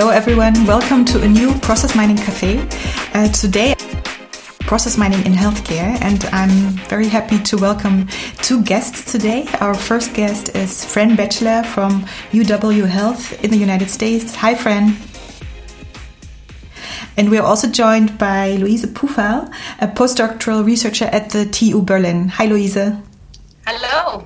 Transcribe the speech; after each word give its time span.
Hello, 0.00 0.12
everyone. 0.12 0.64
Welcome 0.64 1.04
to 1.04 1.20
a 1.20 1.28
new 1.28 1.52
Process 1.58 1.94
Mining 1.94 2.16
Cafe. 2.16 2.66
Uh, 3.12 3.28
today, 3.32 3.74
process 4.60 4.96
mining 4.96 5.26
in 5.26 5.34
healthcare, 5.34 6.00
and 6.00 6.24
I'm 6.32 6.70
very 6.88 7.06
happy 7.06 7.38
to 7.40 7.58
welcome 7.58 8.08
two 8.38 8.62
guests 8.62 9.12
today. 9.12 9.46
Our 9.60 9.74
first 9.74 10.14
guest 10.14 10.56
is 10.56 10.82
Fran 10.82 11.16
Batchelor 11.16 11.64
from 11.64 12.06
UW 12.32 12.88
Health 12.88 13.44
in 13.44 13.50
the 13.50 13.58
United 13.58 13.90
States. 13.90 14.34
Hi, 14.36 14.54
Fran. 14.54 14.96
And 17.18 17.30
we 17.30 17.36
are 17.36 17.46
also 17.46 17.68
joined 17.68 18.16
by 18.16 18.56
Luise 18.56 18.86
Pufahl, 18.86 19.52
a 19.82 19.86
postdoctoral 19.86 20.64
researcher 20.64 21.10
at 21.12 21.28
the 21.28 21.44
TU 21.44 21.82
Berlin. 21.82 22.28
Hi, 22.28 22.46
Louise. 22.46 22.78
Hello. 23.66 24.24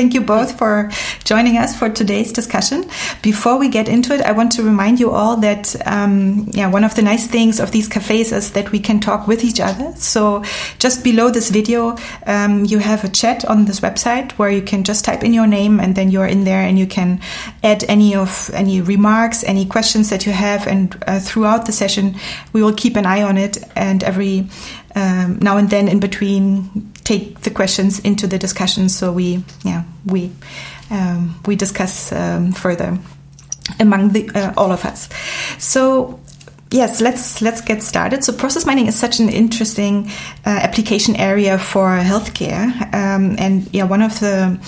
Thank 0.00 0.14
you 0.14 0.22
both 0.22 0.56
for 0.56 0.90
joining 1.24 1.58
us 1.58 1.78
for 1.78 1.90
today's 1.90 2.32
discussion. 2.32 2.88
Before 3.20 3.58
we 3.58 3.68
get 3.68 3.86
into 3.86 4.14
it, 4.14 4.22
I 4.22 4.32
want 4.32 4.50
to 4.52 4.62
remind 4.62 4.98
you 4.98 5.10
all 5.10 5.36
that 5.36 5.76
um, 5.86 6.48
yeah, 6.52 6.68
one 6.68 6.84
of 6.84 6.94
the 6.94 7.02
nice 7.02 7.26
things 7.26 7.60
of 7.60 7.70
these 7.70 7.86
cafes 7.86 8.32
is 8.32 8.52
that 8.52 8.72
we 8.72 8.80
can 8.80 8.98
talk 8.98 9.28
with 9.28 9.44
each 9.44 9.60
other. 9.60 9.92
So 9.96 10.42
just 10.78 11.04
below 11.04 11.28
this 11.28 11.50
video, 11.50 11.98
um, 12.24 12.64
you 12.64 12.78
have 12.78 13.04
a 13.04 13.10
chat 13.10 13.44
on 13.44 13.66
this 13.66 13.80
website 13.80 14.32
where 14.38 14.48
you 14.48 14.62
can 14.62 14.84
just 14.84 15.04
type 15.04 15.22
in 15.22 15.34
your 15.34 15.46
name 15.46 15.80
and 15.80 15.94
then 15.94 16.10
you're 16.10 16.24
in 16.24 16.44
there 16.44 16.62
and 16.62 16.78
you 16.78 16.86
can 16.86 17.20
add 17.62 17.84
any 17.86 18.14
of 18.14 18.50
any 18.54 18.80
remarks, 18.80 19.44
any 19.44 19.66
questions 19.66 20.08
that 20.08 20.24
you 20.24 20.32
have. 20.32 20.66
And 20.66 20.96
uh, 21.06 21.20
throughout 21.20 21.66
the 21.66 21.72
session, 21.72 22.14
we 22.54 22.62
will 22.62 22.74
keep 22.74 22.96
an 22.96 23.04
eye 23.04 23.22
on 23.22 23.36
it. 23.36 23.58
And 23.76 24.02
every 24.02 24.48
um, 24.94 25.38
now 25.40 25.56
and 25.56 25.70
then 25.70 25.88
in 25.88 26.00
between 26.00 26.89
take 27.04 27.40
the 27.40 27.50
questions 27.50 27.98
into 28.00 28.26
the 28.26 28.38
discussion 28.38 28.88
so 28.88 29.12
we 29.12 29.42
yeah 29.64 29.84
we 30.06 30.30
um, 30.90 31.40
we 31.46 31.56
discuss 31.56 32.12
um, 32.12 32.52
further 32.52 32.98
among 33.78 34.10
the 34.10 34.28
uh, 34.34 34.52
all 34.56 34.72
of 34.72 34.84
us. 34.84 35.08
So 35.58 36.18
yes 36.70 37.00
let's 37.00 37.40
let's 37.40 37.60
get 37.60 37.82
started. 37.82 38.24
So 38.24 38.32
process 38.32 38.66
mining 38.66 38.86
is 38.86 38.98
such 38.98 39.20
an 39.20 39.28
interesting 39.28 40.10
uh, 40.44 40.50
application 40.50 41.16
area 41.16 41.58
for 41.58 41.88
healthcare 41.98 42.72
um, 42.94 43.36
and 43.38 43.68
yeah 43.72 43.84
one 43.84 44.02
of 44.02 44.18
the 44.20 44.58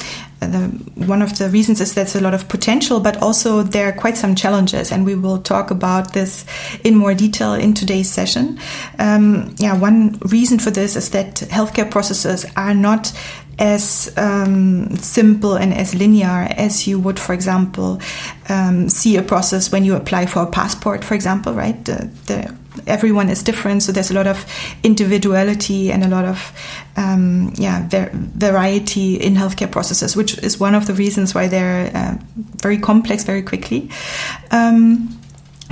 the, 0.46 1.04
one 1.06 1.22
of 1.22 1.38
the 1.38 1.48
reasons 1.48 1.80
is 1.80 1.94
there's 1.94 2.14
a 2.14 2.20
lot 2.20 2.34
of 2.34 2.48
potential, 2.48 3.00
but 3.00 3.22
also 3.22 3.62
there 3.62 3.88
are 3.88 3.92
quite 3.92 4.16
some 4.16 4.34
challenges, 4.34 4.92
and 4.92 5.04
we 5.04 5.14
will 5.14 5.38
talk 5.38 5.70
about 5.70 6.12
this 6.12 6.44
in 6.84 6.94
more 6.94 7.14
detail 7.14 7.54
in 7.54 7.74
today's 7.74 8.10
session. 8.10 8.58
Um, 8.98 9.54
yeah, 9.58 9.78
one 9.78 10.18
reason 10.26 10.58
for 10.58 10.70
this 10.70 10.96
is 10.96 11.10
that 11.10 11.36
healthcare 11.36 11.90
processes 11.90 12.46
are 12.56 12.74
not 12.74 13.12
as 13.58 14.12
um, 14.16 14.96
simple 14.96 15.54
and 15.54 15.74
as 15.74 15.94
linear 15.94 16.48
as 16.56 16.86
you 16.86 16.98
would, 16.98 17.18
for 17.18 17.32
example, 17.32 18.00
um, 18.48 18.88
see 18.88 19.16
a 19.16 19.22
process 19.22 19.70
when 19.70 19.84
you 19.84 19.94
apply 19.94 20.26
for 20.26 20.42
a 20.42 20.46
passport, 20.46 21.04
for 21.04 21.14
example, 21.14 21.52
right? 21.52 21.84
The, 21.84 22.10
the 22.26 22.56
everyone 22.86 23.28
is 23.28 23.42
different, 23.42 23.82
so 23.82 23.92
there's 23.92 24.10
a 24.10 24.14
lot 24.14 24.26
of 24.26 24.44
individuality 24.82 25.92
and 25.92 26.04
a 26.04 26.08
lot 26.08 26.24
of 26.24 26.52
um, 26.96 27.52
yeah 27.56 27.86
ver- 27.88 28.10
variety 28.12 29.16
in 29.16 29.34
healthcare 29.34 29.70
processes, 29.70 30.16
which 30.16 30.38
is 30.38 30.58
one 30.58 30.74
of 30.74 30.86
the 30.86 30.94
reasons 30.94 31.34
why 31.34 31.48
they're 31.48 31.90
uh, 31.94 32.16
very 32.56 32.78
complex 32.78 33.24
very 33.24 33.42
quickly. 33.42 33.90
Um, 34.50 35.18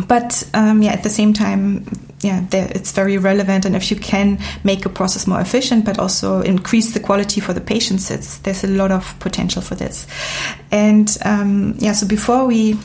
but 0.09 0.49
um, 0.55 0.83
yeah, 0.83 0.93
at 0.93 1.03
the 1.03 1.11
same 1.11 1.33
time, 1.33 1.85
yeah, 2.21 2.45
it's 2.53 2.93
very 2.93 3.19
relevant. 3.19 3.65
And 3.65 3.75
if 3.77 3.91
you 3.91 3.97
can 3.97 4.39
make 4.65 4.85
a 4.87 4.89
process 4.89 5.27
more 5.27 5.41
efficient, 5.41 5.85
but 5.85 5.99
also 5.99 6.41
increase 6.43 6.93
the 6.93 7.01
quality 7.01 7.41
for 7.41 7.53
the 7.53 7.61
patients, 7.61 8.09
there's 8.41 8.65
a 8.65 8.69
lot 8.69 8.93
of 8.93 9.19
potential 9.21 9.63
for 9.63 9.75
this. 9.75 10.07
And 10.71 11.17
um, 11.25 11.75
yeah, 11.79 11.93
so 11.93 12.07
before 12.07 12.47
we 12.47 12.79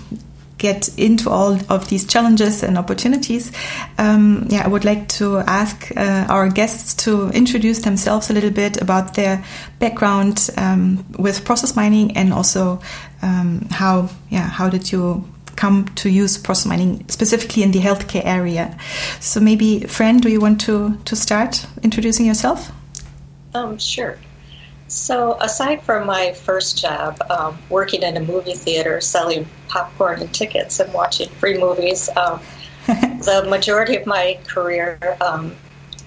get 0.57 0.89
into 0.97 1.29
all 1.29 1.59
of 1.69 1.89
these 1.89 2.05
challenges 2.05 2.63
and 2.63 2.77
opportunities, 2.77 3.51
um, 3.97 4.47
yeah, 4.49 4.63
I 4.63 4.67
would 4.67 4.85
like 4.85 5.07
to 5.19 5.39
ask 5.39 5.91
uh, 5.95 6.25
our 6.29 6.49
guests 6.49 6.93
to 7.05 7.29
introduce 7.29 7.79
themselves 7.79 8.29
a 8.29 8.33
little 8.33 8.51
bit 8.51 8.81
about 8.81 9.15
their 9.15 9.43
background 9.79 10.49
um, 10.57 11.05
with 11.17 11.43
process 11.45 11.75
mining 11.75 12.15
and 12.15 12.33
also 12.33 12.81
um, 13.21 13.67
how, 13.71 14.09
yeah, 14.29 14.47
how 14.47 14.69
did 14.69 14.91
you 14.91 15.23
come 15.55 15.85
to 15.95 16.09
use 16.09 16.37
process 16.37 16.65
mining 16.65 17.05
specifically 17.09 17.63
in 17.63 17.71
the 17.71 17.79
healthcare 17.79 18.25
area? 18.25 18.77
So 19.19 19.39
maybe, 19.39 19.81
Fran, 19.81 20.17
do 20.17 20.29
you 20.29 20.39
want 20.39 20.61
to 20.61 20.97
to 21.05 21.15
start 21.15 21.65
introducing 21.83 22.25
yourself? 22.25 22.71
Um, 23.53 23.77
sure. 23.77 24.17
So, 24.87 25.37
aside 25.41 25.81
from 25.81 26.05
my 26.05 26.33
first 26.33 26.77
job, 26.77 27.19
um, 27.29 27.57
working 27.69 28.03
in 28.03 28.17
a 28.17 28.19
movie 28.19 28.53
theater, 28.53 29.01
selling 29.01 29.47
popcorn 29.75 30.21
and 30.21 30.33
tickets 30.33 30.79
and 30.79 30.91
watching 30.93 31.27
free 31.27 31.57
movies, 31.57 32.09
um, 32.15 32.39
the 32.87 33.45
majority 33.49 33.97
of 33.97 34.05
my 34.05 34.39
career, 34.47 34.97
um, 35.19 35.53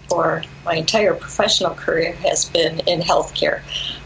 for 0.08 0.42
my 0.64 0.76
entire 0.76 1.12
professional 1.12 1.74
career, 1.74 2.14
has 2.14 2.46
been 2.46 2.80
in 2.86 3.00
healthcare. 3.00 3.60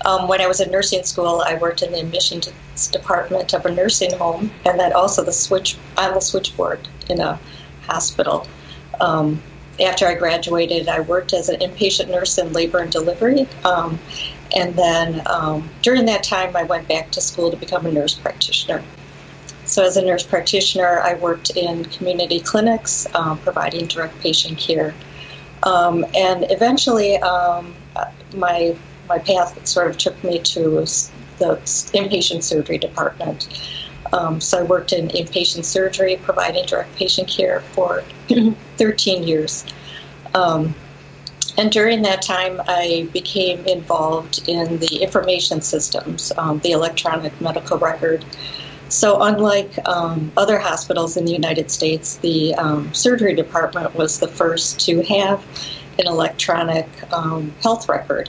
Um, 0.04 0.26
when 0.26 0.40
I 0.40 0.48
was 0.48 0.60
in 0.60 0.72
nursing 0.72 1.04
school, 1.04 1.44
I 1.46 1.54
worked 1.54 1.80
in 1.82 1.92
the 1.92 2.00
admissions 2.00 2.50
department 2.90 3.54
of 3.54 3.64
a 3.64 3.70
nursing 3.70 4.12
home, 4.14 4.50
and 4.66 4.80
then 4.80 4.92
also 4.94 5.22
the 5.22 5.32
switch 5.32 5.78
on 5.96 6.12
the 6.14 6.20
switchboard 6.20 6.88
in 7.08 7.20
a 7.20 7.38
hospital. 7.82 8.48
Um, 9.00 9.40
after 9.80 10.08
I 10.08 10.14
graduated, 10.14 10.88
I 10.88 11.00
worked 11.00 11.32
as 11.32 11.48
an 11.48 11.60
inpatient 11.60 12.10
nurse 12.10 12.36
in 12.36 12.52
labor 12.52 12.78
and 12.78 12.90
delivery. 12.90 13.46
Um, 13.64 14.00
and 14.56 14.74
then 14.74 15.22
um, 15.26 15.70
during 15.82 16.04
that 16.06 16.24
time, 16.24 16.56
I 16.56 16.64
went 16.64 16.88
back 16.88 17.12
to 17.12 17.20
school 17.20 17.52
to 17.52 17.56
become 17.56 17.86
a 17.86 17.92
nurse 17.92 18.14
practitioner. 18.14 18.82
So, 19.72 19.82
as 19.82 19.96
a 19.96 20.02
nurse 20.02 20.22
practitioner, 20.22 21.00
I 21.00 21.14
worked 21.14 21.48
in 21.56 21.86
community 21.86 22.40
clinics, 22.40 23.06
um, 23.14 23.38
providing 23.38 23.86
direct 23.86 24.20
patient 24.20 24.58
care. 24.58 24.92
Um, 25.62 26.04
and 26.14 26.44
eventually, 26.50 27.16
um, 27.16 27.74
my 28.34 28.76
my 29.08 29.18
path 29.18 29.66
sort 29.66 29.88
of 29.88 29.96
took 29.96 30.22
me 30.22 30.40
to 30.40 30.84
the 31.38 31.56
inpatient 31.94 32.42
surgery 32.42 32.76
department. 32.76 33.48
Um, 34.12 34.42
so 34.42 34.58
I 34.58 34.62
worked 34.62 34.92
in 34.92 35.08
inpatient 35.08 35.64
surgery, 35.64 36.18
providing 36.22 36.66
direct 36.66 36.94
patient 36.96 37.28
care 37.28 37.60
for 37.72 38.04
13 38.76 39.22
years. 39.22 39.64
Um, 40.34 40.74
and 41.56 41.72
during 41.72 42.02
that 42.02 42.20
time, 42.20 42.60
I 42.68 43.08
became 43.14 43.64
involved 43.64 44.46
in 44.46 44.78
the 44.80 44.96
information 44.96 45.62
systems, 45.62 46.30
um, 46.36 46.58
the 46.58 46.72
electronic 46.72 47.40
medical 47.40 47.78
record. 47.78 48.22
So, 48.92 49.22
unlike 49.22 49.78
um, 49.88 50.30
other 50.36 50.58
hospitals 50.58 51.16
in 51.16 51.24
the 51.24 51.32
United 51.32 51.70
States, 51.70 52.18
the 52.18 52.54
um, 52.56 52.92
surgery 52.92 53.34
department 53.34 53.94
was 53.94 54.20
the 54.20 54.28
first 54.28 54.80
to 54.80 55.02
have 55.04 55.42
an 55.98 56.06
electronic 56.06 56.86
um, 57.10 57.54
health 57.62 57.88
record. 57.88 58.28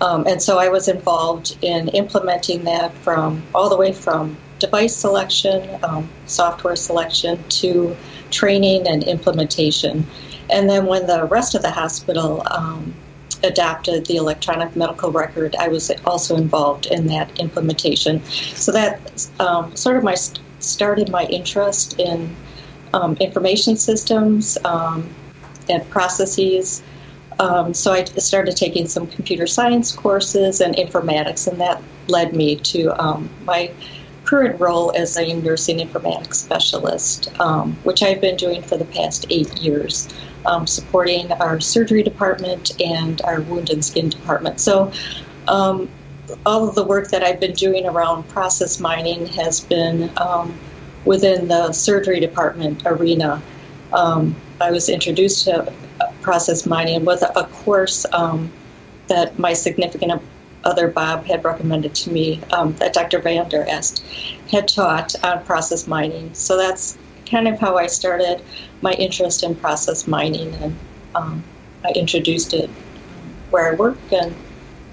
Um, 0.00 0.26
and 0.26 0.42
so 0.42 0.58
I 0.58 0.70
was 0.70 0.88
involved 0.88 1.56
in 1.62 1.86
implementing 1.90 2.64
that 2.64 2.92
from 2.94 3.44
all 3.54 3.70
the 3.70 3.76
way 3.76 3.92
from 3.92 4.36
device 4.58 4.96
selection, 4.96 5.78
um, 5.84 6.10
software 6.26 6.74
selection, 6.74 7.38
to 7.60 7.96
training 8.32 8.88
and 8.88 9.04
implementation. 9.04 10.04
And 10.50 10.68
then 10.68 10.86
when 10.86 11.06
the 11.06 11.26
rest 11.26 11.54
of 11.54 11.62
the 11.62 11.70
hospital 11.70 12.42
um, 12.50 12.92
adopted 13.44 14.06
the 14.06 14.16
electronic 14.16 14.74
medical 14.76 15.10
record, 15.10 15.56
I 15.56 15.68
was 15.68 15.90
also 16.04 16.36
involved 16.36 16.86
in 16.86 17.06
that 17.08 17.38
implementation. 17.38 18.22
So 18.24 18.72
that 18.72 19.28
um, 19.40 19.74
sort 19.76 19.96
of 19.96 20.04
my 20.04 20.16
started 20.58 21.10
my 21.10 21.24
interest 21.24 21.98
in 21.98 22.34
um, 22.94 23.16
information 23.16 23.76
systems 23.76 24.58
um, 24.64 25.08
and 25.68 25.88
processes. 25.90 26.82
Um, 27.40 27.74
so 27.74 27.92
I 27.92 28.04
started 28.04 28.56
taking 28.56 28.86
some 28.86 29.06
computer 29.06 29.46
science 29.46 29.92
courses 29.92 30.60
and 30.60 30.76
informatics, 30.76 31.48
and 31.48 31.60
that 31.60 31.82
led 32.08 32.34
me 32.34 32.56
to 32.56 32.88
um, 33.02 33.28
my 33.44 33.72
current 34.24 34.60
role 34.60 34.92
as 34.96 35.16
a 35.16 35.34
nursing 35.34 35.78
informatics 35.78 36.36
specialist, 36.36 37.28
um, 37.40 37.76
which 37.82 38.02
I've 38.02 38.20
been 38.20 38.36
doing 38.36 38.62
for 38.62 38.76
the 38.76 38.84
past 38.84 39.26
eight 39.30 39.54
years, 39.58 40.08
um, 40.46 40.66
supporting 40.66 41.32
our 41.32 41.60
surgery 41.60 42.02
department 42.02 42.80
and 42.80 43.20
our 43.22 43.40
wound 43.42 43.70
and 43.70 43.84
skin 43.84 44.08
department. 44.08 44.60
So, 44.60 44.92
um, 45.48 45.88
all 46.46 46.68
of 46.68 46.74
the 46.74 46.84
work 46.84 47.08
that 47.08 47.22
I've 47.22 47.40
been 47.40 47.52
doing 47.52 47.86
around 47.86 48.28
process 48.28 48.80
mining 48.80 49.26
has 49.26 49.60
been 49.60 50.10
um, 50.16 50.58
within 51.04 51.48
the 51.48 51.72
surgery 51.72 52.20
department 52.20 52.82
arena. 52.86 53.42
Um, 53.92 54.34
I 54.60 54.70
was 54.70 54.88
introduced 54.88 55.44
to 55.44 55.72
process 56.20 56.66
mining 56.66 57.04
with 57.04 57.22
a, 57.22 57.44
course 57.44 58.06
um, 58.12 58.50
that 59.08 59.38
my 59.38 59.52
significant 59.52 60.22
other 60.64 60.88
Bob 60.88 61.26
had 61.26 61.44
recommended 61.44 61.94
to 61.94 62.10
me 62.10 62.40
um, 62.52 62.72
that 62.74 62.92
Dr. 62.92 63.18
Van 63.18 63.48
Der 63.48 63.66
Aalst 63.66 64.02
had 64.50 64.68
taught 64.68 65.14
on 65.24 65.44
process 65.44 65.88
mining. 65.88 66.32
So 66.34 66.56
that's 66.56 66.96
kind 67.32 67.48
of 67.48 67.58
how 67.58 67.76
I 67.76 67.88
started 67.88 68.40
my 68.82 68.92
interest 68.92 69.42
in 69.42 69.56
process 69.56 70.06
mining, 70.06 70.54
and 70.62 70.76
um, 71.16 71.42
I 71.84 71.90
introduced 71.96 72.54
it 72.54 72.70
where 73.50 73.72
I 73.72 73.74
work, 73.74 73.98
and 74.12 74.34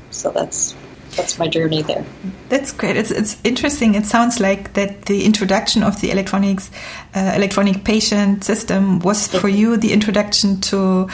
so 0.10 0.32
that's 0.32 0.76
that's 1.16 1.38
my 1.38 1.48
journey 1.48 1.82
there. 1.82 2.06
That's 2.50 2.72
great. 2.72 2.96
It's 2.96 3.12
it's 3.12 3.38
interesting. 3.44 3.96
It 3.96 4.06
sounds 4.06 4.40
like 4.40 4.74
that 4.74 5.06
the 5.06 5.26
introduction 5.26 5.84
of 5.84 6.02
the 6.02 6.12
electronics 6.12 6.72
uh, 7.16 7.34
electronic 7.36 7.84
patient 7.84 8.44
system 8.44 9.00
was 9.00 9.28
for 9.28 9.50
you 9.50 9.78
the 9.78 9.92
introduction 9.92 10.62
to 10.62 11.08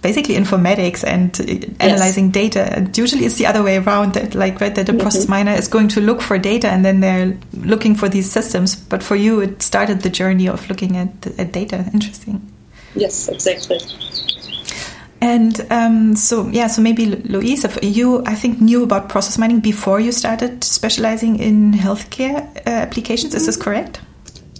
basically 0.00 0.36
informatics 0.36 1.04
and 1.04 1.38
analyzing 1.80 2.26
yes. 2.26 2.32
data. 2.32 2.72
And 2.72 2.96
usually 2.96 3.24
it's 3.24 3.36
the 3.36 3.46
other 3.46 3.62
way 3.62 3.78
around 3.78 4.14
that 4.14 4.34
like 4.34 4.60
right 4.60 4.74
that 4.74 4.86
the 4.86 4.92
mm 4.92 4.98
-hmm. 4.98 5.02
process 5.02 5.26
miner 5.26 5.58
is 5.58 5.68
going 5.68 5.88
to 5.94 6.00
look 6.00 6.22
for 6.22 6.38
data 6.38 6.68
and 6.68 6.84
then 6.84 7.00
they're 7.00 7.36
looking 7.64 7.96
for 7.96 8.08
these 8.08 8.30
systems. 8.30 8.76
But 8.76 9.02
for 9.02 9.16
you 9.16 9.42
it 9.42 9.62
started 9.62 10.02
the 10.02 10.10
journey 10.10 10.48
of 10.50 10.68
looking 10.68 10.96
at, 10.96 11.10
at 11.38 11.52
data. 11.52 11.84
Interesting. 11.92 12.40
Yes, 12.94 13.28
exactly. 13.28 13.78
And 15.20 15.66
um, 15.70 16.14
so, 16.16 16.48
yeah, 16.48 16.68
so 16.68 16.80
maybe 16.80 17.06
Luise, 17.06 17.64
you, 17.82 18.22
I 18.24 18.36
think, 18.36 18.60
knew 18.60 18.84
about 18.84 19.08
process 19.08 19.36
mining 19.36 19.60
before 19.60 19.98
you 20.00 20.12
started 20.12 20.62
specializing 20.62 21.40
in 21.40 21.72
healthcare 21.72 22.46
uh, 22.66 22.70
applications. 22.70 23.34
Is 23.34 23.46
this 23.46 23.56
mm-hmm. 23.56 23.64
correct? 23.64 24.00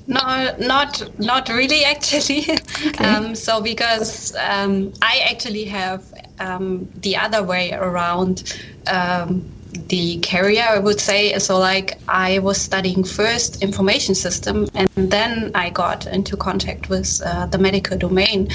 No, 0.08 0.56
not 0.58 1.02
not 1.18 1.48
really 1.48 1.84
actually. 1.84 2.46
Okay. 2.86 3.04
Um, 3.04 3.34
so 3.34 3.60
because 3.60 4.34
um, 4.36 4.92
I 5.02 5.20
actually 5.30 5.64
have 5.64 6.02
um, 6.38 6.88
the 6.96 7.16
other 7.16 7.42
way 7.42 7.72
around 7.72 8.54
um, 8.86 9.44
the 9.88 10.20
career, 10.20 10.64
I 10.68 10.78
would 10.78 11.00
say. 11.00 11.38
So, 11.38 11.58
like, 11.58 11.98
I 12.08 12.38
was 12.38 12.58
studying 12.58 13.04
first 13.04 13.62
information 13.62 14.14
system, 14.14 14.66
and 14.74 14.88
then 14.96 15.50
I 15.54 15.70
got 15.70 16.06
into 16.06 16.36
contact 16.36 16.88
with 16.88 17.20
uh, 17.24 17.46
the 17.46 17.58
medical 17.58 17.98
domain. 17.98 18.48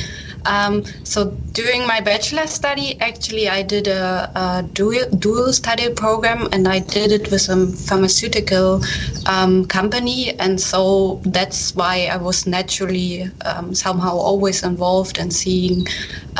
Um, 0.45 0.83
so, 1.03 1.39
during 1.53 1.87
my 1.87 2.01
bachelor 2.01 2.47
study, 2.47 2.99
actually, 2.99 3.47
I 3.49 3.61
did 3.63 3.87
a, 3.87 4.31
a 4.35 4.63
dual, 4.73 5.05
dual, 5.17 5.53
study 5.53 5.89
program, 5.93 6.47
and 6.51 6.67
I 6.67 6.79
did 6.79 7.11
it 7.11 7.31
with 7.31 7.49
a 7.49 7.67
pharmaceutical 7.67 8.81
um, 9.25 9.65
company, 9.65 10.37
and 10.39 10.59
so 10.59 11.21
that's 11.25 11.75
why 11.75 12.07
I 12.11 12.17
was 12.17 12.45
naturally 12.47 13.31
um, 13.45 13.73
somehow 13.73 14.17
always 14.17 14.63
involved 14.63 15.17
in 15.17 15.31
seeing 15.31 15.85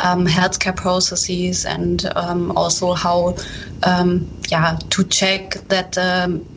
um, 0.02 0.26
healthcare 0.26 0.76
processes 0.76 1.64
and 1.64 2.04
um, 2.16 2.52
also 2.56 2.94
how 2.94 3.36
um, 3.82 4.32
yeah, 4.50 4.78
to 4.90 5.04
check 5.04 5.52
that 5.68 5.96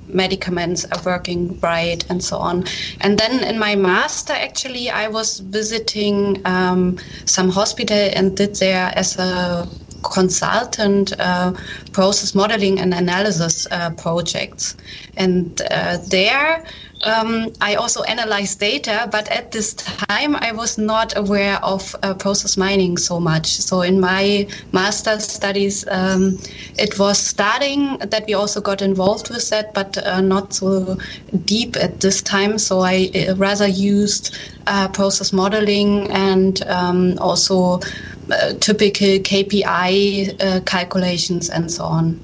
medicaments 0.07 0.85
are 0.85 1.01
working 1.05 1.57
right 1.61 2.05
and 2.09 2.23
so 2.23 2.37
on. 2.37 2.65
And 3.01 3.17
then 3.17 3.43
in 3.43 3.59
my 3.59 3.75
master, 3.75 4.33
actually, 4.33 4.89
I 4.89 5.07
was 5.07 5.39
visiting 5.39 6.41
um, 6.45 6.97
some 7.25 7.49
hospital 7.49 7.97
and 8.13 8.35
did 8.35 8.55
there 8.55 8.91
as 8.95 9.17
a 9.19 9.69
consultant 10.03 11.13
uh, 11.19 11.53
process 11.91 12.35
modeling 12.35 12.79
and 12.79 12.93
analysis 12.93 13.67
uh, 13.71 13.89
projects. 13.91 14.75
And 15.15 15.61
uh, 15.71 15.97
there, 16.09 16.63
um, 17.05 17.51
I 17.61 17.75
also 17.75 18.03
analyzed 18.03 18.59
data, 18.59 19.07
but 19.11 19.29
at 19.29 19.51
this 19.51 19.73
time 19.73 20.35
I 20.35 20.51
was 20.51 20.77
not 20.77 21.15
aware 21.15 21.63
of 21.63 21.95
uh, 22.01 22.13
process 22.15 22.57
mining 22.57 22.97
so 22.97 23.19
much. 23.19 23.47
So 23.47 23.81
in 23.81 23.99
my 23.99 24.47
master's 24.73 25.23
studies, 25.31 25.85
um, 25.89 26.37
it 26.77 26.97
was 26.97 27.19
starting 27.19 27.97
that 27.99 28.25
we 28.27 28.33
also 28.33 28.61
got 28.61 28.81
involved 28.81 29.29
with 29.29 29.49
that, 29.49 29.73
but 29.73 29.97
uh, 29.99 30.21
not 30.21 30.53
so 30.53 30.97
deep 31.45 31.75
at 31.77 31.99
this 31.99 32.21
time. 32.21 32.57
So 32.57 32.81
I 32.81 33.11
uh, 33.13 33.35
rather 33.35 33.67
used 33.67 34.35
process 34.93 35.31
modeling 35.31 36.11
and 36.11 36.61
um, 36.67 37.17
also 37.19 37.79
typical 38.59 39.07
KPI 39.19 40.41
uh, 40.41 40.59
calculations 40.61 41.49
and 41.49 41.71
so 41.71 41.83
on. 41.83 42.19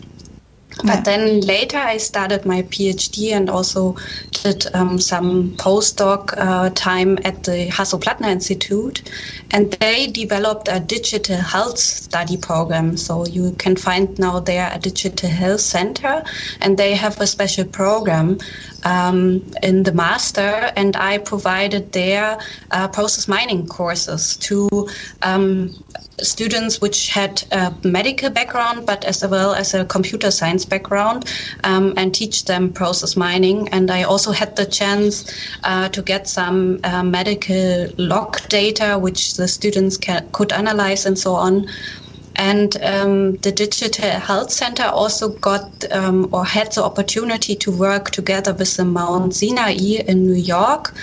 But 0.77 0.85
yeah. 0.85 1.01
then 1.01 1.41
later 1.41 1.77
I 1.77 1.97
started 1.97 2.45
my 2.45 2.63
PhD 2.63 3.31
and 3.31 3.49
also 3.49 3.95
did 4.31 4.65
um, 4.73 4.99
some 4.99 5.55
postdoc 5.57 6.33
uh, 6.35 6.71
time 6.71 7.19
at 7.23 7.43
the 7.43 7.67
Hasso-Plattner 7.69 8.27
Institute. 8.27 9.03
And 9.51 9.71
they 9.73 10.07
developed 10.07 10.67
a 10.71 10.79
digital 10.79 11.37
health 11.37 11.77
study 11.77 12.37
program. 12.37 12.97
So 12.97 13.25
you 13.25 13.51
can 13.53 13.75
find 13.75 14.17
now 14.17 14.39
there 14.39 14.71
a 14.73 14.79
digital 14.79 15.29
health 15.29 15.61
center 15.61 16.23
and 16.59 16.77
they 16.77 16.95
have 16.95 17.21
a 17.21 17.27
special 17.27 17.65
program 17.65 18.39
um, 18.85 19.43
in 19.61 19.83
the 19.83 19.93
master, 19.93 20.71
and 20.75 20.95
I 20.95 21.17
provided 21.17 21.91
their 21.91 22.39
uh, 22.71 22.87
process 22.87 23.27
mining 23.27 23.67
courses 23.67 24.37
to 24.37 24.69
um, 25.21 25.73
students 26.21 26.81
which 26.81 27.09
had 27.09 27.43
a 27.51 27.73
medical 27.83 28.29
background, 28.29 28.85
but 28.85 29.03
as 29.05 29.25
well 29.25 29.53
as 29.53 29.73
a 29.73 29.85
computer 29.85 30.31
science 30.31 30.65
background, 30.65 31.25
um, 31.63 31.93
and 31.97 32.13
teach 32.13 32.45
them 32.45 32.71
process 32.71 33.15
mining. 33.15 33.67
And 33.69 33.89
I 33.89 34.03
also 34.03 34.31
had 34.31 34.55
the 34.55 34.65
chance 34.65 35.25
uh, 35.63 35.89
to 35.89 36.01
get 36.01 36.27
some 36.27 36.79
uh, 36.83 37.03
medical 37.03 37.87
log 37.97 38.37
data, 38.49 38.97
which 38.99 39.35
the 39.35 39.47
students 39.47 39.97
can, 39.97 40.29
could 40.31 40.51
analyze 40.51 41.05
and 41.05 41.17
so 41.17 41.35
on. 41.35 41.67
And 42.35 42.75
um, 42.83 43.35
the 43.37 43.51
Digital 43.51 44.09
Health 44.19 44.51
Center 44.51 44.83
also 44.83 45.29
got 45.29 45.85
um, 45.91 46.29
or 46.31 46.43
had 46.45 46.71
the 46.73 46.83
opportunity 46.83 47.55
to 47.57 47.71
work 47.71 48.11
together 48.11 48.53
with 48.53 48.75
the 48.75 48.85
Mount 48.85 49.35
Sinai 49.35 49.73
in 49.73 50.25
New 50.25 50.33
York. 50.33 50.95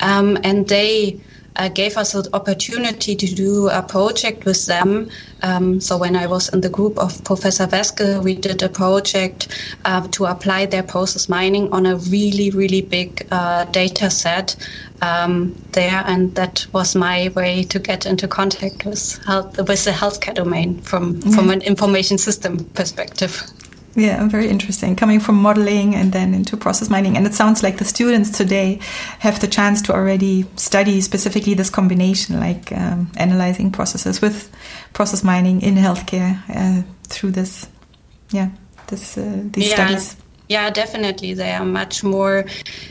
Um, 0.00 0.38
and 0.44 0.68
they 0.68 1.18
uh, 1.56 1.68
gave 1.68 1.96
us 1.96 2.14
an 2.14 2.24
opportunity 2.32 3.14
to 3.16 3.26
do 3.26 3.68
a 3.68 3.82
project 3.82 4.44
with 4.44 4.66
them. 4.66 5.08
Um, 5.44 5.78
so 5.78 5.98
when 5.98 6.16
I 6.16 6.26
was 6.26 6.48
in 6.48 6.62
the 6.62 6.70
group 6.70 6.98
of 6.98 7.22
Professor 7.22 7.66
Weske, 7.66 8.22
we 8.24 8.34
did 8.34 8.62
a 8.62 8.68
project 8.70 9.48
uh, 9.84 10.08
to 10.08 10.24
apply 10.24 10.64
their 10.66 10.82
process 10.82 11.28
mining 11.28 11.70
on 11.70 11.84
a 11.84 11.96
really, 11.96 12.48
really 12.50 12.80
big 12.80 13.26
uh, 13.30 13.64
data 13.66 14.08
set 14.08 14.56
um, 15.02 15.54
there, 15.72 16.02
and 16.06 16.34
that 16.34 16.66
was 16.72 16.94
my 16.94 17.28
way 17.36 17.62
to 17.64 17.78
get 17.78 18.06
into 18.06 18.26
contact 18.26 18.86
with 18.86 19.22
health, 19.26 19.58
with 19.58 19.84
the 19.84 19.90
healthcare 19.90 20.34
domain 20.34 20.80
from 20.80 21.16
yeah. 21.16 21.36
from 21.36 21.50
an 21.50 21.60
information 21.60 22.16
system 22.16 22.64
perspective. 22.70 23.42
Yeah, 23.96 24.26
very 24.26 24.48
interesting. 24.48 24.96
Coming 24.96 25.20
from 25.20 25.36
modeling 25.36 25.94
and 25.94 26.12
then 26.12 26.34
into 26.34 26.56
process 26.56 26.90
mining. 26.90 27.16
And 27.16 27.26
it 27.26 27.34
sounds 27.34 27.62
like 27.62 27.78
the 27.78 27.84
students 27.84 28.30
today 28.30 28.80
have 29.20 29.40
the 29.40 29.46
chance 29.46 29.82
to 29.82 29.92
already 29.92 30.46
study 30.56 31.00
specifically 31.00 31.54
this 31.54 31.70
combination, 31.70 32.40
like 32.40 32.72
um, 32.72 33.12
analyzing 33.16 33.70
processes 33.70 34.20
with 34.20 34.50
process 34.94 35.22
mining 35.22 35.62
in 35.62 35.76
healthcare 35.76 36.42
uh, 36.48 36.82
through 37.04 37.30
this, 37.32 37.68
yeah, 38.30 38.50
this 38.88 39.16
uh, 39.16 39.42
these 39.44 39.70
yeah. 39.70 39.74
studies. 39.74 40.16
Yeah, 40.48 40.68
definitely. 40.68 41.32
They 41.32 41.52
are 41.52 41.64
much 41.64 42.04
more 42.04 42.44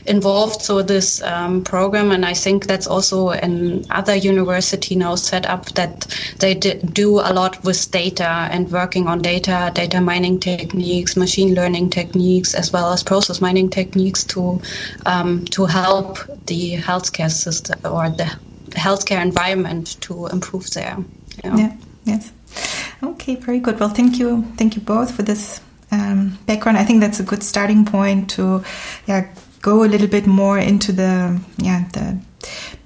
involved. 0.07 0.61
So 0.61 0.81
this 0.81 1.21
um, 1.21 1.63
program, 1.63 2.11
and 2.11 2.25
I 2.25 2.33
think 2.33 2.65
that's 2.65 2.87
also 2.87 3.29
an 3.29 3.85
other 3.91 4.15
university 4.15 4.95
now 4.95 5.15
set 5.15 5.45
up 5.45 5.65
that 5.73 6.07
they 6.39 6.55
do 6.55 7.19
a 7.19 7.31
lot 7.31 7.63
with 7.63 7.91
data 7.91 8.49
and 8.51 8.71
working 8.71 9.07
on 9.07 9.21
data, 9.21 9.71
data 9.75 10.01
mining 10.01 10.39
techniques, 10.39 11.15
machine 11.15 11.53
learning 11.53 11.91
techniques, 11.91 12.55
as 12.55 12.73
well 12.73 12.91
as 12.91 13.03
process 13.03 13.39
mining 13.39 13.69
techniques 13.69 14.23
to 14.23 14.59
um, 15.05 15.45
to 15.45 15.65
help 15.65 16.17
the 16.47 16.77
healthcare 16.77 17.31
system 17.31 17.79
or 17.85 18.09
the 18.09 18.35
healthcare 18.71 19.21
environment 19.21 20.01
to 20.01 20.25
improve 20.27 20.71
there. 20.71 20.97
Yeah. 21.43 21.77
Yes. 22.05 22.31
Okay. 23.03 23.35
Very 23.35 23.59
good. 23.59 23.79
Well, 23.79 23.89
thank 23.89 24.17
you. 24.17 24.43
Thank 24.57 24.75
you 24.75 24.81
both 24.81 25.13
for 25.13 25.21
this 25.21 25.61
um, 25.93 26.37
background, 26.45 26.77
I 26.77 26.85
think 26.85 27.01
that's 27.01 27.19
a 27.19 27.23
good 27.23 27.43
starting 27.43 27.85
point 27.85 28.29
to 28.31 28.63
yeah 29.07 29.27
go 29.61 29.83
a 29.83 29.89
little 29.93 30.07
bit 30.07 30.27
more 30.27 30.57
into 30.57 30.91
the 30.91 31.39
yeah 31.57 31.85
the 31.93 32.19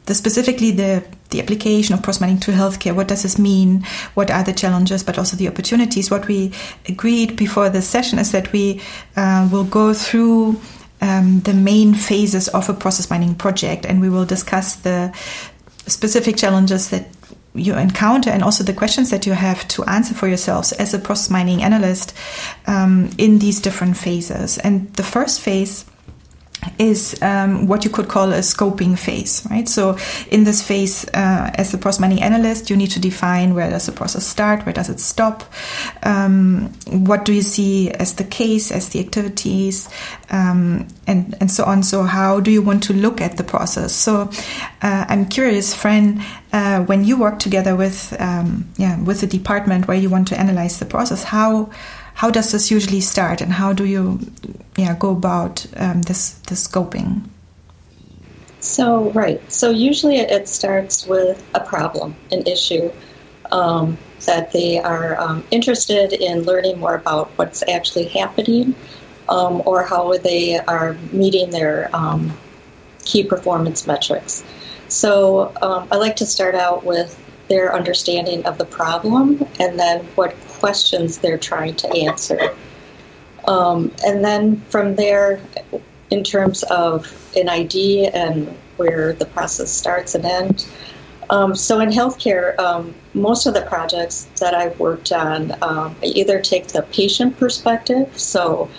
the 0.06 0.14
specifically 0.14 0.72
the 0.72 1.04
the 1.30 1.42
application 1.42 1.94
of 1.94 2.02
process 2.04 2.22
mining 2.22 2.40
to 2.40 2.52
healthcare. 2.52 2.96
What 2.96 3.08
does 3.08 3.24
this 3.24 3.38
mean? 3.38 3.84
What 4.14 4.32
are 4.32 4.44
the 4.44 4.54
challenges, 4.54 5.04
but 5.04 5.18
also 5.18 5.36
the 5.38 5.48
opportunities? 5.48 6.10
What 6.10 6.28
we 6.28 6.54
agreed 6.88 7.36
before 7.36 7.70
the 7.70 7.82
session 7.82 8.20
is 8.20 8.32
that 8.32 8.52
we 8.54 8.82
uh, 9.16 9.48
will 9.52 9.66
go 9.66 9.94
through 9.94 10.62
um, 11.02 11.42
the 11.42 11.54
main 11.54 11.94
phases 11.94 12.48
of 12.50 12.70
a 12.70 12.74
process 12.74 13.10
mining 13.10 13.36
project, 13.36 13.86
and 13.86 14.02
we 14.02 14.10
will 14.10 14.26
discuss 14.26 14.76
the 14.78 15.14
specific 15.88 16.38
challenges 16.38 16.90
that 16.90 17.08
you 17.58 17.76
encounter 17.76 18.30
and 18.30 18.44
also 18.44 18.64
the 18.64 18.74
questions 18.74 19.10
that 19.10 19.26
you 19.26 19.34
have 19.34 19.68
to 19.70 19.84
answer 19.86 20.14
for 20.14 20.28
yourselves 20.28 20.72
as 20.74 20.94
a 20.94 21.00
process 21.00 21.30
mining 21.30 21.64
analyst 21.64 22.14
um, 22.68 23.10
in 23.18 23.40
these 23.40 23.60
different 23.60 23.98
phases. 23.98 24.58
And 24.60 24.94
the 24.94 25.04
first 25.04 25.42
phase 25.42 25.86
is 26.78 27.22
um, 27.22 27.68
what 27.68 27.84
you 27.84 27.90
could 27.90 28.08
call 28.08 28.32
a 28.34 28.40
scoping 28.40 28.98
phase, 28.98 29.46
right? 29.50 29.68
So 29.68 29.98
in 30.32 30.44
this 30.44 30.62
phase, 30.62 31.06
uh, 31.10 31.52
as 31.56 31.72
the 31.72 31.78
process 31.78 32.00
mining 32.00 32.22
analyst, 32.22 32.70
you 32.70 32.76
need 32.76 32.92
to 32.92 33.00
define 33.00 33.54
where 33.54 33.70
does 33.70 33.86
the 33.86 33.92
process 33.92 34.26
start, 34.26 34.66
where 34.66 34.74
does 34.74 34.90
it 34.90 35.00
stop, 35.00 35.44
um, 36.04 36.74
what 36.88 37.26
do 37.26 37.34
you 37.34 37.42
see 37.42 37.92
as 37.92 38.16
the 38.16 38.24
case, 38.24 38.72
as 38.72 38.90
the 38.90 39.00
activities, 39.00 39.90
um, 40.30 40.88
and 41.08 41.36
and 41.40 41.52
so 41.52 41.64
on. 41.64 41.84
So 41.84 42.04
how 42.04 42.40
do 42.40 42.52
you 42.52 42.62
want 42.62 42.84
to 42.84 42.94
look 42.94 43.22
at 43.22 43.38
the 43.38 43.44
process? 43.44 43.94
So 43.94 44.30
uh, 44.82 45.06
I'm 45.08 45.26
curious, 45.26 45.74
Fran, 45.74 46.24
uh, 46.54 46.84
when 46.84 47.04
you 47.04 47.18
work 47.18 47.40
together 47.40 47.76
with 47.76 48.16
um, 48.20 48.68
yeah 48.78 49.02
with 49.02 49.22
the 49.22 49.28
department 49.28 49.88
where 49.88 49.98
you 49.98 50.10
want 50.10 50.28
to 50.30 50.40
analyze 50.40 50.80
the 50.80 50.86
process, 50.86 51.24
how 51.24 51.70
how 52.18 52.32
does 52.32 52.52
this 52.52 52.72
usually 52.72 53.02
start, 53.02 53.42
and 53.42 53.54
how 53.54 53.74
do 53.74 53.86
you, 53.86 54.20
yeah, 54.76 54.96
go 54.98 55.12
about 55.12 55.66
um, 55.78 56.02
this 56.02 56.32
this 56.50 56.68
scoping? 56.68 57.22
So 58.60 59.12
right, 59.12 59.40
so 59.52 59.70
usually 59.70 60.18
it 60.18 60.48
starts 60.48 61.06
with 61.08 61.44
a 61.54 61.60
problem, 61.60 62.16
an 62.32 62.46
issue. 62.48 62.92
Um, 63.52 63.98
that 64.26 64.52
they 64.52 64.80
are 64.80 65.18
um, 65.20 65.44
interested 65.52 66.12
in 66.12 66.44
learning 66.44 66.80
more 66.80 66.96
about 66.96 67.30
what's 67.38 67.64
actually 67.70 68.06
happening 68.06 68.76
um, 69.30 69.62
or 69.66 69.84
how 69.84 70.18
they 70.18 70.60
are 70.60 70.98
meeting 71.12 71.50
their 71.52 71.90
um, 71.96 72.38
key 73.06 73.24
performance 73.24 73.88
metrics. 73.88 74.44
So 74.90 75.54
um, 75.62 75.88
I 75.92 75.98
like 75.98 76.16
to 76.18 76.26
start 76.26 76.56
out 76.56 76.84
with 76.84 77.18
their 77.48 77.74
understanding 77.74 78.46
of 78.46 78.58
the 78.58 78.66
problem 78.66 79.46
and 79.60 79.80
then 79.80 80.04
what 80.16 80.36
questions 80.60 81.18
they're 81.18 81.38
trying 81.38 81.76
to 81.76 81.88
answer. 81.90 82.56
Um, 83.48 83.92
and 84.06 84.24
then 84.24 84.62
from 84.70 84.96
there, 84.96 85.40
in 86.10 86.24
terms 86.24 86.64
of 86.64 87.32
an 87.36 87.50
ID 87.50 88.08
and 88.08 88.48
where 88.78 89.14
the 89.14 89.26
process 89.26 89.72
starts 89.72 90.16
and 90.16 90.26
ends, 90.26 90.70
um, 91.30 91.56
so 91.56 91.80
in 91.80 91.90
healthcare, 91.90 92.58
um, 92.60 92.96
most 93.14 93.46
of 93.46 93.54
the 93.54 93.64
projects 93.64 94.30
that 94.40 94.54
I've 94.54 94.80
worked 94.80 95.12
on 95.12 95.56
um, 95.62 95.96
either 96.02 96.40
take 96.40 96.68
the 96.68 96.84
patient 96.84 97.38
perspective, 97.38 98.18
so 98.18 98.70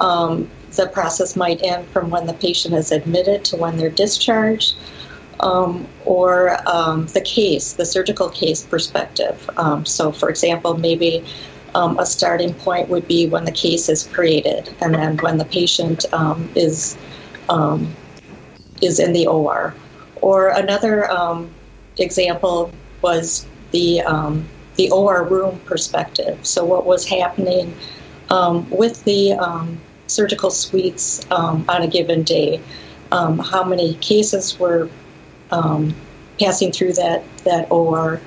um, 0.00 0.48
the 0.72 0.86
process 0.88 1.36
might 1.36 1.62
end 1.62 1.86
from 1.88 2.10
when 2.10 2.26
the 2.26 2.32
patient 2.34 2.74
is 2.74 2.90
admitted 2.92 3.44
to 3.46 3.56
when 3.56 3.76
they're 3.76 3.90
discharged, 3.90 4.76
um, 5.40 5.86
or 6.04 6.56
um, 6.68 7.06
the 7.08 7.20
case, 7.20 7.74
the 7.74 7.86
surgical 7.86 8.28
case 8.28 8.62
perspective. 8.62 9.50
so, 9.84 10.12
for 10.12 10.28
example, 10.28 10.76
maybe 10.76 11.24
a 11.74 12.06
starting 12.06 12.52
point 12.54 12.88
would 12.88 13.06
be 13.06 13.28
when 13.28 13.44
the 13.44 13.52
case 13.52 13.88
is 13.88 14.04
created, 14.04 14.74
and 14.80 14.94
then 14.94 15.16
when 15.18 15.38
the 15.38 15.44
patient 15.44 16.04
is 16.54 16.96
is 18.80 18.98
in 18.98 19.12
the 19.12 19.26
OR. 19.26 19.74
Or 20.20 20.48
another 20.48 21.10
um, 21.10 21.50
example 21.98 22.72
was 23.02 23.46
the 23.70 24.00
um, 24.02 24.46
the 24.76 24.90
OR 24.90 25.24
room 25.24 25.60
perspective. 25.64 26.38
So 26.46 26.64
what 26.64 26.86
was 26.86 27.06
happening 27.06 27.74
um, 28.30 28.68
with 28.70 29.02
the 29.04 29.32
um, 29.32 29.80
surgical 30.06 30.50
suites 30.50 31.26
um, 31.30 31.64
on 31.68 31.82
a 31.82 31.86
given 31.86 32.22
day? 32.22 32.60
Um, 33.12 33.38
how 33.38 33.64
many 33.64 33.94
cases 33.94 34.58
were 34.58 34.88
um, 35.50 35.94
passing 36.38 36.72
through 36.72 36.92
that 36.94 37.22
that 37.44 37.70
OR? 37.70 38.20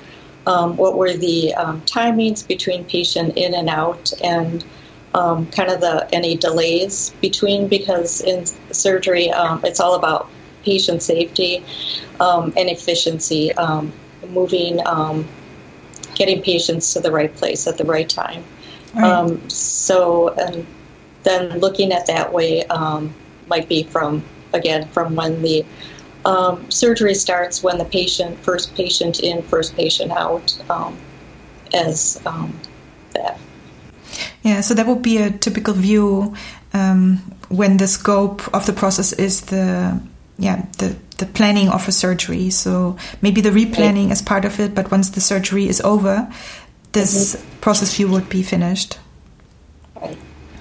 what 0.45 0.97
were 0.97 1.13
the 1.13 1.53
timings 1.85 2.45
between 2.45 2.83
patient 2.85 3.37
in 3.37 3.53
and 3.53 3.69
out 3.69 4.11
and 4.21 4.65
kind 5.13 5.69
of 5.69 5.79
the 5.79 6.07
any 6.11 6.35
delays 6.35 7.11
between 7.21 7.67
because 7.67 8.21
in 8.21 8.45
surgery 8.71 9.31
it's 9.63 9.79
all 9.79 9.95
about 9.95 10.29
patient 10.63 11.03
safety 11.03 11.63
um, 12.19 12.53
and 12.57 12.69
efficiency, 12.69 13.53
um, 13.53 13.91
moving, 14.29 14.79
um, 14.85 15.27
getting 16.15 16.41
patients 16.41 16.93
to 16.93 16.99
the 16.99 17.11
right 17.11 17.33
place 17.35 17.67
at 17.67 17.77
the 17.77 17.83
right 17.83 18.09
time. 18.09 18.43
Right. 18.93 19.03
Um, 19.03 19.49
so, 19.49 20.29
and 20.35 20.65
then 21.23 21.59
looking 21.59 21.91
at 21.91 22.07
that 22.07 22.31
way 22.31 22.63
um, 22.65 23.13
might 23.47 23.67
be 23.67 23.83
from, 23.83 24.23
again, 24.53 24.87
from 24.89 25.15
when 25.15 25.41
the 25.41 25.65
um, 26.25 26.69
surgery 26.71 27.13
starts, 27.13 27.63
when 27.63 27.77
the 27.77 27.85
patient, 27.85 28.39
first 28.39 28.73
patient 28.75 29.19
in, 29.21 29.41
first 29.43 29.75
patient 29.75 30.11
out, 30.11 30.57
as 31.73 32.15
that. 33.13 33.37
Yeah, 34.43 34.61
so 34.61 34.73
that 34.73 34.87
would 34.87 35.01
be 35.01 35.17
a 35.17 35.31
typical 35.31 35.73
view 35.73 36.35
um, 36.73 37.17
when 37.49 37.77
the 37.77 37.87
scope 37.87 38.53
of 38.53 38.65
the 38.65 38.73
process 38.73 39.13
is 39.13 39.41
the 39.41 39.99
yeah 40.37 40.65
the 40.79 40.95
the 41.17 41.25
planning 41.25 41.69
of 41.69 41.87
a 41.87 41.91
surgery. 41.91 42.49
So 42.49 42.97
maybe 43.21 43.41
the 43.41 43.51
replanning 43.51 44.11
is 44.11 44.21
part 44.21 44.45
of 44.45 44.59
it, 44.59 44.75
but 44.75 44.91
once 44.91 45.11
the 45.11 45.21
surgery 45.21 45.67
is 45.67 45.79
over, 45.81 46.31
this 46.91 47.35
mm-hmm. 47.35 47.59
process 47.61 47.95
view 47.95 48.09
would 48.09 48.29
be 48.29 48.43
finished. 48.43 48.97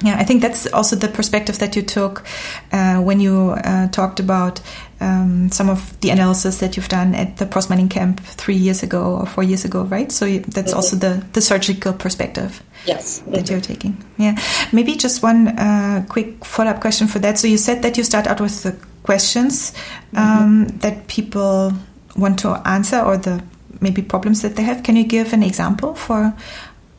Yeah, 0.02 0.16
I 0.18 0.25
think 0.25 0.42
that's 0.42 0.66
also 0.73 0.97
the 0.97 1.09
perspective 1.09 1.59
that 1.59 1.76
you 1.76 1.82
took 1.82 2.25
uh, 2.73 3.00
when 3.00 3.21
you 3.21 3.50
uh, 3.50 3.88
talked 3.88 4.21
about 4.21 4.61
um, 5.00 5.50
some 5.50 5.68
of 5.68 5.99
the 6.00 6.11
analysis 6.11 6.59
that 6.59 6.76
you've 6.76 6.88
done 6.88 7.14
at 7.14 7.37
the 7.37 7.47
Process 7.47 7.71
Mining 7.71 7.88
camp 7.88 8.21
three 8.21 8.56
years 8.56 8.82
ago 8.82 9.16
or 9.16 9.26
four 9.26 9.44
years 9.44 9.64
ago, 9.64 9.82
right? 9.85 10.11
So 10.11 10.26
that's 10.26 10.71
mm-hmm. 10.71 10.76
also 10.76 10.97
the, 10.97 11.25
the 11.32 11.40
surgical 11.40 11.92
perspective. 11.92 12.62
Yes. 12.87 13.18
That 13.21 13.44
mm-hmm. 13.44 13.52
you're 13.52 13.61
taking. 13.61 14.04
Yeah. 14.18 14.37
Maybe 14.73 14.97
just 14.97 15.23
one 15.23 15.49
uh, 15.49 16.04
quick 16.09 16.44
follow 16.44 16.71
up 16.71 16.80
question 16.80 17.06
for 17.06 17.18
that. 17.21 17.38
So 17.38 17.47
you 17.47 17.59
said 17.59 17.82
that 17.82 17.97
you 17.97 18.04
start 18.04 18.26
out 18.26 18.40
with 18.40 18.62
the 18.62 18.76
questions 19.02 19.73
um, 20.14 20.66
mm-hmm. 20.66 20.78
that 20.78 21.06
people 21.09 21.73
want 22.16 22.38
to 22.40 22.50
answer 22.66 23.00
or 23.00 23.16
the 23.16 23.42
maybe 23.80 24.02
problems 24.02 24.42
that 24.42 24.56
they 24.56 24.62
have. 24.62 24.82
Can 24.82 24.97
you 24.97 25.04
give 25.04 25.32
an 25.32 25.42
example 25.42 25.94
for 25.94 26.35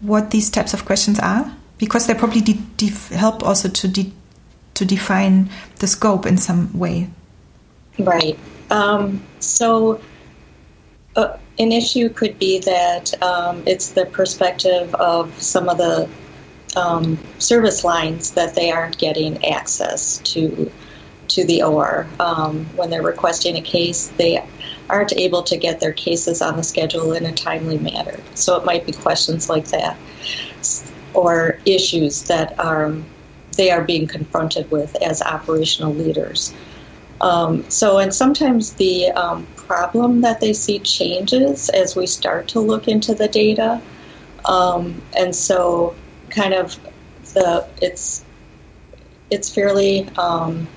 what 0.01 0.31
these 0.31 0.49
types 0.49 0.73
of 0.73 0.85
questions 0.85 1.19
are? 1.19 1.53
Because 1.85 2.07
they 2.07 2.13
probably 2.13 2.41
help 3.11 3.43
also 3.43 3.69
to 3.69 3.87
de- 3.87 4.13
to 4.75 4.85
define 4.85 5.49
the 5.79 5.87
scope 5.87 6.25
in 6.25 6.37
some 6.37 6.77
way. 6.77 7.09
Right. 7.99 8.37
Um, 8.69 9.21
so. 9.39 9.99
Uh, 11.15 11.37
an 11.59 11.71
issue 11.71 12.09
could 12.09 12.39
be 12.39 12.57
that 12.57 13.21
um, 13.21 13.61
it's 13.67 13.89
the 13.89 14.07
perspective 14.07 14.93
of 14.95 15.39
some 15.39 15.69
of 15.69 15.77
the 15.77 16.09
um, 16.75 17.17
service 17.39 17.83
lines 17.83 18.31
that 18.31 18.55
they 18.55 18.71
aren't 18.71 18.97
getting 18.97 19.43
access 19.45 20.17
to 20.19 20.71
to 21.29 21.45
the 21.45 21.63
OR. 21.63 22.07
Um, 22.19 22.65
when 22.75 22.89
they're 22.89 23.01
requesting 23.01 23.55
a 23.55 23.61
case, 23.61 24.07
they 24.17 24.43
aren't 24.89 25.13
able 25.13 25.41
to 25.43 25.57
get 25.57 25.79
their 25.79 25.93
cases 25.93 26.41
on 26.41 26.57
the 26.57 26.63
schedule 26.63 27.13
in 27.13 27.25
a 27.25 27.31
timely 27.31 27.77
manner. 27.77 28.19
So 28.35 28.57
it 28.57 28.65
might 28.65 28.85
be 28.85 28.91
questions 28.91 29.49
like 29.49 29.67
that, 29.69 29.97
or 31.13 31.59
issues 31.65 32.23
that 32.23 32.57
are 32.59 32.95
they 33.55 33.69
are 33.69 33.83
being 33.83 34.07
confronted 34.07 34.69
with 34.71 34.95
as 35.03 35.21
operational 35.21 35.93
leaders. 35.93 36.53
Um, 37.21 37.69
so, 37.69 37.99
and 37.99 38.13
sometimes 38.13 38.73
the 38.73 39.11
um, 39.11 39.45
problem 39.55 40.21
that 40.21 40.41
they 40.41 40.53
see 40.53 40.79
changes 40.79 41.69
as 41.69 41.95
we 41.95 42.07
start 42.07 42.47
to 42.49 42.59
look 42.59 42.87
into 42.87 43.13
the 43.13 43.27
data, 43.27 43.81
um, 44.45 45.01
and 45.15 45.35
so 45.35 45.95
kind 46.29 46.53
of 46.53 46.77
the 47.33 47.65
it's 47.81 48.25
it's 49.29 49.53
fairly 49.53 50.09
um, 50.17 50.67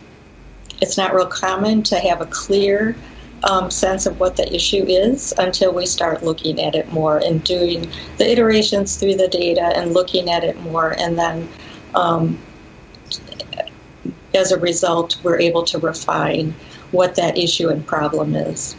it's 0.81 0.97
not 0.97 1.15
real 1.15 1.27
common 1.27 1.83
to 1.85 1.99
have 1.99 2.21
a 2.21 2.27
clear 2.27 2.95
um, 3.45 3.71
sense 3.71 4.07
of 4.07 4.19
what 4.19 4.37
the 4.37 4.55
issue 4.55 4.85
is 4.87 5.33
until 5.39 5.73
we 5.73 5.87
start 5.87 6.23
looking 6.23 6.61
at 6.61 6.75
it 6.75 6.91
more 6.93 7.19
and 7.19 7.43
doing 7.45 7.91
the 8.19 8.31
iterations 8.31 8.97
through 8.97 9.15
the 9.17 9.29
data 9.29 9.73
and 9.77 9.93
looking 9.93 10.31
at 10.31 10.45
it 10.45 10.59
more. 10.61 10.95
And 10.99 11.19
then 11.19 11.49
um, 11.95 12.39
as 14.35 14.53
a 14.53 14.59
result, 14.59 15.17
we're 15.23 15.39
able 15.39 15.65
to 15.65 15.79
refine 15.79 16.55
what 16.91 17.15
that 17.17 17.37
issue 17.39 17.69
and 17.69 17.87
problem 17.87 18.35
is. 18.35 18.77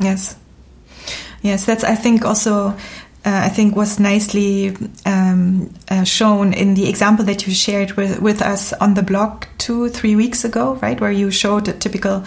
Yes. 0.00 0.36
Yes, 1.42 1.64
that's, 1.64 1.84
I 1.84 1.94
think, 1.94 2.24
also 2.24 2.76
uh, 3.26 3.40
I 3.44 3.48
think 3.48 3.74
was 3.74 3.98
nicely 3.98 4.76
um, 5.04 5.74
uh, 5.90 6.04
shown 6.04 6.52
in 6.52 6.74
the 6.74 6.88
example 6.88 7.24
that 7.24 7.46
you 7.46 7.54
shared 7.54 7.92
with, 7.92 8.20
with 8.20 8.40
us 8.40 8.72
on 8.74 8.94
the 8.94 9.02
blog 9.02 9.46
two, 9.58 9.88
three 9.88 10.14
weeks 10.14 10.44
ago, 10.44 10.74
right? 10.76 11.00
Where 11.00 11.10
you 11.10 11.30
showed 11.30 11.66
a 11.68 11.72
typical, 11.72 12.24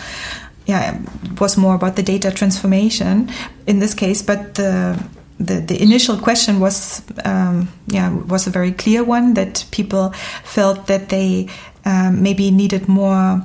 yeah, 0.70 1.02
it 1.24 1.42
was 1.42 1.58
more 1.58 1.74
about 1.74 1.96
the 1.96 2.04
data 2.04 2.30
transformation 2.32 3.32
in 3.66 3.80
this 3.80 3.96
case, 3.96 4.22
but 4.22 4.54
the 4.54 5.04
the, 5.40 5.62
the 5.62 5.82
initial 5.82 6.18
question 6.18 6.60
was 6.60 7.02
um, 7.26 7.70
yeah 7.88 8.14
was 8.28 8.46
a 8.46 8.50
very 8.52 8.72
clear 8.72 9.04
one 9.04 9.34
that 9.34 9.66
people 9.72 10.12
felt 10.44 10.88
that 10.88 11.10
they 11.10 11.48
um, 11.86 12.22
maybe 12.22 12.52
needed 12.52 12.88
more 12.88 13.42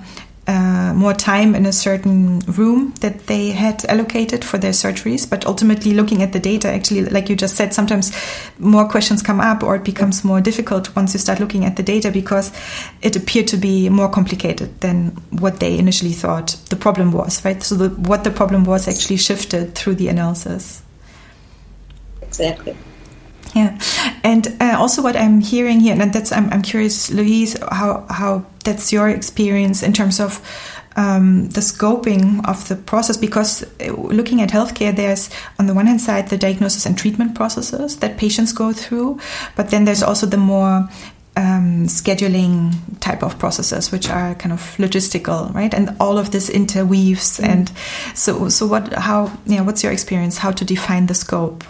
uh, 0.46 0.92
more 0.94 1.14
time 1.14 1.54
in 1.54 1.64
a 1.64 1.72
certain 1.72 2.40
room 2.40 2.92
that 3.00 3.26
they 3.28 3.50
had 3.50 3.84
allocated 3.86 4.44
for 4.44 4.58
their 4.58 4.72
surgeries. 4.72 5.28
But 5.28 5.46
ultimately, 5.46 5.94
looking 5.94 6.22
at 6.22 6.32
the 6.32 6.38
data, 6.38 6.68
actually, 6.68 7.04
like 7.06 7.28
you 7.28 7.36
just 7.36 7.56
said, 7.56 7.72
sometimes 7.72 8.12
more 8.58 8.86
questions 8.86 9.22
come 9.22 9.40
up 9.40 9.62
or 9.62 9.76
it 9.76 9.84
becomes 9.84 10.22
more 10.22 10.40
difficult 10.40 10.94
once 10.94 11.14
you 11.14 11.20
start 11.20 11.40
looking 11.40 11.64
at 11.64 11.76
the 11.76 11.82
data 11.82 12.10
because 12.10 12.52
it 13.00 13.16
appeared 13.16 13.48
to 13.48 13.56
be 13.56 13.88
more 13.88 14.10
complicated 14.10 14.80
than 14.80 15.08
what 15.30 15.60
they 15.60 15.78
initially 15.78 16.12
thought 16.12 16.56
the 16.68 16.76
problem 16.76 17.12
was, 17.12 17.42
right? 17.44 17.62
So, 17.62 17.74
the, 17.74 17.88
what 17.88 18.24
the 18.24 18.30
problem 18.30 18.64
was 18.64 18.86
actually 18.86 19.16
shifted 19.16 19.74
through 19.74 19.94
the 19.94 20.08
analysis. 20.08 20.82
Exactly. 22.20 22.76
Yeah, 23.54 23.78
and 24.24 24.48
uh, 24.60 24.76
also 24.76 25.00
what 25.00 25.14
I'm 25.14 25.40
hearing 25.40 25.78
here, 25.78 25.94
and 25.98 26.12
that's 26.12 26.32
I'm, 26.32 26.50
I'm 26.52 26.62
curious, 26.62 27.10
Luise, 27.10 27.56
how 27.70 28.04
how 28.10 28.44
that's 28.64 28.92
your 28.92 29.09
experience 29.09 29.83
in 29.83 29.92
terms 29.92 30.21
of 30.21 30.40
um, 30.97 31.49
the 31.49 31.61
scoping 31.61 32.47
of 32.49 32.68
the 32.68 32.76
process 32.76 33.16
because 33.16 33.64
uh, 33.80 33.92
looking 33.92 34.40
at 34.40 34.50
healthcare, 34.50 34.94
there's 34.94 35.28
on 35.59 35.66
the 35.66 35.75
one 35.75 35.87
hand 35.87 36.00
side 36.00 36.28
the 36.28 36.38
diagnosis 36.38 36.87
and 36.87 36.97
treatment 36.97 37.35
processes 37.35 37.97
that 37.99 38.16
patients 38.16 38.52
go 38.52 38.73
through, 38.73 39.18
but 39.56 39.71
then 39.71 39.85
there's 39.85 40.02
also 40.02 40.26
the 40.26 40.37
more 40.37 40.88
um, 41.37 41.87
scheduling 41.87 42.75
type 43.00 43.23
of 43.23 43.38
processes, 43.38 43.90
which 43.90 44.09
are 44.09 44.35
kind 44.37 44.52
of 44.52 44.61
logistical, 44.78 45.52
right? 45.52 45.75
And 45.75 45.97
all 45.99 46.16
of 46.16 46.30
this 46.30 46.49
interweaves. 46.49 47.38
Mm. 47.38 47.49
And 47.49 47.73
so, 48.14 48.49
so 48.49 48.66
what? 48.66 48.92
How? 48.92 49.37
Yeah, 49.47 49.62
what's 49.62 49.83
your 49.83 49.92
experience? 49.92 50.38
How 50.38 50.52
to 50.52 50.64
define 50.64 51.06
the 51.06 51.14
scope? 51.14 51.64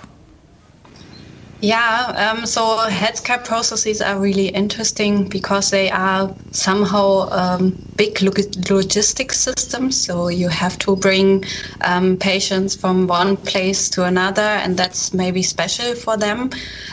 Yeah, 1.65 2.13
um, 2.37 2.45
so 2.45 2.77
healthcare 2.91 3.43
processes 3.43 4.03
are 4.03 4.21
really 4.21 4.49
interesting 4.49 5.31
because 5.31 5.71
they 5.71 5.91
are 5.91 6.37
somehow 6.51 7.27
um, 7.31 7.79
big 7.97 8.21
log- 8.21 8.69
logistics 8.69 9.39
systems. 9.39 10.05
So 10.05 10.29
you 10.29 10.49
have 10.49 10.79
to 10.81 10.95
bring 10.95 11.45
um, 11.81 12.19
patients 12.19 12.77
from 12.77 13.07
one 13.07 13.39
place 13.39 13.89
to 13.91 14.05
another, 14.05 14.43
and 14.43 14.77
that's 14.77 15.15
maybe 15.15 15.43
special 15.43 15.95
for 15.95 16.19
them. 16.19 16.51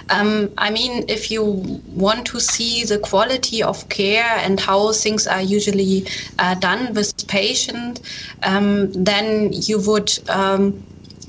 Um, 0.10 0.54
I 0.58 0.70
mean, 0.70 1.04
if 1.10 1.30
you 1.32 1.44
want 1.86 2.26
to 2.28 2.40
see 2.40 2.86
the 2.86 3.00
quality 3.00 3.62
of 3.62 3.90
care 3.90 4.38
and 4.38 4.58
how 4.58 4.94
things 4.94 5.28
are 5.28 5.42
usually 5.42 6.08
uh, 6.40 6.56
done 6.56 6.94
with 6.94 7.28
patient, 7.28 8.00
um, 8.44 8.92
then 8.94 9.50
you 9.52 9.80
would 9.86 10.12
um, 10.30 10.86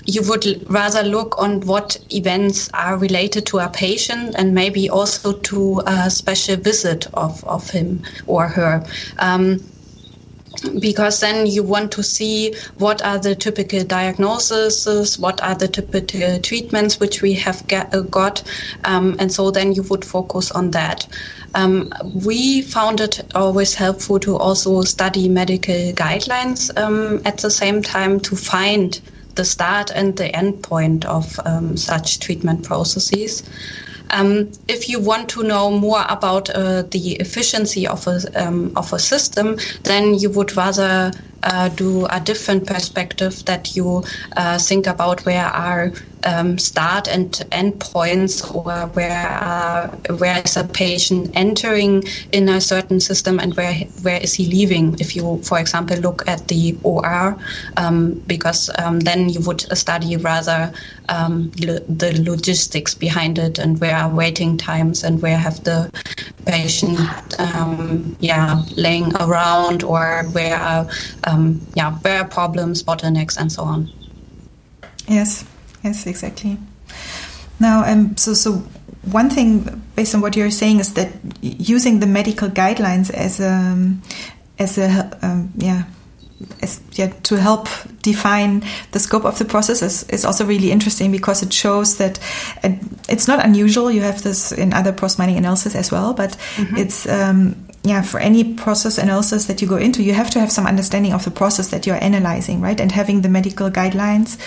you 0.07 0.23
would 0.29 0.65
rather 0.69 1.03
look 1.03 1.41
on 1.41 1.61
what 1.61 1.97
events 2.11 2.69
are 2.75 2.97
related 2.97 3.47
to 3.47 3.59
a 3.59 3.69
patient 3.69 4.35
and 4.37 4.55
maybe 4.55 4.91
also 4.91 5.33
to 5.33 5.83
a 5.87 6.11
special 6.11 6.57
visit 6.57 7.07
of, 7.15 7.45
of 7.45 7.71
him 7.71 8.03
or 8.27 8.49
her. 8.49 8.85
Um, 9.19 9.59
because 10.81 11.21
then 11.21 11.47
you 11.47 11.63
want 11.63 11.91
to 11.93 12.03
see 12.03 12.55
what 12.77 13.03
are 13.05 13.19
the 13.19 13.35
typical 13.35 13.83
diagnoses, 13.85 15.19
what 15.19 15.43
are 15.43 15.55
the 15.55 15.69
typical 15.69 16.39
treatments 16.41 17.01
which 17.01 17.23
we 17.23 17.33
have 17.33 17.67
get, 17.69 17.93
uh, 17.95 18.03
got, 18.03 18.43
um, 18.85 19.17
and 19.19 19.33
so 19.33 19.51
then 19.51 19.73
you 19.73 19.83
would 19.85 20.05
focus 20.05 20.51
on 20.53 20.71
that. 20.73 21.09
Um, 21.55 21.91
we 22.25 22.63
found 22.63 23.01
it 23.01 23.21
always 23.35 23.75
helpful 23.75 24.19
to 24.21 24.37
also 24.37 24.83
study 24.83 25.29
medical 25.29 25.93
guidelines 25.93 26.71
um, 26.79 27.21
at 27.25 27.39
the 27.39 27.51
same 27.51 27.83
time 27.83 28.21
to 28.21 28.37
find 28.37 29.01
the 29.35 29.45
start 29.45 29.91
and 29.95 30.17
the 30.17 30.35
end 30.35 30.63
point 30.63 31.05
of 31.05 31.39
um, 31.45 31.77
such 31.77 32.21
treatment 32.21 32.65
processes. 32.65 33.43
Um, 34.11 34.53
if 34.69 34.89
you 34.89 35.01
want 35.01 35.31
to 35.31 35.43
know 35.43 35.71
more 35.71 36.05
about 36.09 36.51
uh, 36.51 36.83
the 36.83 37.13
efficiency 37.17 37.87
of 37.87 38.07
a, 38.07 38.21
um, 38.35 38.73
of 38.77 38.93
a 38.93 38.99
system, 38.99 39.57
then 39.85 40.15
you 40.15 40.31
would 40.31 40.55
rather 40.55 41.13
uh, 41.43 41.69
do 41.69 42.07
a 42.07 42.21
different 42.21 42.67
perspective 42.67 43.43
that 43.47 43.77
you 43.77 44.03
uh, 44.37 44.59
think 44.59 44.87
about 44.87 45.25
where 45.27 45.47
are 45.47 45.93
um, 46.25 46.59
start 46.59 47.09
and 47.09 47.41
end 47.51 47.81
points 47.81 48.49
or 48.51 48.73
where 48.95 49.39
uh, 49.43 49.89
where 50.19 50.41
is 50.45 50.57
a 50.57 50.65
patient 50.65 51.31
entering 51.35 52.03
in 52.33 52.49
a 52.49 52.61
certain 52.61 53.01
system 53.01 53.39
and 53.41 53.55
where 53.57 53.75
where 54.03 54.21
is 54.21 54.35
he 54.35 54.47
leaving? 54.47 54.97
If 55.01 55.17
you 55.17 55.41
for 55.45 55.59
example 55.59 55.97
look 55.99 56.23
at 56.29 56.49
the 56.49 56.79
OR 56.83 57.39
um, 57.77 58.21
because 58.27 58.71
um, 58.79 59.01
then 59.01 59.29
you 59.29 59.41
would 59.43 59.63
study 59.77 60.17
rather 60.17 60.73
um, 61.09 61.51
lo- 61.61 61.85
the 61.89 62.23
logistics 62.23 62.95
behind 62.95 63.39
it 63.39 63.59
and 63.59 63.81
where 63.81 63.97
are 63.97 64.15
waiting 64.15 64.57
times 64.57 65.03
and 65.05 65.21
where 65.23 65.39
have 65.39 65.63
the 65.65 65.91
patient 66.47 66.99
um, 67.39 68.17
yeah 68.21 68.63
laying 68.77 69.15
around 69.17 69.83
or 69.83 70.25
where 70.33 70.57
are 70.57 70.87
um, 71.33 71.61
yeah 71.75 71.93
where 72.03 72.21
are 72.21 72.29
problems 72.29 72.83
bottlenecks 72.83 73.37
and 73.37 73.51
so 73.51 73.63
on 73.63 73.91
yes 75.09 75.45
yes, 75.83 76.07
exactly. 76.07 76.59
Now, 77.61 77.85
um, 77.85 78.17
so 78.17 78.35
so 78.35 78.63
one 79.11 79.31
thing 79.31 79.83
based 79.97 80.15
on 80.15 80.21
what 80.21 80.37
you're 80.37 80.51
saying 80.51 80.81
is 80.81 80.95
that 80.95 81.13
using 81.41 82.01
the 82.01 82.07
medical 82.07 82.49
guidelines 82.49 83.11
as 83.11 83.41
a 83.41 83.95
as 84.59 84.79
a 84.79 85.19
um, 85.23 85.53
yeah 85.57 85.85
as, 86.61 86.81
yeah, 86.93 87.07
to 87.23 87.37
help 87.37 87.69
define 88.03 88.65
the 88.91 88.99
scope 88.99 89.25
of 89.25 89.39
the 89.39 89.45
process 89.45 89.81
is, 89.81 90.03
is 90.09 90.25
also 90.25 90.45
really 90.45 90.73
interesting 90.73 91.13
because 91.13 91.41
it 91.41 91.53
shows 91.53 91.99
that 91.99 92.19
uh, 92.65 92.71
it's 93.09 93.29
not 93.29 93.45
unusual. 93.45 93.93
You 93.93 94.01
have 94.01 94.23
this 94.23 94.51
in 94.51 94.73
other 94.73 94.93
process 94.93 95.21
mining 95.21 95.37
analysis 95.37 95.77
as 95.77 95.93
well, 95.93 96.15
but 96.15 96.31
mm-hmm. 96.57 96.77
it's 96.79 97.07
um, 97.07 97.55
yeah, 97.85 98.03
for 98.03 98.21
any 98.21 98.55
process 98.55 98.97
analysis 98.97 99.47
that 99.47 99.61
you 99.61 99.67
go 99.67 99.77
into, 99.77 100.03
you 100.05 100.15
have 100.15 100.31
to 100.31 100.41
have 100.41 100.53
some 100.53 100.67
understanding 100.67 101.13
of 101.13 101.25
the 101.25 101.33
process 101.33 101.71
that 101.71 101.85
you're 101.85 102.03
analyzing, 102.03 102.61
right? 102.61 102.81
And 102.81 102.93
having 102.93 103.23
the 103.23 103.29
medical 103.29 103.71
guidelines 103.71 104.39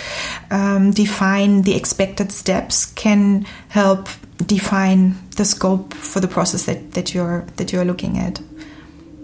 um, 0.50 0.90
define 0.92 1.62
the 1.62 1.76
expected 1.76 2.32
steps 2.32 2.86
can 2.86 3.46
help 3.68 4.08
define 4.46 5.16
the 5.36 5.44
scope 5.44 5.92
for 5.92 6.20
the 6.20 6.28
process 6.28 6.64
that, 6.64 6.92
that 6.92 7.14
you're 7.14 7.44
that 7.56 7.72
you're 7.72 7.84
looking 7.84 8.18
at. 8.18 8.40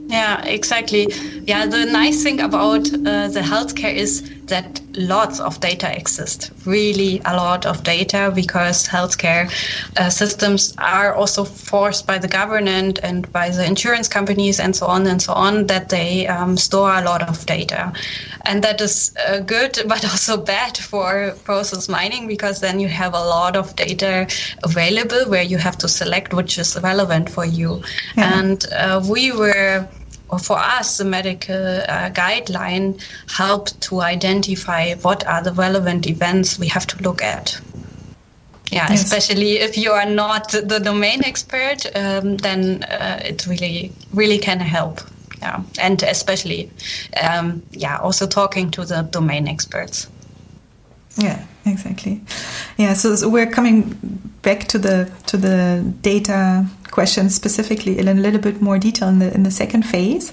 Yeah, 0.08 0.44
exactly. 0.44 1.06
Yeah, 1.46 1.64
the 1.64 1.86
nice 1.86 2.22
thing 2.22 2.40
about 2.40 2.86
uh, 2.92 3.28
the 3.28 3.40
healthcare 3.40 3.94
is 3.94 4.20
that 4.46 4.80
lots 4.96 5.40
of 5.40 5.60
data 5.60 5.96
exist, 5.96 6.52
really 6.66 7.20
a 7.24 7.36
lot 7.36 7.64
of 7.64 7.82
data, 7.82 8.32
because 8.34 8.86
healthcare 8.86 9.50
uh, 9.96 10.10
systems 10.10 10.74
are 10.78 11.14
also 11.14 11.44
forced 11.44 12.06
by 12.06 12.18
the 12.18 12.28
government 12.28 12.98
and 13.02 13.30
by 13.32 13.48
the 13.48 13.64
insurance 13.64 14.08
companies 14.08 14.60
and 14.60 14.74
so 14.74 14.86
on 14.86 15.06
and 15.06 15.22
so 15.22 15.32
on 15.32 15.66
that 15.66 15.88
they 15.88 16.26
um, 16.26 16.56
store 16.56 16.94
a 16.94 17.02
lot 17.02 17.22
of 17.28 17.46
data. 17.46 17.92
And 18.44 18.62
that 18.64 18.80
is 18.80 19.14
uh, 19.28 19.40
good, 19.40 19.78
but 19.86 20.04
also 20.04 20.36
bad 20.36 20.76
for 20.76 21.34
process 21.44 21.88
mining 21.88 22.26
because 22.26 22.60
then 22.60 22.80
you 22.80 22.88
have 22.88 23.14
a 23.14 23.24
lot 23.24 23.56
of 23.56 23.74
data 23.76 24.26
available 24.64 25.28
where 25.28 25.42
you 25.42 25.58
have 25.58 25.78
to 25.78 25.88
select 25.88 26.34
which 26.34 26.58
is 26.58 26.78
relevant 26.82 27.30
for 27.30 27.44
you. 27.44 27.82
Yeah. 28.16 28.38
And 28.40 28.64
uh, 28.72 29.02
we 29.08 29.32
were 29.32 29.88
for 30.38 30.58
us, 30.58 30.98
the 30.98 31.04
medical 31.04 31.54
uh, 31.54 32.10
guideline 32.10 33.02
helped 33.30 33.80
to 33.82 34.00
identify 34.00 34.94
what 34.96 35.26
are 35.26 35.42
the 35.42 35.52
relevant 35.52 36.06
events 36.06 36.58
we 36.58 36.68
have 36.68 36.86
to 36.86 37.02
look 37.02 37.22
at. 37.22 37.60
Yeah, 38.70 38.86
yes. 38.88 39.04
especially 39.04 39.58
if 39.58 39.76
you 39.76 39.90
are 39.90 40.06
not 40.06 40.48
the 40.50 40.80
domain 40.80 41.22
expert, 41.24 41.84
um, 41.94 42.38
then 42.38 42.82
uh, 42.84 43.20
it 43.22 43.46
really, 43.46 43.92
really 44.14 44.38
can 44.38 44.60
help. 44.60 45.00
Yeah, 45.42 45.62
and 45.78 46.02
especially, 46.04 46.70
um, 47.22 47.62
yeah, 47.72 47.98
also 47.98 48.26
talking 48.26 48.70
to 48.70 48.84
the 48.84 49.02
domain 49.02 49.48
experts. 49.48 50.08
Yeah, 51.16 51.44
exactly. 51.64 52.20
Yeah, 52.76 52.94
so, 52.94 53.16
so 53.16 53.28
we're 53.28 53.50
coming 53.50 54.32
back 54.42 54.68
to 54.68 54.78
the 54.78 55.10
to 55.26 55.36
the 55.36 55.84
data 56.02 56.66
question 56.90 57.30
specifically 57.30 57.98
in 57.98 58.08
a 58.08 58.14
little 58.14 58.40
bit 58.40 58.60
more 58.60 58.78
detail 58.78 59.08
in 59.08 59.18
the 59.18 59.32
in 59.34 59.42
the 59.42 59.50
second 59.50 59.82
phase. 59.82 60.32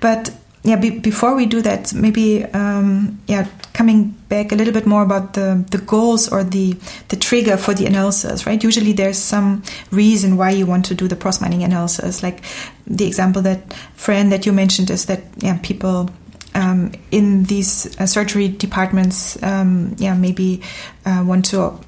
But 0.00 0.30
yeah, 0.62 0.76
be, 0.76 0.90
before 0.90 1.34
we 1.34 1.46
do 1.46 1.62
that, 1.62 1.94
maybe 1.94 2.44
um, 2.44 3.18
yeah, 3.26 3.48
coming 3.72 4.10
back 4.28 4.52
a 4.52 4.54
little 4.54 4.74
bit 4.74 4.86
more 4.86 5.02
about 5.02 5.32
the 5.32 5.64
the 5.70 5.78
goals 5.78 6.30
or 6.30 6.44
the 6.44 6.76
the 7.08 7.16
trigger 7.16 7.56
for 7.56 7.72
the 7.72 7.86
analysis, 7.86 8.46
right? 8.46 8.62
Usually, 8.62 8.92
there's 8.92 9.16
some 9.16 9.62
reason 9.90 10.36
why 10.36 10.50
you 10.50 10.66
want 10.66 10.84
to 10.86 10.94
do 10.94 11.08
the 11.08 11.16
process 11.16 11.40
mining 11.40 11.62
analysis. 11.62 12.22
Like 12.22 12.42
the 12.86 13.06
example 13.06 13.40
that 13.42 13.72
Fran 13.94 14.28
that 14.30 14.44
you 14.44 14.52
mentioned 14.52 14.90
is 14.90 15.06
that 15.06 15.22
yeah, 15.38 15.58
people 15.62 16.10
um, 16.54 16.92
in 17.10 17.44
these 17.44 17.98
uh, 18.00 18.06
surgery 18.06 18.48
departments, 18.48 19.40
um, 19.42 19.94
yeah, 19.98 20.14
maybe 20.14 20.62
uh, 21.04 21.22
want 21.26 21.46
to 21.46 21.78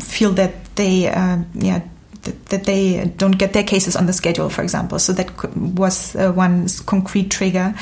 feel 0.00 0.32
that 0.32 0.74
they 0.76 1.08
uh, 1.08 1.38
yeah 1.54 1.82
that, 2.22 2.46
that, 2.46 2.64
they 2.64 3.12
don't 3.16 3.32
get 3.32 3.52
their 3.52 3.64
cases 3.64 3.96
on 3.96 4.06
the 4.06 4.12
schedule, 4.12 4.48
for 4.48 4.62
example. 4.62 4.98
So 4.98 5.12
that 5.12 5.56
was 5.56 6.14
uh, 6.14 6.32
one 6.32 6.68
concrete 6.86 7.30
trigger. 7.30 7.74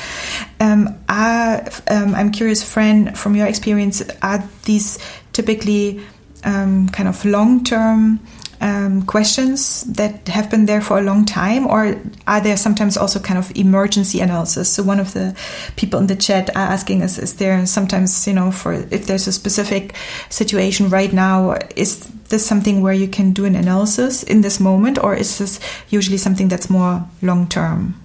Um, 0.59 0.97
are, 1.07 1.67
um, 1.89 2.15
I'm 2.15 2.31
curious, 2.31 2.63
Fran, 2.63 3.13
from 3.13 3.35
your 3.35 3.47
experience, 3.47 4.01
are 4.21 4.43
these 4.63 4.97
typically 5.33 6.01
um, 6.43 6.89
kind 6.89 7.07
of 7.07 7.23
long 7.23 7.63
term 7.63 8.19
um, 8.61 9.01
questions 9.07 9.81
that 9.85 10.27
have 10.27 10.51
been 10.51 10.67
there 10.67 10.81
for 10.81 10.99
a 10.99 11.01
long 11.01 11.25
time, 11.25 11.65
or 11.65 11.99
are 12.27 12.39
there 12.39 12.55
sometimes 12.55 12.95
also 12.95 13.19
kind 13.19 13.39
of 13.39 13.51
emergency 13.57 14.21
analysis? 14.21 14.71
So 14.71 14.83
one 14.83 14.99
of 14.99 15.13
the 15.13 15.35
people 15.75 15.99
in 15.99 16.07
the 16.07 16.15
chat 16.15 16.49
are 16.55 16.71
asking 16.71 17.01
us: 17.01 17.17
Is 17.17 17.35
there 17.35 17.65
sometimes, 17.65 18.27
you 18.27 18.33
know, 18.33 18.51
for 18.51 18.73
if 18.73 19.07
there's 19.07 19.27
a 19.27 19.33
specific 19.33 19.95
situation 20.29 20.89
right 20.89 21.11
now, 21.11 21.57
is 21.75 22.05
this 22.29 22.45
something 22.45 22.81
where 22.81 22.93
you 22.93 23.07
can 23.07 23.33
do 23.33 23.45
an 23.45 23.55
analysis 23.55 24.21
in 24.21 24.41
this 24.41 24.59
moment, 24.59 25.03
or 25.03 25.15
is 25.15 25.39
this 25.39 25.59
usually 25.89 26.17
something 26.17 26.47
that's 26.47 26.69
more 26.69 27.03
long 27.21 27.47
term? 27.47 27.95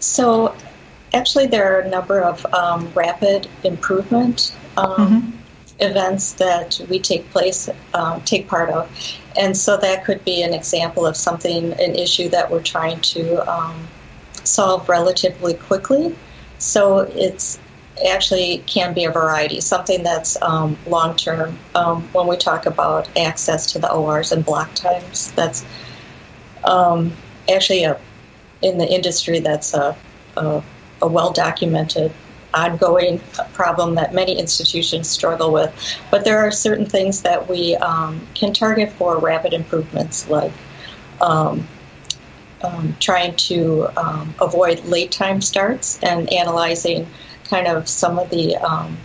So, 0.00 0.54
actually, 1.14 1.46
there 1.46 1.74
are 1.74 1.80
a 1.80 1.88
number 1.88 2.20
of 2.20 2.44
um, 2.52 2.90
rapid 2.94 3.46
improvement 3.62 4.52
um, 4.76 4.96
mm-hmm. 4.96 5.37
Events 5.80 6.32
that 6.34 6.80
we 6.88 6.98
take 6.98 7.28
place, 7.30 7.68
um, 7.94 8.20
take 8.22 8.48
part 8.48 8.70
of, 8.70 8.90
and 9.38 9.56
so 9.56 9.76
that 9.76 10.04
could 10.04 10.24
be 10.24 10.42
an 10.42 10.52
example 10.52 11.06
of 11.06 11.16
something, 11.16 11.72
an 11.74 11.94
issue 11.94 12.28
that 12.30 12.50
we're 12.50 12.62
trying 12.62 13.00
to 13.00 13.48
um, 13.50 13.86
solve 14.44 14.88
relatively 14.88 15.54
quickly. 15.54 16.14
So 16.58 17.00
it's 17.14 17.58
actually 18.06 18.58
can 18.66 18.94
be 18.94 19.04
a 19.04 19.10
variety, 19.10 19.60
something 19.60 20.02
that's 20.02 20.40
um, 20.42 20.76
long 20.86 21.16
term. 21.16 21.58
Um, 21.74 22.02
when 22.12 22.26
we 22.26 22.36
talk 22.36 22.66
about 22.66 23.08
access 23.16 23.72
to 23.72 23.78
the 23.78 23.90
ORs 23.92 24.32
and 24.32 24.44
block 24.44 24.74
times, 24.74 25.32
that's 25.32 25.64
um, 26.64 27.12
actually 27.48 27.84
a 27.84 27.98
in 28.62 28.78
the 28.78 28.86
industry 28.86 29.38
that's 29.38 29.74
a, 29.74 29.96
a, 30.36 30.62
a 31.00 31.06
well 31.06 31.32
documented 31.32 32.12
ongoing 32.58 33.20
problem 33.52 33.94
that 33.94 34.12
many 34.12 34.38
institutions 34.38 35.08
struggle 35.08 35.52
with. 35.52 35.72
But 36.10 36.24
there 36.24 36.38
are 36.38 36.50
certain 36.50 36.86
things 36.86 37.22
that 37.22 37.48
we 37.48 37.76
um, 37.76 38.26
can 38.34 38.52
target 38.52 38.92
for 38.92 39.18
rapid 39.18 39.52
improvements, 39.52 40.28
like 40.28 40.52
um, 41.20 41.66
um, 42.62 42.96
trying 42.98 43.36
to 43.36 43.88
um, 43.96 44.34
avoid 44.40 44.84
late 44.84 45.12
time 45.12 45.40
starts 45.40 46.02
and 46.02 46.32
analyzing 46.32 47.06
kind 47.44 47.66
of 47.66 47.88
some 47.88 48.18
of 48.18 48.28
the 48.30 48.56
um, 48.56 48.96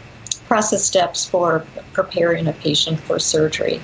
process 0.47 0.83
steps 0.83 1.25
for 1.25 1.65
preparing 1.93 2.47
a 2.47 2.53
patient 2.53 2.99
for 2.99 3.19
surgery. 3.19 3.79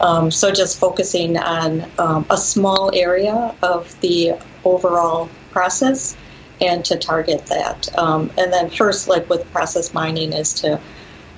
Um, 0.00 0.30
so 0.30 0.52
just 0.52 0.78
focusing 0.78 1.38
on 1.38 1.86
a 2.30 2.36
small 2.36 2.90
area 2.94 3.54
of 3.62 3.98
the 4.00 4.34
overall 4.64 5.30
process 5.50 6.16
and 6.60 6.84
to 6.84 6.96
target 6.96 7.46
that. 7.46 7.96
Um, 7.98 8.30
and 8.38 8.52
then 8.52 8.70
first, 8.70 9.08
like 9.08 9.28
with 9.28 9.50
process 9.52 9.92
mining, 9.92 10.32
is 10.32 10.52
to 10.54 10.80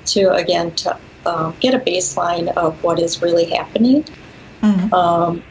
to 0.07 0.33
again 0.33 0.75
to 0.77 0.99
uh, 1.27 1.53
get 1.61 1.75
a 1.75 1.79
baseline 1.79 2.49
of 2.57 2.83
what 2.83 2.99
is 2.99 3.23
really 3.23 3.47
happening, 3.47 4.05
mm-hmm. 4.63 4.95
um, 4.95 5.43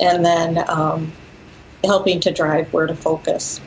and 0.00 0.24
then 0.24 0.64
um, 0.68 1.12
helping 1.84 2.20
to 2.20 2.30
drive 2.30 2.72
where 2.72 2.86
to 2.86 2.94
focus. 2.94 3.60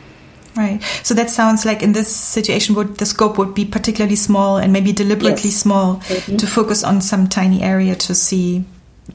Right. 0.56 0.84
So 1.02 1.16
that 1.16 1.32
sounds 1.32 1.66
like 1.66 1.82
in 1.82 1.94
this 1.94 2.16
situation, 2.16 2.76
would 2.76 2.98
the 2.98 3.08
scope 3.08 3.40
would 3.40 3.56
be 3.56 3.66
particularly 3.66 4.16
small 4.16 4.58
and 4.58 4.72
maybe 4.72 4.92
deliberately 4.92 5.50
yes. 5.50 5.56
small 5.56 5.98
mm-hmm. 5.98 6.38
to 6.38 6.48
focus 6.48 6.84
on 6.84 7.02
some 7.02 7.28
tiny 7.28 7.64
area 7.64 7.96
to 7.96 8.14
see 8.14 8.64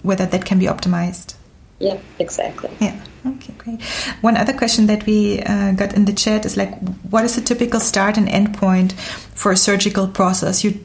whether 0.03 0.27
that 0.27 0.45
can 0.45 0.59
be 0.59 0.67
optimized. 0.67 1.35
Yeah, 1.79 1.99
exactly. 2.19 2.71
Yeah. 2.81 2.99
Okay, 3.27 3.53
great. 3.59 3.83
One 4.21 4.37
other 4.37 4.53
question 4.53 4.87
that 4.87 5.07
we 5.07 5.41
uh, 5.43 5.73
got 5.73 5.95
in 5.95 6.07
the 6.07 6.13
chat 6.13 6.45
is 6.45 6.57
like, 6.57 6.77
what 7.11 7.25
is 7.25 7.37
the 7.37 7.41
typical 7.41 7.81
start 7.81 8.17
and 8.17 8.29
end 8.29 8.57
point 8.57 8.93
for 9.35 9.53
a 9.53 9.57
surgical 9.57 10.09
process? 10.09 10.65
You 10.65 10.85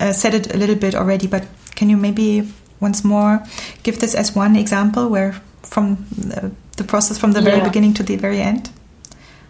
uh, 0.00 0.12
said 0.12 0.34
it 0.34 0.54
a 0.54 0.58
little 0.58 0.76
bit 0.76 0.94
already, 0.94 1.26
but 1.26 1.46
can 1.74 1.88
you 1.88 1.96
maybe 1.96 2.48
once 2.80 3.04
more 3.04 3.42
give 3.82 4.00
this 4.00 4.14
as 4.14 4.34
one 4.34 4.56
example 4.56 5.08
where 5.08 5.32
from 5.62 6.06
the, 6.16 6.52
the 6.76 6.84
process 6.84 7.18
from 7.18 7.32
the 7.32 7.40
yeah. 7.40 7.50
very 7.50 7.60
beginning 7.62 7.94
to 7.94 8.02
the 8.02 8.16
very 8.16 8.40
end? 8.40 8.70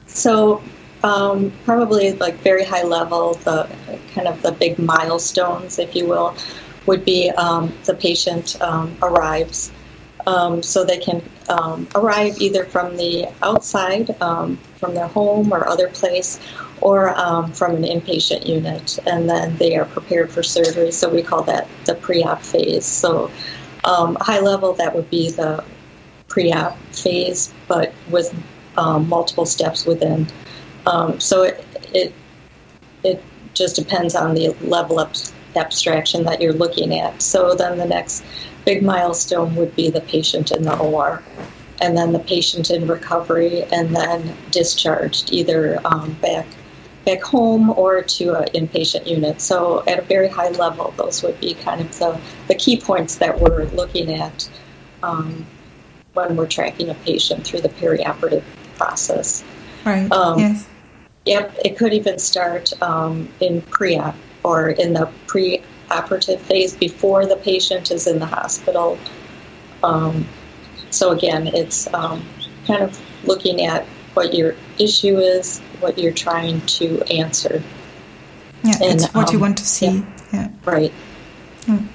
So 0.07 0.63
um, 1.03 1.53
probably 1.65 2.13
like 2.13 2.37
very 2.37 2.65
high 2.65 2.85
level, 2.85 3.35
the 3.35 3.69
kind 4.15 4.29
of 4.29 4.41
the 4.43 4.53
big 4.53 4.79
milestones, 4.79 5.79
if 5.79 5.95
you 5.95 6.07
will, 6.07 6.35
would 6.87 7.05
be 7.05 7.31
um, 7.31 7.73
the 7.85 7.95
patient 7.95 8.61
um, 8.63 8.97
arrives. 9.03 9.73
Um, 10.27 10.63
so 10.63 10.85
they 10.85 10.99
can 10.99 11.23
um, 11.49 11.87
arrive 11.95 12.41
either 12.41 12.65
from 12.65 12.97
the 12.97 13.29
outside, 13.43 14.21
um, 14.21 14.57
from 14.79 14.95
their 14.95 15.07
home 15.07 15.53
or 15.53 15.69
other 15.69 15.89
place, 15.89 16.41
or 16.81 17.15
from 17.53 17.77
an 17.77 17.85
inpatient 17.85 18.47
unit, 18.47 18.99
and 19.07 19.31
then 19.31 19.57
they 19.57 19.77
are 19.77 19.85
prepared 19.85 20.31
for 20.31 20.43
surgery. 20.43 20.91
So 20.91 21.09
we 21.09 21.23
call 21.23 21.43
that 21.45 21.69
the 21.85 21.95
pre-op 21.95 22.43
phase. 22.43 22.85
So 22.85 23.31
high 23.85 24.41
level, 24.41 24.73
that 24.75 24.95
would 24.95 25.09
be 25.11 25.31
the 25.31 25.65
pre-op 26.29 26.77
phase, 26.93 27.55
but 27.69 27.95
with 28.11 28.35
multiple 28.77 29.47
steps 29.47 29.87
within. 29.87 30.27
so 31.19 31.45
it, 31.45 31.65
it 31.95 32.13
it 33.05 33.23
just 33.55 33.77
depends 33.77 34.15
on 34.15 34.35
the 34.35 34.51
level 34.61 34.99
of 35.01 35.13
abstraction 35.57 36.25
that 36.25 36.41
you're 36.41 36.53
looking 36.53 36.99
at. 36.99 37.23
So 37.23 37.55
then 37.55 37.79
the 37.79 37.87
next 37.87 38.25
big 38.67 38.83
milestone 38.83 39.55
would 39.55 39.75
be 39.75 39.89
the 39.89 40.03
patient 40.03 40.51
in 40.51 40.65
the 40.65 40.77
OR, 40.77 41.23
and 41.81 41.97
then 41.97 42.13
the 42.13 42.19
patient 42.19 42.69
in 42.71 42.87
recovery, 42.87 43.63
and 43.73 43.97
then 43.97 44.37
discharged 44.51 45.33
either 45.33 45.81
um, 45.87 46.13
back 46.21 46.47
back 47.07 47.23
home 47.23 47.71
or 47.71 48.03
to 48.03 48.35
an 48.35 48.49
inpatient 48.53 49.07
unit. 49.07 49.41
So 49.41 49.85
at 49.87 50.01
a 50.01 50.03
very 50.03 50.29
high 50.29 50.51
level, 50.51 50.93
those 50.97 51.23
would 51.23 51.41
be 51.41 51.55
kind 51.55 51.81
of 51.81 51.97
the, 51.99 52.21
the 52.49 52.57
key 52.57 52.81
points 52.81 53.17
that 53.17 53.41
we're 53.41 53.67
looking 53.67 54.13
at 54.13 54.51
um, 55.05 55.47
when 56.15 56.35
we're 56.35 56.49
tracking 56.49 56.91
a 56.91 56.95
patient 56.95 57.47
through 57.47 57.61
the 57.61 57.69
perioperative 57.69 58.43
process. 58.77 59.45
Right. 59.85 60.11
Um, 60.11 60.41
yes. 60.41 60.67
Yep. 61.27 61.59
It 61.65 61.79
could 61.79 61.93
even 61.93 62.19
start 62.19 62.73
um, 62.83 63.29
in 63.39 63.63
pre-op 63.63 64.17
or 64.43 64.71
in 64.71 64.93
the 64.93 65.09
pre-operative 65.87 66.41
phase 66.43 66.75
before 66.75 67.27
the 67.27 67.37
patient 67.37 67.91
is 67.91 68.07
in 68.07 68.19
the 68.19 68.27
hospital. 68.27 68.99
Um, 69.83 70.27
so 70.91 71.11
again, 71.13 71.49
it's 71.49 71.93
um, 71.95 72.25
kind 72.67 72.83
of 72.83 73.01
looking 73.27 73.65
at 73.67 73.85
what 74.15 74.35
your 74.35 74.55
issue 74.79 75.19
is, 75.19 75.61
what 75.81 75.99
you're 75.99 76.13
trying 76.13 76.61
to 76.63 77.03
answer. 77.13 77.63
Yeah, 78.63 78.75
and, 78.83 78.95
it's 78.95 79.13
what 79.15 79.29
um, 79.29 79.35
you 79.35 79.41
want 79.41 79.59
to 79.59 79.65
see. 79.65 79.87
Yeah, 79.87 80.05
yeah. 80.33 80.49
right. 80.65 80.93
Hmm. 81.67 81.87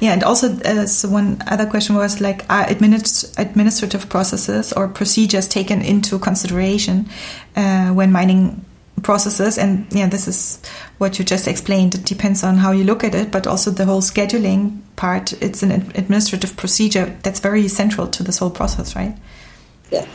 Yeah, 0.00 0.12
and 0.12 0.22
also 0.22 0.54
uh, 0.60 0.86
so 0.86 1.08
one 1.08 1.42
other 1.46 1.66
question 1.66 1.96
was 1.96 2.20
like, 2.20 2.44
are 2.50 2.64
administ- 2.66 3.36
administrative 3.38 4.08
processes 4.08 4.72
or 4.72 4.88
procedures 4.88 5.48
taken 5.48 5.82
into 5.82 6.18
consideration 6.18 7.08
uh, 7.56 7.88
when 7.88 8.12
mining 8.12 8.64
processes 9.00 9.58
and 9.58 9.86
yeah 9.90 10.08
this 10.08 10.28
is 10.28 10.60
what 10.98 11.18
you 11.18 11.24
just 11.24 11.46
explained. 11.48 11.94
It 11.94 12.04
depends 12.04 12.42
on 12.44 12.56
how 12.56 12.72
you 12.72 12.84
look 12.84 13.04
at 13.04 13.14
it 13.14 13.30
but 13.30 13.46
also 13.46 13.70
the 13.70 13.84
whole 13.84 14.02
scheduling 14.02 14.80
part 14.96 15.32
it's 15.42 15.62
an 15.62 15.70
administrative 15.72 16.56
procedure 16.56 17.16
that's 17.22 17.40
very 17.40 17.68
central 17.68 18.06
to 18.08 18.22
this 18.22 18.38
whole 18.38 18.50
process 18.50 18.96
right? 18.96 19.16
Yeah 19.90 20.06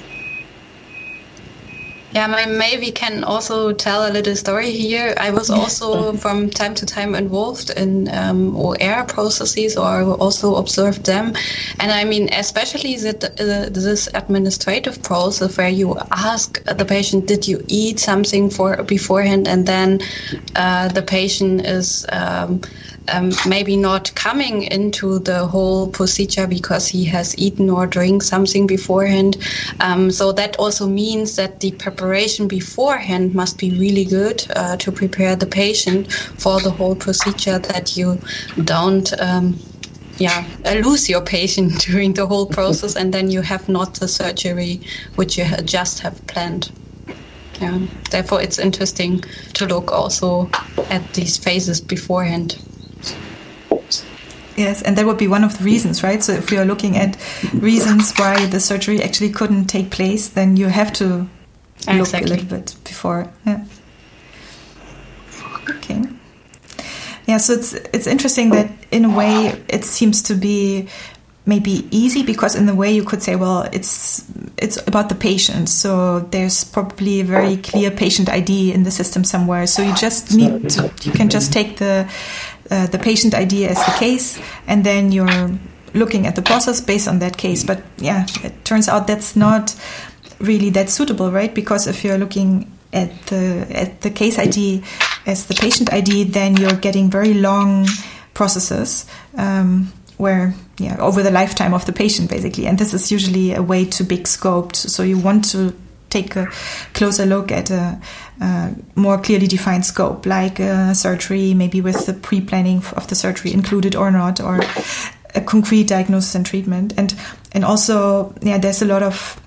yeah, 2.13 2.45
maybe 2.45 2.91
can 2.91 3.23
also 3.23 3.73
tell 3.73 4.07
a 4.07 4.11
little 4.11 4.35
story 4.35 4.71
here. 4.71 5.15
I 5.17 5.31
was 5.31 5.49
also 5.49 6.13
from 6.13 6.49
time 6.49 6.75
to 6.75 6.85
time 6.85 7.15
involved 7.15 7.71
in 7.71 8.07
um, 8.13 8.55
OR 8.55 9.03
processes 9.05 9.75
or 9.75 10.03
also 10.03 10.55
observed 10.55 11.05
them. 11.05 11.33
And 11.79 11.91
I 11.91 12.03
mean, 12.03 12.31
especially 12.31 12.95
that, 12.97 13.23
uh, 13.23 13.69
this 13.69 14.07
administrative 14.13 15.01
process 15.01 15.57
where 15.57 15.69
you 15.69 15.97
ask 16.11 16.63
the 16.65 16.85
patient, 16.85 17.27
did 17.27 17.47
you 17.47 17.63
eat 17.67 17.99
something 17.99 18.49
for 18.51 18.83
beforehand? 18.83 19.47
And 19.47 19.65
then 19.65 19.99
uh, 20.55 20.89
the 20.89 21.01
patient 21.01 21.65
is 21.65 22.05
um, 22.09 22.61
um, 23.11 23.31
maybe 23.47 23.75
not 23.75 24.13
coming 24.15 24.63
into 24.63 25.19
the 25.19 25.45
whole 25.45 25.89
procedure 25.89 26.47
because 26.47 26.87
he 26.87 27.03
has 27.05 27.37
eaten 27.37 27.69
or 27.69 27.85
drank 27.87 28.23
something 28.23 28.67
beforehand. 28.67 29.37
Um, 29.79 30.11
so 30.11 30.31
that 30.33 30.55
also 30.57 30.87
means 30.87 31.35
that 31.35 31.59
the 31.59 31.71
preparation 31.73 32.47
beforehand 32.47 33.33
must 33.33 33.57
be 33.57 33.71
really 33.71 34.05
good 34.05 34.45
uh, 34.55 34.77
to 34.77 34.91
prepare 34.91 35.35
the 35.35 35.47
patient 35.47 36.11
for 36.11 36.61
the 36.61 36.71
whole 36.71 36.95
procedure 36.95 37.59
that 37.59 37.95
you 37.97 38.21
don't. 38.63 39.11
Um, 39.19 39.59
yeah, 40.17 40.45
uh, 40.65 40.73
lose 40.75 41.09
your 41.09 41.21
patient 41.21 41.79
during 41.79 42.13
the 42.13 42.27
whole 42.27 42.45
process, 42.47 42.95
and 42.95 43.13
then 43.13 43.31
you 43.31 43.41
have 43.41 43.67
not 43.67 43.95
the 43.95 44.07
surgery 44.07 44.81
which 45.15 45.37
you 45.37 45.45
just 45.65 45.99
have 45.99 46.25
planned. 46.27 46.71
Yeah, 47.59 47.79
therefore, 48.11 48.41
it's 48.41 48.59
interesting 48.59 49.23
to 49.53 49.65
look 49.65 49.91
also 49.91 50.49
at 50.89 51.13
these 51.13 51.37
phases 51.37 51.81
beforehand. 51.81 52.57
Yes, 54.55 54.81
and 54.81 54.95
that 54.97 55.05
would 55.05 55.17
be 55.17 55.27
one 55.27 55.43
of 55.43 55.57
the 55.57 55.63
reasons, 55.63 56.03
right? 56.03 56.21
So 56.21 56.33
if 56.33 56.51
we 56.51 56.57
are 56.57 56.65
looking 56.65 56.97
at 56.97 57.17
reasons 57.53 58.13
why 58.17 58.45
the 58.45 58.59
surgery 58.59 59.01
actually 59.01 59.31
couldn't 59.31 59.65
take 59.65 59.89
place, 59.89 60.29
then 60.29 60.57
you 60.57 60.67
have 60.67 60.93
to 60.93 61.27
exactly. 61.87 61.99
look 61.99 62.13
a 62.13 62.29
little 62.29 62.57
bit 62.57 62.75
before. 62.83 63.31
Yeah. 63.45 63.65
Okay. 65.69 66.03
Yeah, 67.25 67.37
so 67.37 67.53
it's 67.53 67.73
it's 67.73 68.07
interesting 68.07 68.49
that 68.51 68.69
in 68.91 69.05
a 69.05 69.15
way 69.15 69.63
it 69.69 69.85
seems 69.85 70.21
to 70.23 70.35
be 70.35 70.89
maybe 71.45 71.87
easy 71.91 72.23
because 72.23 72.55
in 72.55 72.67
a 72.69 72.75
way 72.75 72.91
you 72.91 73.03
could 73.03 73.21
say, 73.21 73.35
well, 73.35 73.63
it's 73.71 74.25
it's 74.57 74.77
about 74.87 75.09
the 75.09 75.15
patient, 75.15 75.69
so 75.69 76.19
there's 76.19 76.63
probably 76.63 77.21
a 77.21 77.23
very 77.23 77.57
clear 77.57 77.91
patient 77.91 78.29
ID 78.29 78.73
in 78.73 78.83
the 78.83 78.91
system 78.91 79.23
somewhere. 79.23 79.67
So 79.67 79.81
you 79.81 79.93
just 79.95 80.35
need 80.35 80.69
to 80.71 80.91
you 81.03 81.11
can 81.11 81.29
just 81.29 81.53
take 81.53 81.77
the 81.77 82.09
uh, 82.71 82.87
the 82.87 82.99
patient 82.99 83.33
ID 83.33 83.67
as 83.67 83.77
the 83.85 83.91
case, 83.99 84.39
and 84.67 84.83
then 84.83 85.11
you're 85.11 85.51
looking 85.93 86.25
at 86.25 86.35
the 86.35 86.41
process 86.41 86.81
based 86.81 87.07
on 87.07 87.19
that 87.19 87.37
case. 87.37 87.63
But 87.63 87.83
yeah, 87.97 88.25
it 88.43 88.65
turns 88.65 88.87
out 88.87 89.07
that's 89.07 89.35
not 89.35 89.75
really 90.39 90.69
that 90.71 90.89
suitable, 90.89 91.31
right? 91.31 91.53
Because 91.53 91.87
if 91.87 92.03
you're 92.03 92.17
looking 92.17 92.71
at 92.91 93.25
the 93.27 93.67
at 93.71 94.01
the 94.01 94.09
case 94.09 94.37
ID 94.37 94.83
as 95.25 95.47
the 95.47 95.55
patient 95.55 95.91
ID, 95.93 96.25
then 96.25 96.57
you're 96.57 96.75
getting 96.75 97.09
very 97.09 97.33
long 97.33 97.87
processes 98.33 99.05
um, 99.37 99.91
where 100.17 100.53
yeah 100.77 100.95
over 100.99 101.23
the 101.23 101.31
lifetime 101.31 101.73
of 101.73 101.85
the 101.85 101.93
patient 101.93 102.29
basically, 102.29 102.65
and 102.67 102.77
this 102.77 102.93
is 102.93 103.11
usually 103.11 103.53
a 103.53 103.61
way 103.61 103.85
too 103.85 104.03
big 104.03 104.23
scoped. 104.23 104.75
So 104.75 105.03
you 105.03 105.17
want 105.17 105.45
to 105.51 105.73
take 106.09 106.35
a 106.35 106.45
closer 106.93 107.25
look 107.25 107.51
at 107.51 107.71
a, 107.71 107.99
a 108.41 108.75
more 108.95 109.17
clearly 109.17 109.47
defined 109.47 109.85
scope, 109.85 110.25
like 110.25 110.57
surgery, 110.93 111.53
maybe 111.53 111.81
with 111.81 112.05
the 112.05 112.13
pre-planning 112.13 112.83
of 112.95 113.07
the 113.07 113.15
surgery 113.15 113.53
included 113.53 113.95
or 113.95 114.11
not, 114.11 114.39
or 114.39 114.59
a 115.35 115.41
concrete 115.41 115.87
diagnosis 115.87 116.35
and 116.35 116.45
treatment. 116.45 116.93
And 116.97 117.15
and 117.51 117.63
also, 117.63 118.33
yeah, 118.41 118.57
there's 118.57 118.81
a 118.81 118.85
lot 118.85 119.03
of 119.03 119.39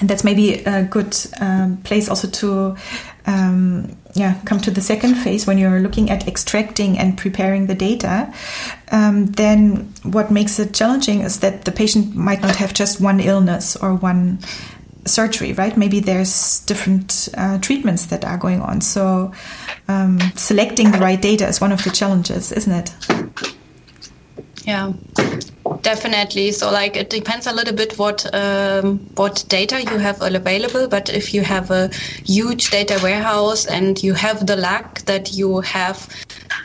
and 0.00 0.08
that's 0.08 0.24
maybe 0.24 0.54
a 0.64 0.82
good 0.82 1.16
um, 1.40 1.76
place 1.78 2.08
also 2.08 2.28
to 2.28 2.76
um, 3.26 3.96
yeah 4.14 4.40
come 4.44 4.60
to 4.60 4.70
the 4.70 4.80
second 4.80 5.14
phase 5.14 5.46
when 5.46 5.58
you're 5.58 5.80
looking 5.80 6.10
at 6.10 6.26
extracting 6.26 6.98
and 6.98 7.16
preparing 7.16 7.66
the 7.66 7.74
data 7.74 8.32
um, 8.90 9.26
then 9.26 9.92
what 10.02 10.30
makes 10.30 10.58
it 10.58 10.74
challenging 10.74 11.20
is 11.20 11.40
that 11.40 11.64
the 11.64 11.72
patient 11.72 12.14
might 12.16 12.40
not 12.40 12.56
have 12.56 12.72
just 12.72 13.00
one 13.00 13.20
illness 13.20 13.76
or 13.76 13.94
one 13.94 14.38
surgery 15.06 15.52
right? 15.52 15.76
Maybe 15.76 16.00
there's 16.00 16.60
different 16.60 17.28
uh, 17.36 17.58
treatments 17.58 18.06
that 18.06 18.24
are 18.24 18.38
going 18.38 18.60
on. 18.60 18.80
So 18.80 19.32
um, 19.88 20.20
selecting 20.36 20.90
the 20.90 20.98
right 20.98 21.20
data 21.20 21.46
is 21.48 21.60
one 21.60 21.72
of 21.72 21.82
the 21.84 21.90
challenges 21.90 22.52
isn't 22.52 22.72
it? 22.72 22.94
Yeah 24.64 24.92
definitely. 25.82 26.52
So 26.52 26.70
like 26.70 26.96
it 26.96 27.10
depends 27.10 27.46
a 27.46 27.52
little 27.52 27.74
bit 27.74 27.98
what 27.98 28.32
um, 28.34 28.98
what 29.16 29.44
data 29.48 29.82
you 29.82 29.98
have 29.98 30.20
available 30.22 30.88
but 30.88 31.08
if 31.08 31.34
you 31.34 31.42
have 31.42 31.70
a 31.70 31.90
huge 32.24 32.70
data 32.70 32.98
warehouse 33.02 33.66
and 33.66 34.02
you 34.02 34.14
have 34.14 34.46
the 34.46 34.56
luck 34.56 35.00
that 35.06 35.32
you 35.32 35.60
have 35.60 36.08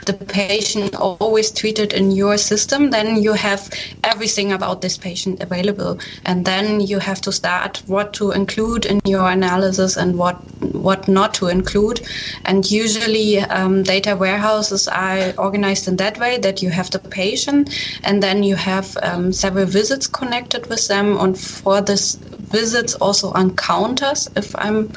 the 0.05 0.13
patient 0.13 0.95
always 0.95 1.51
treated 1.51 1.93
in 1.93 2.11
your 2.11 2.37
system 2.37 2.91
then 2.91 3.21
you 3.21 3.33
have 3.33 3.69
everything 4.03 4.51
about 4.51 4.81
this 4.81 4.97
patient 4.97 5.41
available. 5.41 5.99
And 6.25 6.45
then 6.45 6.79
you 6.79 6.99
have 6.99 7.21
to 7.21 7.31
start 7.31 7.81
what 7.87 8.13
to 8.13 8.31
include 8.31 8.85
in 8.85 8.99
your 9.05 9.29
analysis 9.29 9.97
and 9.97 10.17
what 10.17 10.41
what 10.71 11.07
not 11.07 11.33
to 11.35 11.47
include. 11.47 12.01
And 12.45 12.69
usually 12.69 13.39
um, 13.39 13.83
data 13.83 14.15
warehouses 14.15 14.87
are 14.87 15.33
organized 15.37 15.87
in 15.87 15.97
that 15.97 16.17
way 16.19 16.37
that 16.39 16.61
you 16.61 16.69
have 16.69 16.89
the 16.91 16.99
patient 16.99 17.69
and 18.03 18.23
then 18.23 18.43
you 18.43 18.55
have 18.55 18.94
um, 19.01 19.31
several 19.31 19.65
visits 19.65 20.07
connected 20.07 20.67
with 20.67 20.87
them. 20.87 21.17
And 21.17 21.37
for 21.37 21.81
this 21.81 22.15
visits 22.15 22.95
also 22.95 23.33
encounters, 23.33 24.29
if 24.35 24.55
I'm 24.55 24.91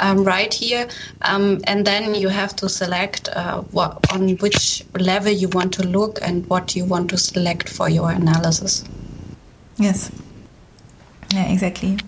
um, 0.00 0.24
right 0.24 0.52
here. 0.52 0.88
Um, 1.22 1.60
and 1.64 1.86
then 1.86 2.14
you 2.14 2.28
have 2.28 2.56
to 2.56 2.68
select 2.68 3.28
uh, 3.28 3.60
what, 3.72 4.12
on 4.12 4.36
which 4.36 4.84
level 4.98 5.32
you 5.32 5.48
want 5.48 5.72
to 5.74 5.86
look 5.86 6.18
and 6.22 6.46
what 6.48 6.74
you 6.76 6.84
want 6.84 7.10
to 7.10 7.18
select 7.18 7.68
for 7.68 7.88
your 7.88 8.10
analysis. 8.10 8.84
Yes. 9.76 10.10
Yeah, 11.32 11.50
exactly. 11.50 11.98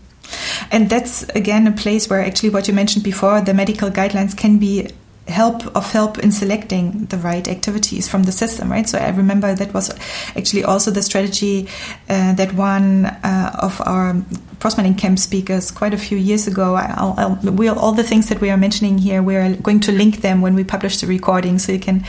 And 0.70 0.90
that's 0.90 1.22
again 1.30 1.66
a 1.66 1.72
place 1.72 2.08
where 2.08 2.20
actually 2.20 2.50
what 2.50 2.68
you 2.68 2.74
mentioned 2.74 3.04
before, 3.04 3.40
the 3.40 3.54
medical 3.54 3.90
guidelines 3.90 4.36
can 4.36 4.58
be 4.58 4.88
help 5.28 5.66
of 5.76 5.90
help 5.92 6.18
in 6.18 6.30
selecting 6.30 7.06
the 7.06 7.16
right 7.16 7.48
activities 7.48 8.08
from 8.08 8.22
the 8.24 8.32
system, 8.32 8.70
right? 8.70 8.88
So 8.88 8.98
I 8.98 9.10
remember 9.10 9.54
that 9.54 9.74
was 9.74 9.90
actually 10.36 10.64
also 10.64 10.90
the 10.90 11.02
strategy 11.02 11.68
uh, 12.08 12.34
that 12.34 12.54
one 12.54 13.06
uh, 13.06 13.56
of 13.60 13.80
our 13.84 14.14
Process 14.60 14.78
Mining 14.78 14.94
Camp 14.94 15.18
speakers 15.18 15.70
quite 15.70 15.92
a 15.92 15.98
few 15.98 16.16
years 16.16 16.46
ago. 16.46 16.74
I'll, 16.74 17.14
I'll, 17.18 17.52
we'll, 17.52 17.78
all 17.78 17.92
the 17.92 18.04
things 18.04 18.28
that 18.28 18.40
we 18.40 18.50
are 18.50 18.56
mentioning 18.56 18.98
here, 18.98 19.22
we 19.22 19.36
are 19.36 19.54
going 19.56 19.80
to 19.80 19.92
link 19.92 20.22
them 20.22 20.40
when 20.40 20.54
we 20.54 20.64
publish 20.64 20.98
the 20.98 21.06
recording, 21.06 21.58
so 21.58 21.72
you 21.72 21.80
can 21.80 22.04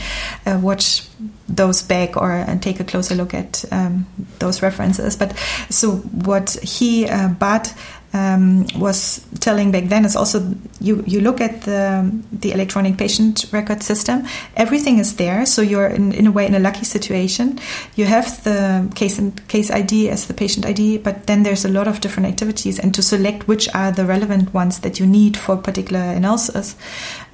uh, 0.46 0.58
watch 0.62 1.06
those 1.48 1.82
back 1.82 2.16
or 2.16 2.32
uh, 2.32 2.58
take 2.58 2.78
a 2.78 2.84
closer 2.84 3.14
look 3.14 3.34
at 3.34 3.64
um, 3.72 4.06
those 4.38 4.62
references. 4.62 5.16
But 5.16 5.36
so 5.70 5.96
what 5.96 6.50
he, 6.62 7.08
uh, 7.08 7.28
Bart, 7.28 7.74
um, 8.12 8.66
was 8.76 9.24
telling 9.40 9.70
back 9.70 9.84
then 9.84 10.04
is 10.04 10.16
also 10.16 10.54
you 10.80 11.04
you 11.06 11.20
look 11.20 11.40
at 11.40 11.62
the 11.62 12.10
the 12.32 12.52
electronic 12.52 12.96
patient 12.96 13.46
record 13.52 13.82
system. 13.82 14.26
Everything 14.56 14.98
is 14.98 15.16
there. 15.16 15.44
So 15.46 15.62
you're 15.62 15.88
in, 15.88 16.12
in 16.12 16.26
a 16.26 16.32
way 16.32 16.46
in 16.46 16.54
a 16.54 16.58
lucky 16.58 16.84
situation. 16.84 17.58
You 17.96 18.06
have 18.06 18.42
the 18.44 18.90
case 18.94 19.18
and 19.18 19.46
case 19.48 19.70
ID 19.70 20.08
as 20.08 20.26
the 20.26 20.34
patient 20.34 20.66
ID 20.66 20.98
but 20.98 21.26
then 21.26 21.42
there's 21.42 21.64
a 21.64 21.68
lot 21.68 21.88
of 21.88 22.00
different 22.00 22.28
activities 22.28 22.78
and 22.78 22.94
to 22.94 23.02
select 23.02 23.48
which 23.48 23.68
are 23.74 23.92
the 23.92 24.04
relevant 24.04 24.54
ones 24.54 24.80
that 24.80 24.98
you 24.98 25.06
need 25.06 25.36
for 25.36 25.56
particular 25.56 26.00
analysis 26.00 26.76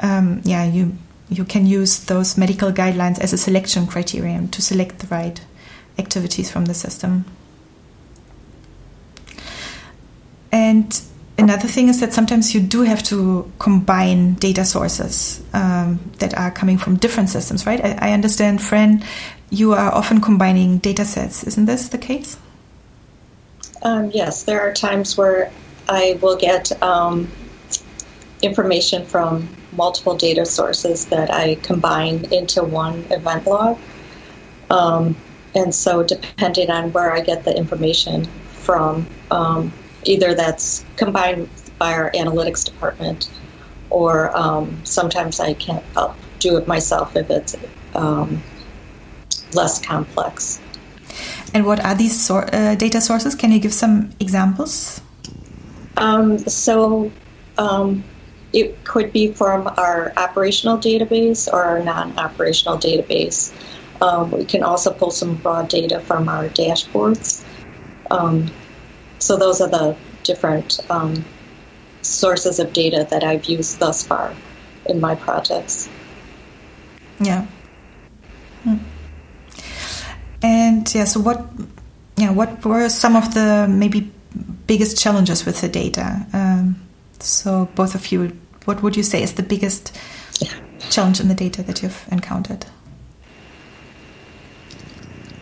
um, 0.01 0.41
yeah 0.45 0.65
you 0.65 0.93
you 1.31 1.45
can 1.45 1.67
use 1.67 2.05
those 2.05 2.37
medical 2.37 2.71
guidelines 2.73 3.19
as 3.19 3.33
a 3.33 3.39
selection 3.39 3.87
criterion 3.87 4.49
to 4.49 4.63
select 4.63 4.99
the 4.99 5.07
right 5.09 5.41
activities 5.99 6.51
from 6.51 6.67
the 6.67 6.75
system 6.75 7.25
And 10.55 11.03
another 11.37 11.67
thing 11.67 11.89
is 11.89 11.99
that 11.99 12.13
sometimes 12.13 12.55
you 12.55 12.61
do 12.61 12.83
have 12.83 13.03
to 13.05 13.51
combine 13.59 14.35
data 14.35 14.65
sources 14.65 15.43
um, 15.53 15.99
that 16.21 16.33
are 16.39 16.53
coming 16.53 16.79
from 16.79 16.95
different 16.95 17.29
systems, 17.29 17.67
right? 17.67 17.85
I, 17.85 18.11
I, 18.11 18.13
understand, 18.13 18.63
Fran, 18.63 19.03
you 19.51 19.73
are 19.73 19.93
often 19.93 20.21
combining 20.21 20.79
data 20.79 21.05
sets. 21.05 21.43
Isn't 21.43 21.65
this 21.65 21.89
the 21.89 21.99
case? 21.99 22.37
Um, 23.83 24.13
yes, 24.13 24.45
there 24.45 24.61
are 24.61 24.73
times 24.73 25.19
where 25.19 25.51
I 25.89 26.21
will 26.23 26.37
get 26.37 26.71
um, 26.81 27.29
information 28.41 29.05
from 29.05 29.49
multiple 29.73 30.17
data 30.17 30.47
sources 30.47 31.07
that 31.07 31.35
I 31.35 31.57
combine 31.57 32.33
into 32.33 32.63
one 32.63 33.05
event 33.11 33.45
log. 33.49 33.77
Um, 34.71 35.17
and 35.57 35.75
so, 35.75 36.05
depending 36.05 36.71
on 36.71 36.93
where 36.93 37.13
I 37.13 37.23
get 37.23 37.45
the 37.45 37.57
information 37.57 38.27
from, 38.63 39.09
um, 39.33 39.73
either 40.05 40.35
that's 40.35 40.85
combined 40.97 41.49
by 41.79 41.93
our 41.93 42.11
analytics 42.13 42.65
department, 42.65 43.29
or 43.91 44.37
um, 44.37 44.81
sometimes 44.85 45.41
I 45.41 45.55
can 45.55 45.83
I'll 45.97 46.17
do 46.39 46.57
it 46.57 46.67
myself 46.67 47.17
if 47.17 47.31
it's 47.31 47.57
um, 47.95 48.43
less 49.53 49.85
complex. 49.85 50.61
And 51.53 51.65
what 51.65 51.85
are 51.85 51.95
these 51.95 52.19
sor- 52.21 52.53
uh, 52.53 52.75
data 52.75 53.01
sources? 53.01 53.35
Can 53.35 53.53
you 53.53 53.61
give 53.61 53.73
some 53.73 54.11
examples? 54.21 55.01
Um, 55.97 56.39
so 56.39 57.13
um, 57.59 58.03
it 58.53 58.83
could 58.85 59.13
be 59.13 59.33
from 59.33 59.69
our 59.77 60.13
operational 60.17 60.79
database 60.79 61.53
or 61.53 61.63
our 61.63 61.83
non-operational 61.83 62.79
database. 62.79 63.53
Um, 64.03 64.31
we 64.33 64.45
can 64.45 64.63
also 64.63 64.93
pull 64.93 65.11
some 65.11 65.41
raw 65.43 65.63
data 65.63 66.01
from 66.01 66.29
our 66.29 66.49
dashboards. 66.49 67.45
So 69.25 69.39
those 69.39 69.63
are 69.63 69.69
the 69.71 69.97
different 70.23 70.81
um, 70.91 71.25
sources 72.03 72.59
of 72.59 72.75
data 72.75 73.07
that 73.09 73.25
I've 73.25 73.47
used 73.47 73.79
thus 73.79 74.07
far 74.07 74.35
in 74.85 75.01
my 75.01 75.15
projects. 75.15 75.89
Yeah. 77.19 77.47
Hmm. 78.65 78.77
And 80.43 80.95
yeah, 80.95 81.05
so 81.05 81.21
what? 81.21 81.43
Yeah, 82.19 82.33
what 82.33 82.63
were 82.67 82.91
some 82.91 83.17
of 83.17 83.33
the 83.33 83.67
maybe 83.67 84.13
biggest 84.67 85.01
challenges 85.01 85.47
with 85.47 85.63
the 85.63 85.71
data? 85.71 86.27
Um, 86.35 86.77
so 87.19 87.71
both 87.75 87.95
of 87.95 88.13
you, 88.13 88.39
what 88.67 88.83
would 88.83 88.95
you 88.95 89.03
say 89.03 89.23
is 89.23 89.33
the 89.33 89.43
biggest 89.43 89.99
challenge 90.91 91.19
in 91.19 91.29
the 91.29 91.35
data 91.35 91.63
that 91.63 91.83
you've 91.83 92.07
encountered? 92.13 92.67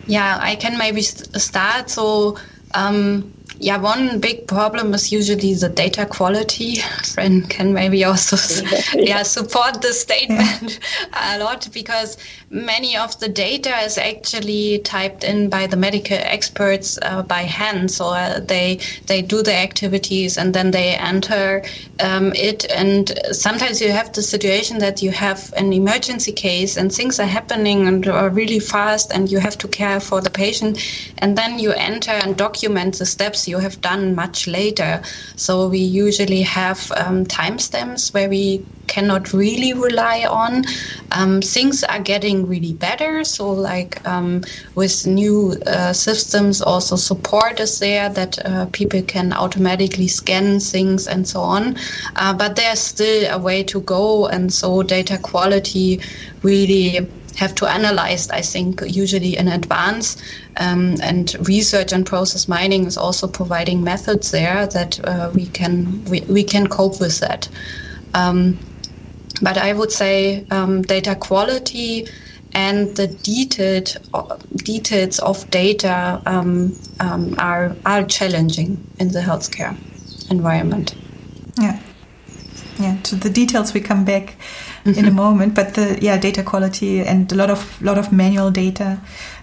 Yeah, 0.07 0.39
I 0.41 0.55
can 0.55 0.77
maybe 0.77 1.01
start. 1.01 1.89
So 1.89 2.37
um, 2.73 3.33
yeah, 3.59 3.77
one 3.77 4.19
big 4.19 4.47
problem 4.47 4.93
is 4.93 5.11
usually 5.11 5.53
the 5.53 5.69
data 5.69 6.05
quality. 6.05 6.77
Fran 7.03 7.43
can 7.43 7.73
maybe 7.73 8.03
also 8.03 8.35
yeah 8.93 9.23
support 9.23 9.81
the 9.81 9.93
statement 9.93 10.79
a 11.13 11.39
lot 11.39 11.67
because 11.73 12.17
many 12.53 12.95
of 12.95 13.19
the 13.19 13.27
data 13.27 13.75
is 13.79 13.97
actually 13.97 14.79
typed 14.79 15.23
in 15.23 15.49
by 15.49 15.65
the 15.67 15.75
medical 15.75 16.17
experts 16.17 16.99
uh, 17.01 17.23
by 17.23 17.41
hand. 17.41 17.89
So 17.89 18.09
uh, 18.09 18.39
they 18.39 18.79
they 19.07 19.21
do 19.23 19.41
the 19.41 19.55
activities 19.55 20.37
and 20.37 20.53
then 20.53 20.71
they 20.71 20.95
enter 20.95 21.63
um, 21.99 22.31
it. 22.35 22.65
And 22.71 23.11
sometimes 23.31 23.81
you 23.81 23.91
have 23.91 24.13
the 24.13 24.21
situation 24.21 24.77
that 24.79 25.01
you 25.01 25.11
have 25.11 25.51
an 25.57 25.73
emergency 25.73 26.31
case 26.31 26.77
and 26.77 26.91
things 26.91 27.19
are 27.19 27.25
happening 27.25 27.87
and 27.87 28.07
are 28.07 28.29
really 28.29 28.59
fast, 28.59 29.11
and 29.13 29.31
you 29.31 29.39
have 29.39 29.57
to 29.57 29.67
care 29.67 29.99
for 29.99 30.21
the 30.21 30.29
patient, 30.29 30.79
and 31.17 31.37
then 31.37 31.57
you 31.59 31.71
enter 31.71 32.11
and 32.11 32.37
document 32.37 32.99
the 32.99 33.05
steps 33.05 33.47
you 33.47 33.57
have 33.57 33.81
done 33.81 34.13
much 34.15 34.47
later. 34.47 35.01
So 35.35 35.67
we 35.67 35.79
usually 35.79 36.43
have 36.43 36.91
um, 36.97 37.25
timestamps 37.25 38.13
where 38.13 38.29
we 38.29 38.67
cannot 38.87 39.33
really 39.33 39.73
rely 39.73 40.25
on. 40.29 40.63
Um, 41.11 41.41
things 41.41 41.83
are 41.83 41.99
getting 41.99 42.42
really 42.47 42.73
better. 42.73 43.23
So, 43.23 43.51
like 43.51 44.05
um, 44.07 44.41
with 44.75 45.05
new 45.07 45.55
uh, 45.67 45.93
systems, 45.93 46.61
also 46.61 46.95
support 46.95 47.59
is 47.59 47.79
there 47.79 48.09
that 48.09 48.43
uh, 48.45 48.67
people 48.67 49.01
can 49.03 49.33
automatically 49.33 50.07
scan 50.07 50.59
things 50.59 51.07
and 51.07 51.27
so 51.27 51.41
on. 51.41 51.75
Uh, 52.15 52.33
but 52.33 52.55
there's 52.55 52.79
still 52.79 53.31
a 53.33 53.37
way 53.39 53.63
to 53.63 53.81
go, 53.81 54.27
and 54.27 54.53
so 54.53 54.83
data 54.83 55.17
quality 55.17 56.01
really 56.43 57.07
have 57.35 57.55
to 57.55 57.65
analyze, 57.65 58.29
I 58.29 58.41
think, 58.41 58.81
usually 58.85 59.37
in 59.37 59.47
advance. 59.47 60.17
Um, 60.57 60.95
and 61.01 61.35
research 61.47 61.91
and 61.91 62.05
process 62.05 62.47
mining 62.47 62.85
is 62.85 62.97
also 62.97 63.27
providing 63.27 63.83
methods 63.83 64.31
there 64.31 64.67
that 64.67 64.99
uh, 65.03 65.31
we 65.33 65.47
can 65.47 66.03
we, 66.05 66.21
we 66.29 66.43
can 66.43 66.67
cope 66.67 66.99
with 66.99 67.19
that. 67.21 67.49
Um, 68.13 68.59
but 69.41 69.57
I 69.57 69.73
would 69.73 69.91
say 69.91 70.45
um, 70.51 70.83
data 70.83 71.15
quality 71.15 72.07
and 72.53 72.95
the 72.95 73.07
detailed 73.07 73.97
details 74.55 75.19
of 75.19 75.49
data 75.49 76.21
um, 76.25 76.75
um, 76.99 77.35
are 77.37 77.75
are 77.85 78.03
challenging 78.03 78.85
in 78.99 79.09
the 79.09 79.19
healthcare 79.19 79.75
environment. 80.29 80.95
Yeah, 81.59 81.79
yeah. 82.79 82.97
To 83.03 83.15
the 83.15 83.29
details 83.29 83.73
we 83.73 83.81
come 83.81 84.05
back 84.05 84.35
mm-hmm. 84.83 84.99
in 84.99 85.05
a 85.05 85.11
moment, 85.11 85.55
but 85.55 85.73
the 85.73 85.97
yeah 86.01 86.17
data 86.17 86.43
quality 86.43 87.01
and 87.01 87.31
a 87.31 87.35
lot 87.35 87.49
of 87.49 87.81
lot 87.81 87.97
of 87.97 88.11
manual 88.11 88.51
data. 88.51 88.99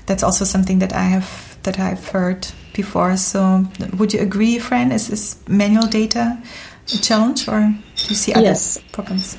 That's 0.07 0.23
also 0.23 0.45
something 0.45 0.81
that 0.81 0.93
I 0.93 1.05
have 1.05 1.57
that 1.63 1.79
I've 1.79 2.09
heard 2.09 2.49
before. 2.73 3.17
So, 3.17 3.65
would 3.97 4.13
you 4.13 4.21
agree, 4.21 4.59
Fran? 4.59 4.93
Is 4.93 5.11
is 5.11 5.37
manual 5.49 5.87
data 5.87 6.39
a 6.95 6.99
challenge, 6.99 7.49
or 7.49 7.61
do 7.61 8.09
you 8.09 8.17
see 8.17 8.33
other 8.33 8.47
yes. 8.47 8.79
problems? 8.93 9.37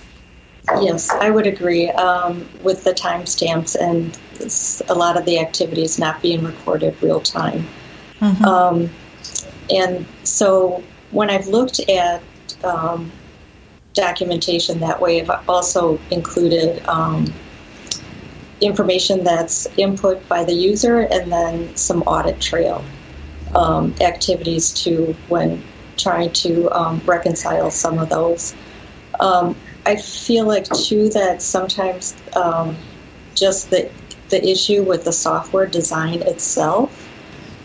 Yes, 0.79 1.09
I 1.09 1.29
would 1.29 1.47
agree 1.47 1.89
um, 1.91 2.47
with 2.63 2.83
the 2.83 2.91
timestamps 2.91 3.75
and 3.75 4.17
a 4.89 4.93
lot 4.93 5.17
of 5.17 5.25
the 5.25 5.39
activities 5.39 5.99
not 5.99 6.21
being 6.21 6.43
recorded 6.43 6.95
real 7.01 7.19
time. 7.19 7.67
Mm-hmm. 8.19 8.45
Um, 8.45 8.89
and 9.73 10.05
so 10.23 10.83
when 11.11 11.29
I've 11.29 11.47
looked 11.47 11.79
at 11.89 12.21
um, 12.63 13.11
documentation 13.93 14.79
that 14.79 15.01
way, 15.01 15.21
I've 15.21 15.49
also 15.49 15.99
included 16.11 16.87
um, 16.87 17.31
information 18.61 19.23
that's 19.23 19.67
input 19.77 20.27
by 20.29 20.43
the 20.43 20.53
user 20.53 21.01
and 21.01 21.31
then 21.31 21.75
some 21.75 22.03
audit 22.03 22.39
trail 22.39 22.83
um, 23.55 23.93
activities 24.01 24.71
too 24.71 25.15
when 25.27 25.61
trying 25.97 26.31
to 26.31 26.71
um, 26.71 27.01
reconcile 27.05 27.71
some 27.71 27.99
of 27.99 28.09
those. 28.09 28.55
Um, 29.19 29.55
I 29.85 29.95
feel 29.95 30.47
like 30.47 30.65
too 30.69 31.09
that 31.09 31.41
sometimes 31.41 32.15
um, 32.35 32.77
just 33.35 33.69
the 33.71 33.89
the 34.29 34.47
issue 34.47 34.83
with 34.83 35.03
the 35.03 35.11
software 35.11 35.65
design 35.65 36.21
itself 36.21 37.09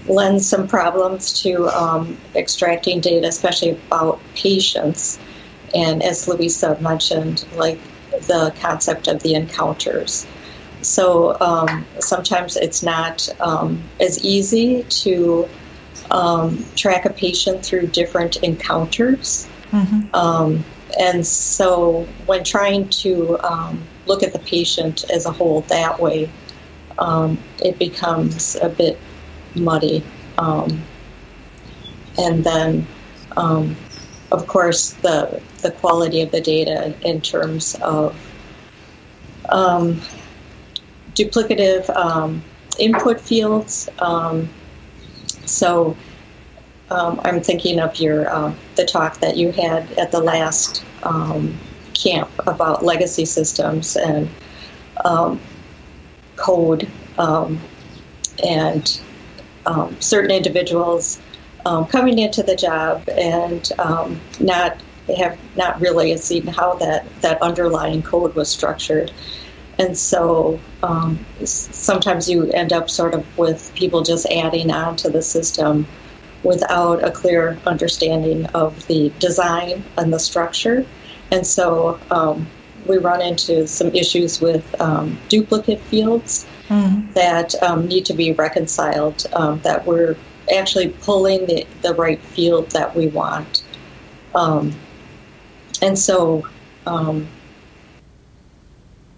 lends 0.09 0.49
some 0.49 0.67
problems 0.67 1.41
to 1.43 1.69
um, 1.69 2.17
extracting 2.35 3.01
data, 3.01 3.27
especially 3.29 3.71
about 3.71 4.21
patients. 4.35 5.19
And 5.75 6.03
as 6.03 6.27
Luise 6.27 6.81
mentioned, 6.81 7.45
like 7.53 7.79
the 8.27 8.55
concept 8.61 9.09
of 9.09 9.23
the 9.23 9.35
encounters. 9.35 10.27
So 10.83 11.37
um, 11.41 11.87
sometimes 11.99 12.57
it's 12.57 12.83
not 12.83 13.29
um, 13.41 13.83
as 14.01 14.25
easy 14.25 14.85
to 14.89 15.49
um, 16.11 16.65
track 16.77 17.05
a 17.05 17.13
patient 17.13 17.65
through 17.65 17.89
different 17.89 18.37
encounters. 18.37 19.49
Mm-hmm. 19.73 20.15
And 20.99 21.27
so, 21.27 22.03
when 22.27 22.43
trying 22.45 22.89
to 22.89 23.39
um, 23.45 23.87
look 24.07 24.23
at 24.23 24.33
the 24.33 24.39
patient 24.39 25.05
as 25.13 25.27
a 25.27 25.33
whole 25.33 25.61
that 25.63 26.01
way, 26.01 26.31
um, 26.99 27.39
it 27.63 27.79
becomes 27.79 28.57
a 28.63 28.69
bit 28.69 28.99
muddy. 29.55 30.03
Um, 30.39 30.85
and 32.19 32.45
then, 32.45 32.87
um, 33.37 33.77
of 34.33 34.47
course, 34.47 34.93
the 35.03 35.41
the 35.63 35.71
quality 35.71 36.23
of 36.23 36.31
the 36.31 36.41
data 36.41 36.95
in 37.03 37.21
terms 37.21 37.75
of 37.83 38.19
um, 39.51 40.01
duplicative 41.13 41.89
um, 41.97 42.43
input 42.79 43.21
fields. 43.21 43.89
so 45.45 45.97
um, 46.90 47.20
I'm 47.25 47.40
thinking 47.40 47.81
of 47.81 47.99
your 47.99 48.29
uh, 48.31 48.55
the 48.77 48.85
talk 48.85 49.20
that 49.20 49.37
you 49.37 49.51
had 49.53 49.90
at 49.92 50.12
the 50.12 50.20
last 50.20 50.85
um, 51.03 51.57
camp 51.94 52.31
about 52.46 52.85
legacy 52.85 53.25
systems 53.25 53.96
and 53.96 54.29
um, 55.05 55.40
code 56.37 56.88
um, 57.18 57.61
and 58.46 59.01
um, 59.66 59.96
certain 60.01 60.31
individuals 60.31 61.20
coming 61.88 62.18
into 62.20 62.44
the 62.44 62.55
job 62.55 63.03
and 63.18 63.72
not 64.38 64.81
have 65.18 65.38
not 65.57 65.81
really 65.81 66.16
seen 66.16 66.46
how 66.46 66.75
that 66.75 67.05
that 67.22 67.40
underlying 67.42 68.03
code 68.03 68.35
was 68.37 68.49
structured. 68.49 69.11
And 69.79 69.99
so 69.99 70.61
sometimes 71.44 72.31
you 72.31 72.51
end 72.53 72.72
up 72.72 72.88
sort 72.88 73.14
of 73.14 73.38
with 73.38 73.72
people 73.75 74.03
just 74.03 74.27
adding 74.27 74.70
on 74.70 74.96
to 74.96 75.11
the 75.11 75.22
system 75.22 75.87
without 76.47 77.03
a 77.03 77.11
clear 77.11 77.59
understanding 77.67 78.47
of 78.47 78.87
the 78.87 79.13
design 79.19 79.83
and 79.99 80.13
the 80.13 80.19
structure. 80.19 80.87
And 81.33 81.45
so 81.45 81.99
um, 82.11 82.47
we 82.87 82.99
run 82.99 83.21
into 83.21 83.67
some 83.67 83.89
issues 83.89 84.41
with 84.41 84.81
um, 84.81 85.19
duplicate 85.29 85.81
fields 85.81 86.47
mm. 86.69 87.13
that 87.15 87.61
um, 87.63 87.89
need 87.89 88.07
to 88.07 88.15
be 88.15 88.33
reconciled, 88.33 89.27
um, 89.33 89.61
that 89.65 89.85
we're 89.87 90.17
actually 90.57 90.91
pulling 91.03 91.47
the, 91.47 91.67
the 91.83 91.93
right 91.95 92.21
field 92.21 92.71
that 92.71 92.95
we 92.95 93.09
want. 93.09 93.65
Um, 94.37 94.73
and 95.83 95.99
so 95.99 96.47
um, 96.87 97.27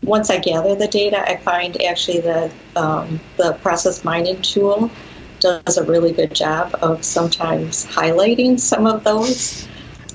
once 0.03 0.31
I 0.31 0.39
gather 0.39 0.75
the 0.75 0.89
data, 0.89 1.31
I 1.31 1.37
find 1.37 1.81
actually 1.83 2.21
that 2.21 2.53
the 2.75 3.59
process 3.61 4.03
mining 4.03 4.41
tool 4.41 4.91
does 5.41 5.77
a 5.77 5.85
really 5.85 6.13
good 6.13 6.35
job 6.35 6.77
of 6.83 7.05
sometimes 7.05 7.87
highlighting 7.87 8.59
some 8.59 8.87
of 8.87 9.05
those. 9.05 9.69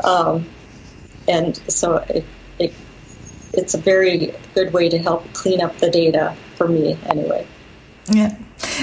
Um, 0.03 0.45
and 1.27 1.55
so 1.71 1.97
it, 2.09 2.25
it, 2.59 2.73
it's 3.53 3.73
a 3.73 3.77
very 3.77 4.33
good 4.55 4.73
way 4.73 4.89
to 4.89 4.97
help 4.97 5.31
clean 5.33 5.61
up 5.61 5.77
the 5.77 5.89
data 5.89 6.35
for 6.55 6.67
me, 6.67 6.97
anyway. 7.05 7.47
Yeah. 8.09 8.37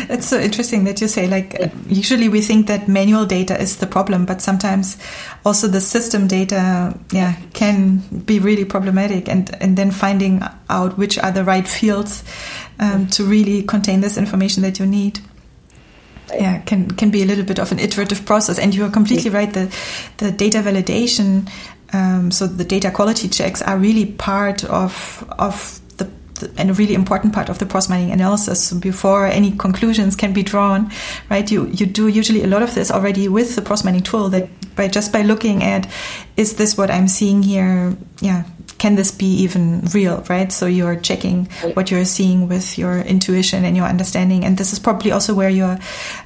It's 0.09 0.27
so 0.27 0.39
interesting 0.39 0.85
that 0.85 1.01
you 1.01 1.09
say, 1.09 1.27
like, 1.27 1.59
uh, 1.61 1.69
usually 1.89 2.29
we 2.29 2.41
think 2.43 2.67
that 2.67 2.89
manual 2.89 3.27
data 3.27 3.61
is 3.61 3.79
the 3.79 3.87
problem, 3.87 4.25
but 4.25 4.41
sometimes 4.41 4.97
also 5.45 5.69
the 5.69 5.81
system 5.81 6.27
data, 6.27 6.99
yeah, 7.11 7.37
can 7.55 7.99
be 8.25 8.39
really 8.39 8.65
problematic. 8.65 9.29
And, 9.29 9.55
and 9.61 9.77
then 9.77 9.91
finding 9.91 10.43
out 10.69 10.97
which 10.99 11.19
are 11.19 11.33
the 11.33 11.45
right 11.45 11.67
fields 11.67 12.25
um, 12.79 13.09
to 13.09 13.25
really 13.25 13.63
contain 13.63 14.01
this 14.01 14.17
information 14.17 14.63
that 14.63 14.79
you 14.79 14.87
need 14.87 15.21
yeah 16.35 16.59
can 16.61 16.91
can 16.91 17.11
be 17.11 17.23
a 17.23 17.27
little 17.27 17.45
bit 17.45 17.59
of 17.59 17.73
an 17.73 17.79
iterative 17.79 18.25
process. 18.25 18.59
And 18.59 18.75
you 18.75 18.85
are 18.85 18.91
completely 18.91 19.31
right 19.31 19.53
the 19.53 19.75
the 20.19 20.31
data 20.31 20.59
validation 20.59 21.49
um, 21.93 22.31
so 22.31 22.47
the 22.47 22.65
data 22.65 22.91
quality 22.91 23.29
checks 23.29 23.63
are 23.63 23.77
really 23.77 24.07
part 24.07 24.65
of 24.65 25.25
of 25.39 25.81
the, 25.97 26.09
the, 26.35 26.51
and 26.57 26.71
a 26.71 26.75
really 26.75 26.95
important 26.95 27.33
part 27.33 27.49
of 27.49 27.59
the 27.59 27.67
process 27.67 27.91
mining 27.91 28.13
analysis. 28.13 28.69
So 28.69 28.79
before 28.79 29.27
any 29.27 29.53
conclusions 29.53 30.17
can 30.17 30.33
be 30.33 30.43
drawn 30.43 30.91
right 31.29 31.51
you 31.51 31.67
you 31.67 31.87
do 31.87 32.09
usually 32.09 32.43
a 32.43 32.47
lot 32.47 32.63
of 32.63 32.75
this 32.75 32.91
already 32.91 33.29
with 33.29 33.57
the 33.57 33.63
process 33.63 33.85
mining 33.85 34.03
tool 34.03 34.29
that 34.31 34.49
by 34.77 34.89
just 34.89 35.13
by 35.13 35.23
looking 35.23 35.63
at 35.63 35.91
is 36.37 36.55
this 36.55 36.79
what 36.79 36.91
i'm 36.91 37.09
seeing 37.09 37.43
here? 37.43 37.97
Yeah 38.21 38.45
can 38.81 38.97
this 38.97 39.13
be 39.13 39.27
even 39.27 39.83
real, 39.93 40.25
right? 40.31 40.51
So 40.51 40.67
you're 40.67 40.97
checking 40.97 41.45
what 41.75 41.91
you're 41.91 42.07
seeing 42.07 42.49
with 42.49 42.79
your 42.79 42.99
intuition 43.01 43.65
and 43.65 43.77
your 43.77 43.87
understanding, 43.87 44.45
and 44.45 44.57
this 44.57 44.73
is 44.73 44.79
probably 44.79 45.13
also 45.13 45.35
where 45.35 45.51
your 45.51 45.79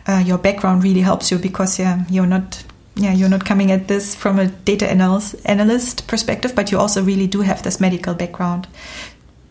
uh, 0.06 0.22
your 0.24 0.38
background 0.38 0.84
really 0.84 1.00
helps 1.00 1.30
you 1.30 1.38
because 1.38 1.78
yeah, 1.78 2.04
you're 2.08 2.26
not 2.26 2.64
yeah 2.94 3.12
you're 3.12 3.28
not 3.28 3.44
coming 3.44 3.72
at 3.72 3.88
this 3.88 4.14
from 4.14 4.38
a 4.38 4.46
data 4.46 4.88
analyst 4.88 5.34
analyst 5.44 6.06
perspective, 6.06 6.54
but 6.54 6.70
you 6.70 6.78
also 6.78 7.02
really 7.02 7.26
do 7.26 7.40
have 7.40 7.62
this 7.64 7.80
medical 7.80 8.14
background 8.14 8.68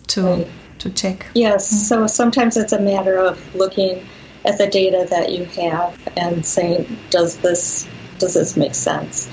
to 0.07 0.21
right. 0.23 0.47
to 0.79 0.89
check. 0.89 1.25
Yes, 1.35 1.67
mm-hmm. 1.67 1.83
so 1.83 2.07
sometimes 2.07 2.55
it's 2.55 2.71
a 2.71 2.79
matter 2.79 3.17
of 3.17 3.37
looking 3.53 4.01
at 4.45 4.57
the 4.57 4.67
data 4.67 5.05
that 5.09 5.31
you 5.31 5.45
have 5.45 5.97
and 6.15 6.45
saying, 6.45 6.97
does 7.09 7.37
this 7.37 7.87
does 8.23 8.33
this 8.33 8.55
make 8.55 8.73
sense? 8.75 9.29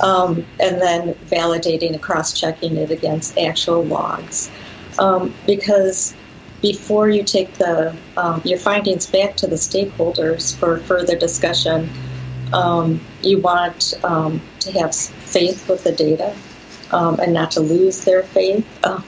um, 0.00 0.46
and 0.60 0.80
then 0.80 1.14
validating 1.26 1.92
and 1.92 2.02
cross 2.02 2.38
checking 2.38 2.76
it 2.76 2.90
against 2.90 3.38
actual 3.38 3.84
logs. 3.84 4.50
Um, 4.98 5.34
because 5.46 6.14
before 6.62 7.08
you 7.08 7.22
take 7.22 7.52
the 7.54 7.96
um, 8.16 8.42
your 8.44 8.58
findings 8.58 9.06
back 9.06 9.36
to 9.36 9.46
the 9.46 9.56
stakeholders 9.56 10.56
for 10.56 10.78
further 10.78 11.16
discussion, 11.16 11.90
um, 12.52 13.00
you 13.22 13.40
want 13.40 13.94
um, 14.04 14.40
to 14.60 14.72
have 14.72 14.94
faith 14.94 15.68
with 15.68 15.84
the 15.84 15.92
data 15.92 16.34
um, 16.90 17.18
and 17.20 17.32
not 17.32 17.50
to 17.52 17.60
lose 17.60 18.04
their 18.04 18.22
faith. 18.22 18.66
Uh, 18.84 19.02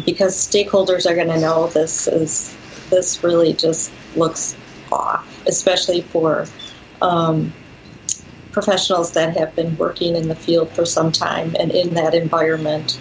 because 0.06 0.36
stakeholders 0.36 1.10
are 1.10 1.14
going 1.14 1.28
to 1.28 1.40
know 1.40 1.66
this 1.68 2.06
is 2.06 2.56
this 2.90 3.22
really 3.24 3.52
just 3.52 3.92
looks 4.14 4.56
off, 4.92 5.42
especially 5.48 6.02
for 6.02 6.46
um, 7.02 7.52
professionals 8.56 9.12
that 9.12 9.36
have 9.36 9.54
been 9.54 9.76
working 9.76 10.16
in 10.16 10.28
the 10.28 10.34
field 10.34 10.70
for 10.70 10.86
some 10.86 11.12
time 11.12 11.54
and 11.60 11.70
in 11.72 11.92
that 11.92 12.14
environment, 12.14 12.98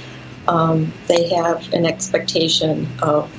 um, 0.50 0.92
they 1.08 1.30
have 1.30 1.72
an 1.74 1.86
expectation 1.86 2.88
of 3.02 3.32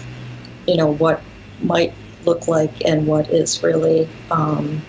you 0.66 0.76
know, 0.76 0.92
what 0.92 1.20
might 1.60 1.92
look 2.24 2.48
like 2.48 2.84
and 2.84 3.06
what 3.06 3.28
is 3.30 3.62
really 3.62 4.08
um, 4.30 4.82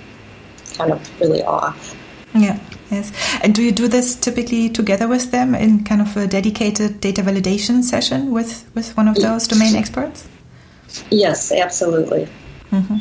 kind 0.76 0.92
of 0.92 1.22
really 1.22 1.44
off. 1.44 1.96
Yeah. 2.34 2.60
Yes. 2.90 3.12
And 3.44 3.54
do 3.54 3.62
you 3.62 3.74
do 3.74 3.90
this 3.90 4.16
typically 4.16 4.70
together 4.70 5.10
with 5.10 5.32
them 5.32 5.54
in 5.54 5.84
kind 5.84 6.02
of 6.02 6.16
a 6.16 6.26
dedicated 6.26 7.02
data 7.02 7.22
validation 7.22 7.84
session 7.84 8.32
with, 8.32 8.70
with 8.76 8.96
one 8.96 9.10
of 9.10 9.16
those 9.16 9.46
domain 9.46 9.76
experts? 9.76 10.26
Yes, 11.12 11.52
absolutely. 11.52 12.30
Mm-hmm. 12.72 13.00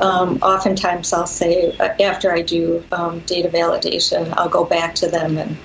Um, 0.00 0.38
oftentimes, 0.42 1.12
I'll 1.12 1.26
say 1.26 1.76
uh, 1.78 1.94
after 2.00 2.32
I 2.32 2.42
do 2.42 2.82
um, 2.92 3.20
data 3.20 3.48
validation, 3.48 4.32
I'll 4.36 4.48
go 4.48 4.64
back 4.64 4.94
to 4.96 5.08
them 5.08 5.36
and, 5.36 5.56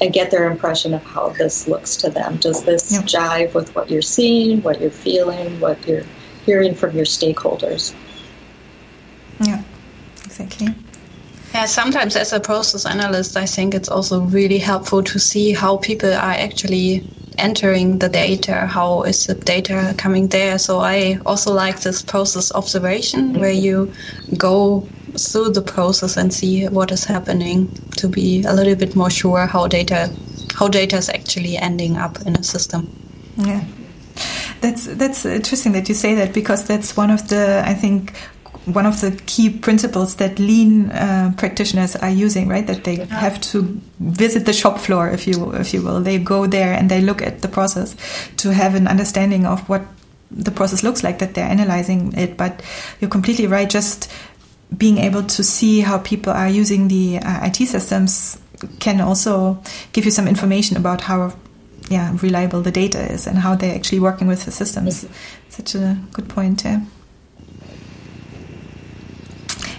and 0.00 0.12
get 0.12 0.30
their 0.30 0.50
impression 0.50 0.94
of 0.94 1.02
how 1.02 1.30
this 1.30 1.66
looks 1.66 1.96
to 1.96 2.10
them. 2.10 2.36
Does 2.36 2.62
this 2.64 2.92
yep. 2.92 3.04
jive 3.04 3.54
with 3.54 3.74
what 3.74 3.90
you're 3.90 4.02
seeing, 4.02 4.62
what 4.62 4.80
you're 4.80 4.90
feeling, 4.90 5.58
what 5.58 5.84
you're 5.86 6.04
hearing 6.46 6.74
from 6.74 6.94
your 6.96 7.04
stakeholders? 7.04 7.94
Yeah, 9.40 9.62
exactly. 10.24 10.68
Yeah, 11.52 11.66
sometimes 11.66 12.14
as 12.16 12.32
a 12.32 12.40
process 12.40 12.86
analyst, 12.86 13.36
I 13.36 13.46
think 13.46 13.74
it's 13.74 13.88
also 13.88 14.20
really 14.20 14.58
helpful 14.58 15.02
to 15.02 15.18
see 15.18 15.52
how 15.52 15.78
people 15.78 16.12
are 16.12 16.32
actually 16.32 17.04
entering 17.38 17.98
the 17.98 18.08
data, 18.08 18.66
how 18.66 19.02
is 19.02 19.26
the 19.26 19.34
data 19.34 19.94
coming 19.98 20.28
there. 20.28 20.58
So 20.58 20.78
I 20.78 21.18
also 21.26 21.52
like 21.52 21.80
this 21.80 22.02
process 22.02 22.52
observation 22.52 23.40
where 23.40 23.50
you 23.50 23.92
go 24.36 24.86
through 25.18 25.50
the 25.50 25.62
process 25.62 26.16
and 26.16 26.32
see 26.32 26.68
what 26.68 26.92
is 26.92 27.04
happening 27.04 27.68
to 27.96 28.08
be 28.08 28.44
a 28.44 28.52
little 28.52 28.76
bit 28.76 28.94
more 28.94 29.10
sure 29.10 29.46
how 29.46 29.66
data 29.66 30.10
how 30.54 30.68
data 30.68 30.96
is 30.96 31.08
actually 31.08 31.56
ending 31.56 31.96
up 31.96 32.20
in 32.26 32.36
a 32.36 32.42
system. 32.42 32.88
Yeah. 33.36 33.64
That's 34.60 34.86
that's 34.86 35.24
interesting 35.24 35.72
that 35.72 35.88
you 35.88 35.94
say 35.94 36.14
that 36.16 36.34
because 36.34 36.66
that's 36.66 36.96
one 36.96 37.10
of 37.10 37.28
the 37.28 37.62
I 37.66 37.74
think 37.74 38.12
one 38.66 38.86
of 38.86 39.00
the 39.00 39.12
key 39.26 39.50
principles 39.50 40.16
that 40.16 40.38
lean 40.38 40.90
uh, 40.90 41.32
practitioners 41.36 41.96
are 41.96 42.10
using, 42.10 42.48
right? 42.48 42.66
That 42.66 42.84
they 42.84 42.96
have 43.06 43.40
to 43.52 43.80
visit 43.98 44.46
the 44.46 44.52
shop 44.52 44.78
floor, 44.78 45.08
if 45.08 45.26
you 45.26 45.52
if 45.52 45.72
you 45.72 45.82
will. 45.82 46.00
They 46.00 46.18
go 46.18 46.46
there 46.46 46.72
and 46.72 46.90
they 46.90 47.00
look 47.00 47.22
at 47.22 47.40
the 47.40 47.48
process 47.48 47.96
to 48.38 48.52
have 48.52 48.74
an 48.74 48.86
understanding 48.86 49.46
of 49.46 49.66
what 49.68 49.82
the 50.30 50.50
process 50.50 50.82
looks 50.82 51.02
like. 51.02 51.18
That 51.18 51.34
they're 51.34 51.48
analyzing 51.48 52.12
it. 52.12 52.36
But 52.36 52.62
you're 53.00 53.10
completely 53.10 53.46
right. 53.46 53.68
Just 53.68 54.10
being 54.76 54.98
able 54.98 55.24
to 55.24 55.42
see 55.42 55.80
how 55.80 55.98
people 55.98 56.32
are 56.32 56.48
using 56.48 56.88
the 56.88 57.18
uh, 57.18 57.46
IT 57.46 57.66
systems 57.66 58.38
can 58.78 59.00
also 59.00 59.60
give 59.92 60.04
you 60.04 60.10
some 60.10 60.28
information 60.28 60.76
about 60.76 61.00
how 61.00 61.32
yeah 61.88 62.14
reliable 62.22 62.60
the 62.60 62.70
data 62.70 63.00
is 63.10 63.26
and 63.26 63.38
how 63.38 63.56
they're 63.56 63.74
actually 63.74 64.00
working 64.00 64.28
with 64.28 64.44
the 64.44 64.50
systems. 64.50 65.06
Such 65.48 65.74
a 65.74 65.98
good 66.12 66.28
point. 66.28 66.62
Yeah. 66.64 66.82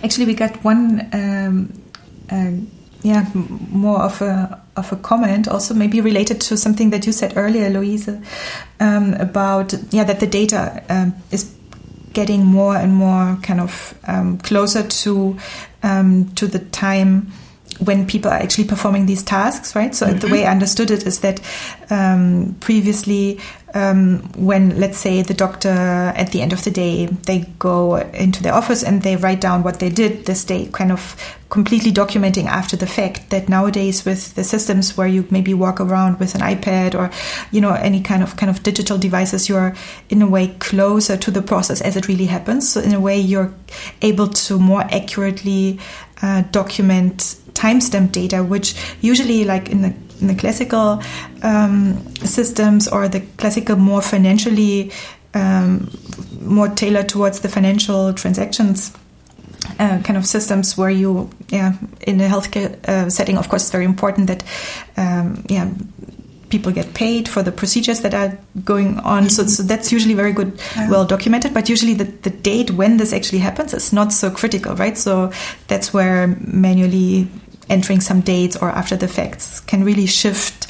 Actually, 0.04 0.26
we 0.26 0.34
got 0.34 0.64
one, 0.64 1.10
um, 1.14 1.74
uh, 2.32 2.52
yeah, 3.04 3.26
more 3.34 4.02
of 4.02 4.22
a 4.22 4.62
of 4.78 4.92
a 4.92 4.96
comment, 4.96 5.48
also 5.48 5.74
maybe 5.74 6.02
related 6.02 6.40
to 6.42 6.58
something 6.58 6.92
that 6.92 7.06
you 7.06 7.12
said 7.12 7.34
earlier, 7.36 7.70
Luise, 7.70 8.24
um, 8.80 9.14
about 9.16 9.74
yeah 9.92 10.04
that 10.04 10.20
the 10.20 10.28
data 10.28 10.84
um, 10.90 11.14
is 11.32 11.56
getting 12.14 12.46
more 12.46 12.76
and 12.76 12.94
more 12.94 13.38
kind 13.42 13.60
of 13.60 13.98
um, 14.08 14.38
closer 14.40 14.84
to 14.88 15.38
um, 15.84 16.30
to 16.36 16.48
the 16.48 16.60
time 16.60 17.32
when 17.80 18.06
people 18.06 18.30
are 18.30 18.38
actually 18.38 18.66
performing 18.66 19.08
these 19.08 19.24
tasks, 19.24 19.76
right? 19.76 19.96
So 19.96 20.08
mm-hmm. 20.08 20.20
the 20.20 20.28
way 20.28 20.46
I 20.46 20.52
understood 20.52 20.92
it 20.92 21.08
is 21.08 21.22
that 21.22 21.42
um, 21.90 22.56
previously, 22.60 23.40
um, 23.74 24.20
when 24.36 24.80
let's 24.80 24.98
say 24.98 25.22
the 25.22 25.34
doctor 25.34 25.70
at 25.70 26.32
the 26.32 26.42
end 26.42 26.54
of 26.54 26.64
the 26.64 26.72
day 26.72 27.06
they 27.06 27.40
go 27.58 27.96
into 27.96 28.44
their 28.44 28.54
office 28.54 28.84
and 28.84 29.02
they 29.02 29.16
write 29.16 29.42
down 29.42 29.64
what 29.64 29.80
they 29.80 29.90
did 29.90 30.26
this 30.26 30.44
day, 30.44 30.70
kind 30.72 30.92
of 30.92 31.16
completely 31.50 31.92
documenting 31.92 32.46
after 32.46 32.76
the 32.76 32.88
fact. 32.88 33.30
That 33.30 33.48
nowadays 33.50 34.06
with 34.06 34.36
the 34.36 34.44
systems 34.44 34.98
where 34.98 35.08
you 35.08 35.26
maybe 35.30 35.54
walk 35.54 35.80
around 35.80 36.20
with 36.20 36.36
an 36.36 36.42
iPad 36.42 36.96
or 36.96 37.12
you 37.52 37.62
know 37.62 37.74
any 37.74 38.02
kind 38.02 38.24
of 38.24 38.36
kind 38.36 38.50
of 38.50 38.64
digital 38.64 38.98
devices, 38.98 39.48
you're 39.48 39.74
in 40.10 40.22
a 40.22 40.28
way 40.28 40.48
closer 40.60 41.16
to 41.18 41.32
the 41.32 41.42
process 41.42 41.82
as 41.82 41.96
it 41.96 42.08
really 42.08 42.26
happens. 42.26 42.74
So 42.74 42.82
in 42.82 42.94
a 42.94 43.00
way, 43.00 43.20
you're 43.20 43.54
able 44.02 44.28
to 44.28 44.60
more 44.60 44.82
accurately 44.82 45.80
uh, 46.22 46.44
document 46.52 47.36
timestamp 47.54 48.12
data, 48.12 48.44
which 48.44 48.76
usually, 49.02 49.46
like 49.46 49.70
in 49.70 49.82
the 49.82 49.94
the 50.28 50.36
classical 50.36 51.02
um, 51.44 51.98
systems 52.18 52.88
or 52.88 53.08
the 53.08 53.22
classical 53.38 53.76
more 53.76 54.02
financially 54.02 54.92
um, 55.34 55.90
more 56.42 56.68
tailored 56.68 57.08
towards 57.10 57.40
the 57.40 57.50
financial 57.50 58.14
transactions 58.14 58.94
uh, 59.80 60.00
kind 60.04 60.18
of 60.18 60.26
systems 60.26 60.78
where 60.78 60.90
you 60.90 61.30
yeah 61.50 61.74
in 62.02 62.20
a 62.20 62.28
healthcare 62.28 62.74
uh, 62.88 63.10
setting 63.10 63.38
of 63.38 63.48
course 63.50 63.64
it's 63.64 63.72
very 63.72 63.86
important 63.86 64.28
that 64.28 64.44
um, 64.98 65.44
yeah 65.50 65.72
people 66.52 66.72
get 66.72 66.94
paid 66.94 67.28
for 67.28 67.42
the 67.42 67.52
procedures 67.52 68.02
that 68.02 68.14
are 68.14 68.38
going 68.64 69.00
on. 69.00 69.30
So, 69.30 69.46
so 69.46 69.64
that's 69.64 69.92
usually 69.92 70.14
very 70.14 70.34
good, 70.34 70.62
yeah. 70.76 70.90
well 70.90 71.06
documented. 71.06 71.54
But 71.54 71.70
usually 71.70 71.96
the, 71.96 72.04
the 72.04 72.30
date 72.30 72.72
when 72.72 72.98
this 72.98 73.14
actually 73.14 73.40
happens 73.40 73.74
is 73.74 73.92
not 73.92 74.14
so 74.14 74.30
critical, 74.30 74.76
right? 74.76 74.98
So 74.98 75.32
that's 75.68 75.94
where 75.94 76.28
manually 76.42 77.28
entering 77.72 78.02
some 78.02 78.22
dates 78.22 78.56
or 78.56 78.70
after 78.70 78.96
the 78.96 79.08
facts 79.08 79.62
can 79.62 79.84
really 79.84 80.06
shift 80.06 80.68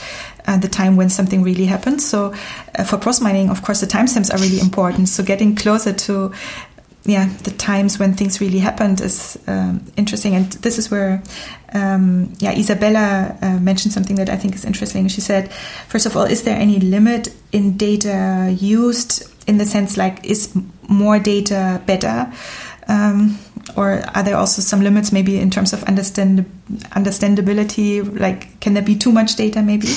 uh, 0.48 0.58
the 0.58 0.68
time 0.68 0.96
when 0.96 1.10
something 1.10 1.44
really 1.44 1.66
happens. 1.66 2.08
So 2.08 2.34
uh, 2.76 2.84
for 2.84 2.98
process 2.98 3.22
mining, 3.22 3.50
of 3.50 3.62
course, 3.62 3.82
the 3.82 3.88
timestamps 3.88 4.34
are 4.34 4.40
really 4.40 4.60
important. 4.60 5.10
So 5.10 5.24
getting 5.24 5.56
closer 5.56 5.94
to 5.94 6.32
yeah 7.04 7.28
the 7.44 7.52
times 7.52 7.98
when 7.98 8.14
things 8.14 8.40
really 8.40 8.60
happened 8.60 9.02
is 9.02 9.38
um, 9.48 9.84
interesting 9.98 10.36
and 10.36 10.52
this 10.62 10.78
is 10.78 10.92
where 10.92 11.24
um, 11.74 12.32
yeah 12.38 12.52
isabella 12.52 13.36
uh, 13.42 13.58
mentioned 13.60 13.92
something 13.92 14.18
that 14.18 14.30
i 14.30 14.36
think 14.36 14.54
is 14.54 14.64
interesting 14.66 15.08
she 15.08 15.20
said 15.20 15.52
first 15.88 16.06
of 16.06 16.16
all 16.16 16.26
is 16.26 16.44
there 16.44 16.56
any 16.56 16.80
limit 16.80 17.34
in 17.52 17.76
data 17.76 18.56
used 18.60 19.24
in 19.48 19.58
the 19.58 19.66
sense 19.66 19.98
like 19.98 20.24
is 20.24 20.56
more 20.88 21.18
data 21.18 21.82
better 21.88 22.32
um, 22.88 23.36
or 23.76 24.04
are 24.16 24.24
there 24.24 24.38
also 24.38 24.62
some 24.62 24.82
limits 24.82 25.12
maybe 25.12 25.40
in 25.40 25.50
terms 25.50 25.74
of 25.74 25.84
understand 25.84 26.46
understandability? 26.92 28.20
Like 28.20 28.60
can 28.60 28.74
there 28.74 28.84
be 28.84 28.96
too 28.96 29.12
much 29.12 29.36
data 29.36 29.62
maybe? 29.62 29.88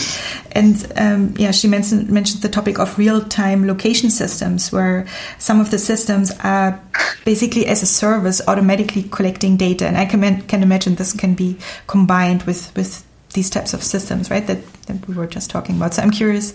And 0.52 0.92
um, 0.96 1.34
yeah 1.36 1.50
she 1.50 1.68
mentioned 1.68 2.10
mentioned 2.10 2.42
the 2.42 2.48
topic 2.48 2.78
of 2.78 2.98
real-time 2.98 3.66
location 3.66 4.10
systems 4.10 4.72
where 4.72 5.06
some 5.38 5.60
of 5.60 5.70
the 5.70 5.78
systems 5.78 6.32
are 6.42 6.80
basically 7.24 7.66
as 7.66 7.82
a 7.82 7.86
service 7.86 8.40
automatically 8.46 9.04
collecting 9.04 9.56
data. 9.56 9.86
And 9.86 9.96
i 9.96 10.04
can, 10.04 10.42
can 10.42 10.62
imagine 10.62 10.94
this 10.96 11.12
can 11.12 11.34
be 11.34 11.58
combined 11.86 12.42
with 12.44 12.74
with 12.76 13.04
these 13.34 13.50
types 13.50 13.74
of 13.74 13.82
systems 13.82 14.30
right 14.30 14.46
that, 14.46 14.72
that 14.86 15.08
we 15.08 15.14
were 15.14 15.26
just 15.26 15.50
talking 15.50 15.76
about. 15.76 15.94
So 15.94 16.02
i'm 16.02 16.10
curious 16.10 16.54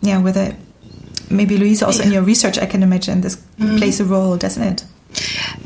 yeah 0.00 0.18
whether 0.18 0.56
maybe 1.30 1.56
Luise 1.56 1.82
also 1.82 2.00
yeah. 2.00 2.06
in 2.06 2.12
your 2.12 2.22
research 2.22 2.58
i 2.58 2.66
can 2.66 2.82
imagine 2.82 3.20
this 3.20 3.36
mm-hmm. 3.36 3.76
plays 3.76 4.00
a 4.00 4.04
role 4.04 4.36
doesn't 4.36 4.62
it 4.62 4.84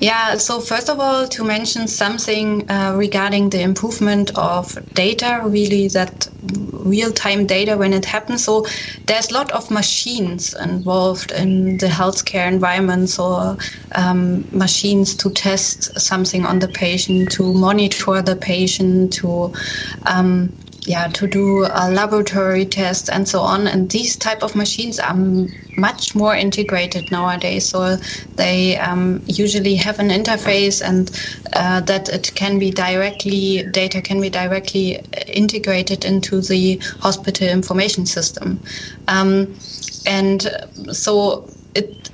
yeah, 0.01 0.37
so 0.37 0.61
first 0.61 0.89
of 0.89 1.01
all, 1.01 1.27
to 1.29 1.45
mention 1.45 1.89
something 1.89 2.69
uh, 2.71 2.95
regarding 2.97 3.51
the 3.51 3.61
improvement 3.61 4.31
of 4.37 4.79
data, 4.95 5.41
really 5.45 5.89
that 5.89 6.29
real 6.73 7.13
time 7.13 7.47
data 7.47 7.77
when 7.77 7.93
it 7.93 8.05
happens. 8.05 8.45
So 8.45 8.67
there's 9.07 9.31
a 9.31 9.35
lot 9.35 9.51
of 9.53 9.71
machines 9.71 10.55
involved 10.61 11.33
in 11.33 11.79
the 11.79 11.87
healthcare 11.87 12.47
environment, 12.47 13.19
or 13.19 13.57
um, 13.95 14.49
machines 14.53 15.17
to 15.17 15.31
test 15.31 15.99
something 16.01 16.45
on 16.45 16.61
the 16.61 16.69
patient, 16.69 17.33
to 17.33 17.53
monitor 17.55 18.23
the 18.23 18.37
patient, 18.37 19.13
to 19.15 19.53
um, 20.07 20.55
yeah 20.89 21.09
to 21.09 21.27
do 21.27 21.67
a 21.67 21.91
laboratory 21.91 22.65
test 22.65 23.11
and 23.11 23.29
so 23.29 23.41
on. 23.41 23.67
And 23.67 23.91
these 23.91 24.17
type 24.17 24.43
of 24.43 24.57
machines 24.57 24.99
are 24.99 25.15
much 25.77 26.15
more 26.15 26.35
integrated 26.35 27.11
nowadays. 27.11 27.69
So 27.69 27.99
they 28.37 28.77
um, 28.79 29.23
usually 29.27 29.77
have 29.77 29.99
an 29.99 30.09
interface 30.09 30.83
and 30.83 31.11
uh, 31.53 31.83
that 31.83 32.09
it 32.09 32.33
can 32.35 32.59
be 32.59 32.71
directly 32.71 33.65
data 33.71 34.01
can 34.03 34.21
be 34.21 34.31
directly 34.31 35.01
integrated 35.27 36.05
into 36.05 36.41
the 36.41 36.83
hospital 37.01 37.49
information 37.49 38.07
system. 38.07 38.63
Um, 39.07 39.55
and 40.07 40.49
so 40.93 41.51
it 41.75 42.08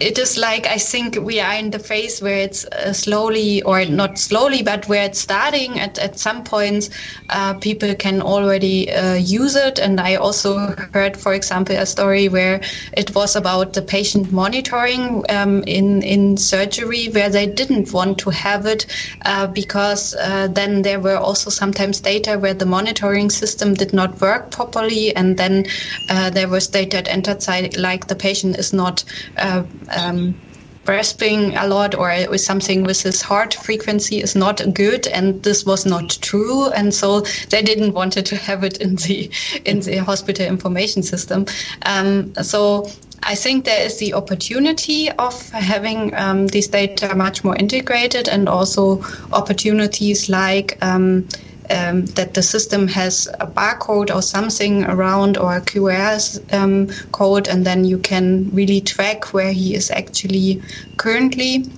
it 0.00 0.18
is 0.18 0.36
like 0.36 0.66
I 0.66 0.78
think 0.78 1.16
we 1.20 1.40
are 1.40 1.54
in 1.54 1.70
the 1.70 1.78
phase 1.78 2.20
where 2.20 2.38
it's 2.38 2.64
uh, 2.66 2.92
slowly, 2.92 3.62
or 3.62 3.84
not 3.84 4.18
slowly, 4.18 4.62
but 4.62 4.88
where 4.88 5.04
it's 5.04 5.20
starting. 5.20 5.78
At 5.78 5.98
at 5.98 6.18
some 6.18 6.44
points, 6.44 6.90
uh, 7.30 7.54
people 7.54 7.94
can 7.94 8.20
already 8.22 8.90
uh, 8.92 9.14
use 9.14 9.56
it. 9.56 9.78
And 9.78 10.00
I 10.00 10.16
also 10.16 10.74
heard, 10.92 11.16
for 11.16 11.34
example, 11.34 11.76
a 11.76 11.86
story 11.86 12.28
where 12.28 12.60
it 12.96 13.14
was 13.14 13.36
about 13.36 13.72
the 13.74 13.82
patient 13.82 14.32
monitoring 14.32 15.24
um, 15.28 15.62
in 15.64 16.02
in 16.02 16.36
surgery, 16.36 17.08
where 17.08 17.30
they 17.30 17.46
didn't 17.46 17.92
want 17.92 18.18
to 18.18 18.30
have 18.30 18.66
it 18.66 18.86
uh, 19.24 19.46
because 19.46 20.14
uh, 20.14 20.48
then 20.48 20.82
there 20.82 21.00
were 21.00 21.16
also 21.16 21.50
sometimes 21.50 22.00
data 22.00 22.38
where 22.38 22.54
the 22.54 22.66
monitoring 22.66 23.30
system 23.30 23.74
did 23.74 23.92
not 23.92 24.20
work 24.20 24.50
properly, 24.50 25.14
and 25.14 25.36
then 25.36 25.64
uh, 26.08 26.30
there 26.30 26.48
was 26.48 26.68
data 26.68 27.08
entered 27.10 27.38
like 27.76 28.06
the 28.08 28.16
patient 28.16 28.56
is 28.58 28.72
not 28.72 29.04
uh, 29.36 29.62
um, 29.96 30.34
grasping 30.88 31.54
a 31.54 31.66
lot 31.66 31.94
or 31.94 32.08
with 32.30 32.40
something 32.40 32.82
with 32.82 33.02
his 33.02 33.20
heart 33.20 33.52
frequency 33.52 34.22
is 34.22 34.34
not 34.34 34.62
good 34.72 35.06
and 35.08 35.42
this 35.42 35.66
was 35.66 35.84
not 35.84 36.16
true. 36.22 36.70
And 36.70 36.94
so 36.94 37.20
they 37.50 37.60
didn't 37.60 37.92
wanted 37.92 38.24
to 38.24 38.36
have 38.36 38.64
it 38.64 38.78
in 38.78 38.96
the 38.96 39.30
in 39.66 39.80
the 39.80 39.98
hospital 39.98 40.46
information 40.46 41.02
system. 41.02 41.44
Um, 41.82 42.32
so 42.42 42.88
I 43.22 43.34
think 43.34 43.66
there 43.66 43.84
is 43.84 43.98
the 43.98 44.14
opportunity 44.14 45.10
of 45.10 45.50
having 45.50 46.14
um, 46.14 46.46
these 46.46 46.68
data 46.68 47.14
much 47.14 47.44
more 47.44 47.56
integrated 47.56 48.26
and 48.26 48.48
also 48.48 49.02
opportunities 49.32 50.30
like 50.30 50.78
um, 50.80 51.28
um, 51.70 52.06
that 52.16 52.34
the 52.34 52.42
system 52.42 52.88
has 52.88 53.28
a 53.40 53.46
barcode 53.46 54.14
or 54.14 54.22
something 54.22 54.84
around 54.84 55.36
or 55.36 55.56
a 55.56 55.60
QR 55.60 56.18
um, 56.52 56.88
code, 57.12 57.48
and 57.48 57.66
then 57.66 57.84
you 57.84 57.98
can 57.98 58.48
really 58.52 58.80
track 58.80 59.32
where 59.32 59.52
he 59.52 59.74
is 59.74 59.90
actually 59.90 60.62
currently 60.96 61.70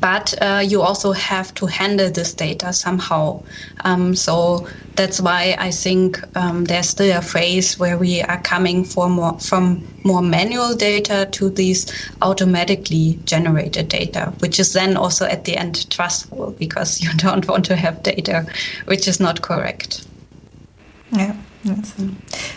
but 0.00 0.34
uh, 0.40 0.62
you 0.64 0.82
also 0.82 1.12
have 1.12 1.54
to 1.54 1.66
handle 1.66 2.10
this 2.10 2.34
data 2.34 2.72
somehow. 2.72 3.42
Um, 3.84 4.14
so 4.14 4.68
that's 4.96 5.20
why 5.20 5.56
I 5.58 5.70
think 5.70 6.20
um, 6.36 6.64
there's 6.64 6.88
still 6.88 7.16
a 7.16 7.22
phase 7.22 7.78
where 7.78 7.98
we 7.98 8.22
are 8.22 8.40
coming 8.40 8.86
more, 8.96 9.38
from 9.38 9.86
more 10.04 10.22
manual 10.22 10.74
data 10.74 11.28
to 11.32 11.50
these 11.50 11.86
automatically 12.22 13.18
generated 13.24 13.88
data, 13.88 14.32
which 14.38 14.58
is 14.58 14.72
then 14.72 14.96
also 14.96 15.24
at 15.26 15.44
the 15.44 15.56
end 15.56 15.88
trustful 15.90 16.52
because 16.58 17.00
you 17.00 17.10
don't 17.16 17.46
want 17.48 17.64
to 17.66 17.76
have 17.76 18.02
data 18.02 18.46
which 18.86 19.08
is 19.08 19.20
not 19.20 19.42
correct. 19.42 20.06
Yeah. 21.12 21.36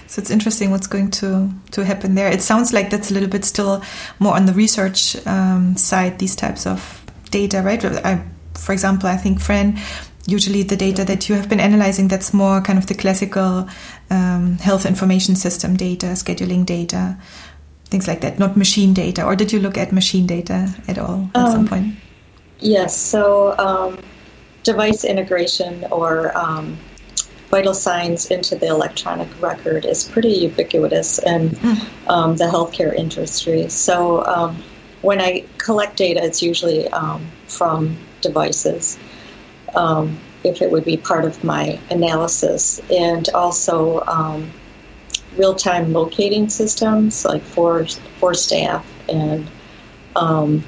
So 0.08 0.22
it's 0.22 0.30
interesting 0.30 0.72
what's 0.72 0.88
going 0.88 1.12
to, 1.12 1.50
to 1.72 1.84
happen 1.84 2.16
there. 2.16 2.32
It 2.32 2.42
sounds 2.42 2.72
like 2.72 2.90
that's 2.90 3.12
a 3.12 3.14
little 3.14 3.30
bit 3.30 3.44
still 3.44 3.82
more 4.20 4.36
on 4.36 4.46
the 4.46 4.54
research 4.54 5.16
um, 5.28 5.76
side, 5.76 6.20
these 6.20 6.36
types 6.36 6.66
of 6.68 7.01
data, 7.32 7.62
right? 7.62 7.84
I, 7.84 8.24
for 8.54 8.74
example, 8.74 9.10
I 9.10 9.18
think 9.18 9.40
Fran, 9.40 9.80
usually 10.28 10.64
the 10.64 10.78
data 10.78 11.04
that 11.06 11.30
you 11.30 11.36
have 11.36 11.50
been 11.50 11.60
analyzing, 11.60 12.08
that's 12.08 12.34
more 12.34 12.62
kind 12.62 12.78
of 12.78 12.86
the 12.88 12.94
classical 12.94 13.68
um, 14.10 14.58
health 14.60 14.86
information 14.86 15.36
system 15.36 15.76
data, 15.76 16.08
scheduling 16.08 16.66
data, 16.66 17.18
things 17.86 18.08
like 18.08 18.22
that, 18.22 18.40
not 18.40 18.56
machine 18.56 18.94
data. 18.94 19.26
Or 19.26 19.36
did 19.36 19.52
you 19.52 19.60
look 19.60 19.78
at 19.78 19.92
machine 19.92 20.28
data 20.28 20.74
at 20.88 20.98
all 20.98 21.30
at 21.34 21.42
um, 21.42 21.52
some 21.52 21.68
point? 21.68 21.96
Yes. 22.60 22.96
So 22.96 23.58
um, 23.58 23.98
device 24.64 25.04
integration 25.04 25.86
or 25.92 26.38
um, 26.38 26.78
vital 27.50 27.74
signs 27.74 28.32
into 28.32 28.56
the 28.56 28.68
electronic 28.68 29.28
record 29.42 29.86
is 29.86 30.08
pretty 30.08 30.30
ubiquitous 30.30 31.20
in 31.20 31.50
mm. 31.50 32.38
the 32.38 32.46
healthcare 32.46 32.94
industry. 32.94 33.68
So 33.70 34.26
um, 34.26 34.64
when 35.02 35.20
I 35.20 35.44
collect 35.64 35.98
data, 35.98 36.24
it's 36.24 36.42
usually 36.42 36.88
um, 36.90 37.26
from 37.48 37.98
devices, 38.22 38.98
um, 39.76 40.18
if 40.44 40.62
it 40.62 40.72
would 40.72 40.86
be 40.86 40.98
part 40.98 41.26
of 41.26 41.44
my 41.44 41.80
analysis, 41.90 42.82
and 42.90 43.30
also 43.30 44.04
um, 44.08 44.50
real 45.38 45.56
time 45.56 45.94
locating 45.94 46.50
systems 46.50 47.26
like 47.26 47.42
for, 47.44 47.86
for 48.18 48.34
staff 48.34 48.86
and 49.10 49.48
um, 50.16 50.64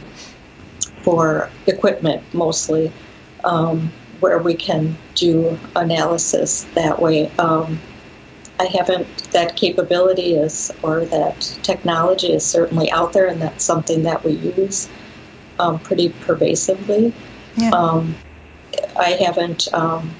for 1.01 1.49
equipment 1.67 2.23
mostly, 2.33 2.91
um, 3.43 3.91
where 4.19 4.39
we 4.39 4.53
can 4.53 4.95
do 5.15 5.59
analysis 5.75 6.63
that 6.75 7.01
way. 7.01 7.29
Um, 8.59 8.67
I 8.67 8.69
haven't, 8.77 9.31
that 9.31 9.55
capability 9.55 10.35
is, 10.35 10.71
or 10.81 11.05
that 11.05 11.41
technology 11.63 12.33
is 12.33 12.45
certainly 12.45 12.91
out 12.91 13.13
there, 13.13 13.27
and 13.27 13.41
that's 13.41 13.63
something 13.63 14.03
that 14.03 14.23
we 14.23 14.31
use 14.31 14.89
um, 15.59 15.79
pretty 15.79 16.09
pervasively. 16.09 17.13
Yeah. 17.57 17.69
Um, 17.69 18.15
I 18.97 19.11
haven't 19.11 19.73
um, 19.73 20.13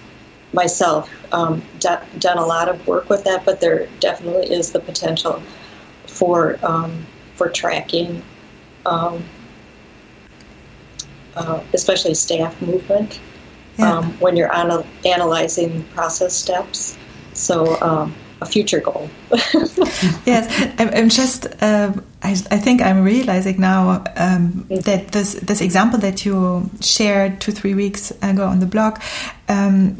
myself 0.53 1.09
um, 1.31 1.61
d- 1.79 1.89
done 2.19 2.37
a 2.37 2.45
lot 2.45 2.69
of 2.69 2.85
work 2.87 3.09
with 3.09 3.23
that, 3.23 3.45
but 3.45 3.59
there 3.59 3.87
definitely 3.99 4.51
is 4.51 4.71
the 4.71 4.79
potential 4.79 5.41
for 6.07 6.59
um, 6.63 7.05
for 7.35 7.49
tracking, 7.49 8.21
um, 8.85 9.23
uh, 11.35 11.63
especially 11.73 12.13
staff 12.13 12.61
movement 12.61 13.19
yeah. 13.77 14.03
when 14.19 14.35
you're 14.37 14.53
ana- 14.53 14.85
analyzing 15.05 15.83
process 15.85 16.35
steps. 16.35 16.97
So 17.33 17.81
um, 17.81 18.13
a 18.43 18.45
future 18.45 18.79
goal. 18.79 19.09
yes, 20.25 20.43
I'm, 20.77 20.89
I'm 20.89 21.09
just. 21.09 21.47
Uh, 21.61 21.93
I, 22.21 22.31
I, 22.51 22.57
think 22.57 22.81
I'm 22.81 23.03
realizing 23.03 23.59
now 23.59 24.03
um, 24.15 24.65
that 24.69 25.11
this 25.11 25.33
this 25.35 25.61
example 25.61 25.99
that 25.99 26.25
you 26.25 26.69
shared 26.81 27.41
two 27.41 27.51
three 27.51 27.73
weeks 27.73 28.11
ago 28.21 28.45
on 28.45 28.59
the 28.59 28.65
blog, 28.65 28.99
um, 29.49 29.95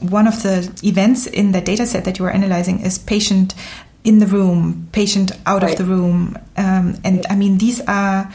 one 0.00 0.26
of 0.26 0.42
the 0.42 0.56
events 0.82 1.26
in 1.26 1.52
the 1.52 1.60
data 1.60 1.86
set 1.86 2.04
that 2.04 2.18
you 2.18 2.24
were 2.24 2.30
analyzing 2.30 2.80
is 2.80 2.98
patient 2.98 3.54
in 4.04 4.18
the 4.18 4.26
room, 4.26 4.88
patient 4.92 5.32
out 5.46 5.62
right. 5.62 5.72
of 5.72 5.78
the 5.78 5.84
room, 5.84 6.36
um, 6.56 6.96
and 7.04 7.26
I 7.28 7.36
mean 7.36 7.58
these 7.58 7.80
are 7.82 8.32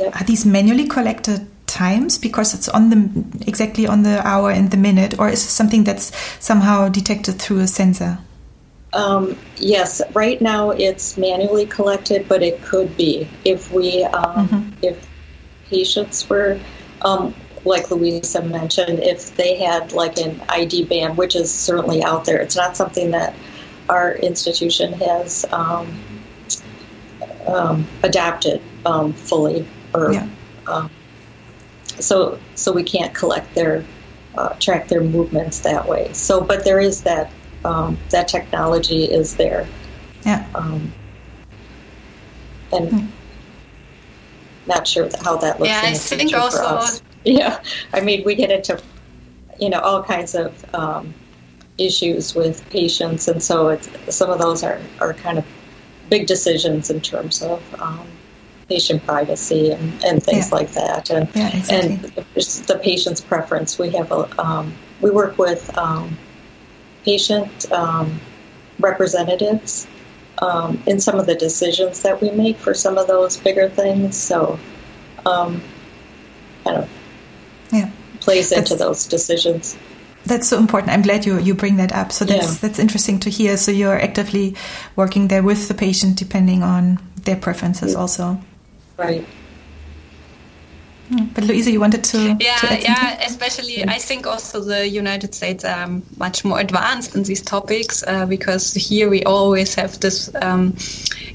are 0.00 0.24
these 0.26 0.44
manually 0.44 0.86
collected 0.86 1.46
times 1.66 2.18
because 2.18 2.54
it's 2.54 2.68
on 2.68 2.90
the 2.90 2.98
exactly 3.46 3.86
on 3.86 4.02
the 4.02 4.26
hour 4.26 4.50
and 4.50 4.70
the 4.70 4.76
minute, 4.76 5.18
or 5.18 5.28
is 5.28 5.44
it 5.44 5.48
something 5.48 5.84
that's 5.84 6.12
somehow 6.40 6.88
detected 6.88 7.38
through 7.38 7.60
a 7.60 7.66
sensor? 7.66 8.18
Um, 8.94 9.36
yes, 9.56 10.00
right 10.14 10.40
now 10.40 10.70
it's 10.70 11.18
manually 11.18 11.66
collected, 11.66 12.26
but 12.28 12.42
it 12.42 12.62
could 12.62 12.96
be 12.96 13.28
if 13.44 13.70
we 13.72 14.04
um, 14.04 14.48
mm-hmm. 14.48 14.70
if 14.82 15.08
patients 15.68 16.28
were 16.28 16.58
um, 17.02 17.34
like 17.64 17.86
Luise 17.86 18.34
mentioned, 18.50 19.00
if 19.00 19.36
they 19.36 19.56
had 19.56 19.92
like 19.92 20.16
an 20.18 20.40
ID 20.48 20.84
band, 20.84 21.18
which 21.18 21.36
is 21.36 21.52
certainly 21.52 22.02
out 22.02 22.24
there. 22.24 22.38
It's 22.38 22.56
not 22.56 22.76
something 22.76 23.10
that 23.10 23.34
our 23.90 24.14
institution 24.16 24.94
has 24.94 25.44
um, 25.52 26.00
um, 27.46 27.86
adapted 28.02 28.62
um, 28.86 29.12
fully, 29.12 29.66
or 29.92 30.12
yeah. 30.12 30.88
so 31.84 32.38
so 32.54 32.72
we 32.72 32.82
can't 32.82 33.14
collect 33.14 33.54
their 33.54 33.84
uh, 34.36 34.54
track 34.54 34.88
their 34.88 35.02
movements 35.02 35.60
that 35.60 35.86
way. 35.86 36.12
So, 36.12 36.40
but 36.40 36.64
there 36.64 36.80
is 36.80 37.02
that 37.02 37.30
um, 37.64 37.98
that 38.10 38.28
technology 38.28 39.04
is 39.04 39.36
there. 39.36 39.66
Yeah. 40.24 40.46
Um, 40.54 40.92
and 42.72 42.90
mm. 42.90 43.08
not 44.66 44.86
sure 44.86 45.08
how 45.22 45.36
that 45.38 45.58
looks. 45.58 45.70
Yeah, 45.70 45.82
I 45.84 45.94
think 45.94 46.34
also. 46.34 47.00
Yeah, 47.24 47.60
I 47.92 48.00
mean, 48.00 48.22
we 48.24 48.36
get 48.36 48.50
into 48.50 48.80
you 49.60 49.68
know 49.68 49.80
all 49.80 50.02
kinds 50.02 50.36
of 50.36 50.74
um, 50.74 51.12
issues 51.76 52.34
with 52.34 52.66
patients, 52.70 53.26
and 53.26 53.42
so 53.42 53.68
it's, 53.68 53.90
some 54.08 54.30
of 54.30 54.38
those 54.38 54.62
are 54.62 54.80
are 55.00 55.12
kind 55.14 55.36
of 55.36 55.44
big 56.08 56.26
decisions 56.26 56.90
in 56.90 57.00
terms 57.00 57.42
of. 57.42 57.62
Um, 57.80 58.06
patient 58.68 59.02
privacy 59.06 59.70
and, 59.70 60.04
and 60.04 60.22
things 60.22 60.50
yeah. 60.50 60.54
like 60.54 60.70
that, 60.72 61.08
and 61.08 61.26
yeah, 61.34 61.56
exactly. 61.56 61.94
and 61.94 62.02
the, 62.02 62.64
the, 62.66 62.78
patient's 62.78 63.18
preference. 63.18 63.78
We 63.78 63.88
have 63.90 64.12
a 64.12 64.28
um, 64.38 64.74
we 65.00 65.10
work 65.10 65.38
with 65.38 65.74
um, 65.78 66.18
patient 67.04 67.70
um, 67.72 68.20
representatives 68.78 69.86
um, 70.38 70.82
in 70.86 71.00
some 71.00 71.18
of 71.18 71.26
the 71.26 71.34
decisions 71.34 72.02
that 72.02 72.20
we 72.20 72.30
make 72.30 72.56
for 72.56 72.74
some 72.74 72.98
of 72.98 73.06
those 73.06 73.36
bigger 73.36 73.68
things. 73.68 74.16
So, 74.16 74.58
um, 75.26 75.62
kind 76.64 76.78
of 76.78 76.90
yeah. 77.72 77.90
plays 78.20 78.50
that's, 78.50 78.70
into 78.70 78.82
those 78.82 79.06
decisions. 79.06 79.76
That's 80.24 80.48
so 80.48 80.58
important. 80.58 80.92
I'm 80.92 81.02
glad 81.02 81.24
you, 81.24 81.38
you 81.38 81.54
bring 81.54 81.76
that 81.76 81.92
up. 81.92 82.12
So 82.12 82.24
that's 82.24 82.54
yeah. 82.54 82.58
that's 82.60 82.78
interesting 82.78 83.18
to 83.20 83.30
hear. 83.30 83.56
So 83.56 83.70
you're 83.70 83.98
actively 83.98 84.56
working 84.94 85.28
there 85.28 85.42
with 85.42 85.68
the 85.68 85.74
patient, 85.74 86.16
depending 86.16 86.62
on 86.62 86.98
their 87.24 87.36
preferences, 87.36 87.94
also. 87.94 88.38
Right. 88.96 89.26
Mm, 91.10 91.32
but 91.34 91.44
Luise, 91.44 91.72
you 91.72 91.80
wanted 91.80 92.04
to 92.04 92.36
yeah 92.38 92.56
to 92.58 92.80
yeah 92.80 93.18
especially 93.24 93.82
I 93.82 93.98
think 93.98 94.26
also 94.26 94.60
the 94.60 94.86
United 94.86 95.34
States 95.34 95.64
are 95.64 95.88
much 96.18 96.44
more 96.44 96.60
advanced 96.60 97.14
in 97.16 97.22
these 97.22 97.40
topics 97.40 98.04
uh, 98.06 98.26
because 98.26 98.74
here 98.74 99.08
we 99.08 99.22
always 99.24 99.74
have 99.74 99.98
this 100.00 100.30
um, 100.42 100.76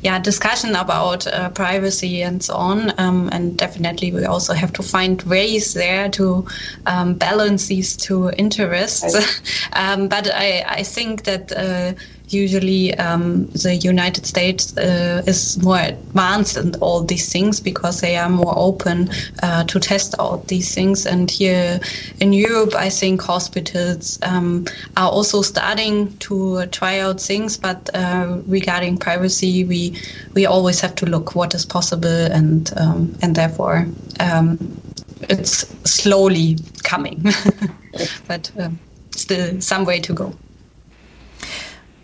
yeah 0.04 0.20
discussion 0.20 0.76
about 0.76 1.26
uh, 1.26 1.50
privacy 1.50 2.22
and 2.22 2.44
so 2.44 2.54
on 2.54 2.94
um, 3.00 3.30
and 3.32 3.58
definitely 3.58 4.12
we 4.12 4.26
also 4.26 4.54
have 4.54 4.72
to 4.74 4.84
find 4.84 5.24
ways 5.24 5.74
there 5.74 6.08
to 6.10 6.46
um, 6.86 7.16
balance 7.16 7.68
these 7.68 7.98
two 7.98 8.30
interests. 8.38 9.14
Um, 9.74 10.08
but 10.08 10.30
I, 10.34 10.64
I 10.68 10.84
think 10.84 11.24
that 11.24 11.52
uh, 11.52 11.94
usually 12.34 12.94
um, 12.96 13.46
the 13.52 13.76
United 13.76 14.26
States 14.26 14.76
uh, 14.78 15.22
is 15.28 15.58
more 15.62 15.80
advanced 15.80 16.58
in 16.58 16.76
all 16.76 17.04
these 17.04 17.32
things 17.32 17.60
because 17.60 18.02
they 18.02 18.16
are 18.18 18.30
more 18.30 18.54
open 18.58 19.10
uh, 19.42 19.64
to 19.66 19.80
test 19.80 20.16
out 20.20 20.48
these 20.48 20.74
things. 20.74 21.06
And 21.06 21.30
here 21.30 21.80
in 22.20 22.34
Europe, 22.34 22.76
I 22.76 22.90
think 22.90 23.22
hospitals 23.22 24.20
um, 24.24 24.66
are 24.98 25.10
also 25.10 25.42
starting 25.42 26.18
to 26.20 26.66
try 26.68 27.00
out 27.00 27.22
things. 27.22 27.58
But 27.58 27.90
uh, 27.94 28.40
regarding 28.48 28.98
privacy, 28.98 29.64
we 29.64 29.98
we 30.36 30.46
always 30.46 30.82
have 30.82 30.96
to 30.96 31.06
look 31.06 31.36
what 31.36 31.54
is 31.54 31.66
possible, 31.66 32.10
and 32.10 32.72
um, 32.78 33.16
and 33.22 33.36
therefore 33.36 33.88
um, 34.20 34.58
it's 35.30 35.66
slowly 35.90 36.58
coming, 36.84 37.24
but 38.28 38.52
um, 38.60 38.80
still 39.16 39.62
some 39.62 39.86
way 39.86 40.00
to 40.00 40.14
go. 40.14 40.34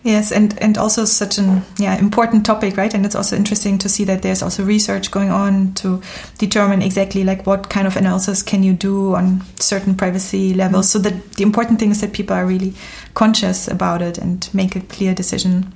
Yes, 0.01 0.31
and, 0.31 0.57
and 0.61 0.77
also 0.77 1.03
such 1.03 1.37
an 1.37 1.61
yeah 1.77 1.97
important 1.97 2.45
topic, 2.45 2.77
right? 2.77 2.93
And 2.93 3.05
it's 3.05 3.15
also 3.15 3.35
interesting 3.35 3.77
to 3.79 3.89
see 3.89 4.05
that 4.05 4.21
there's 4.21 4.41
also 4.41 4.63
research 4.63 5.11
going 5.11 5.29
on 5.29 5.73
to 5.75 6.01
determine 6.37 6.81
exactly 6.81 7.25
like 7.25 7.45
what 7.45 7.69
kind 7.69 7.85
of 7.85 7.97
analysis 7.97 8.41
can 8.41 8.63
you 8.63 8.71
do 8.71 9.15
on 9.15 9.41
certain 9.59 9.95
privacy 9.95 10.53
levels. 10.53 10.87
Mm-hmm. 10.87 11.03
So 11.03 11.09
that 11.09 11.33
the 11.33 11.43
important 11.43 11.79
thing 11.79 11.91
is 11.91 11.99
that 11.99 12.13
people 12.13 12.33
are 12.33 12.45
really 12.45 12.73
conscious 13.13 13.67
about 13.67 14.01
it 14.01 14.17
and 14.17 14.49
make 14.53 14.77
a 14.77 14.81
clear 14.81 15.13
decision 15.13 15.73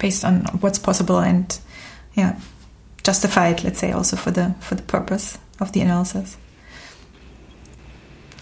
based 0.00 0.24
on 0.24 0.40
what's 0.60 0.80
possible 0.80 1.20
and 1.20 1.56
yeah 2.14 2.40
justified, 3.04 3.62
let's 3.64 3.78
say, 3.78 3.92
also 3.92 4.16
for 4.16 4.32
the 4.32 4.54
for 4.60 4.74
the 4.74 4.82
purpose 4.82 5.38
of 5.60 5.70
the 5.72 5.80
analysis. 5.80 6.36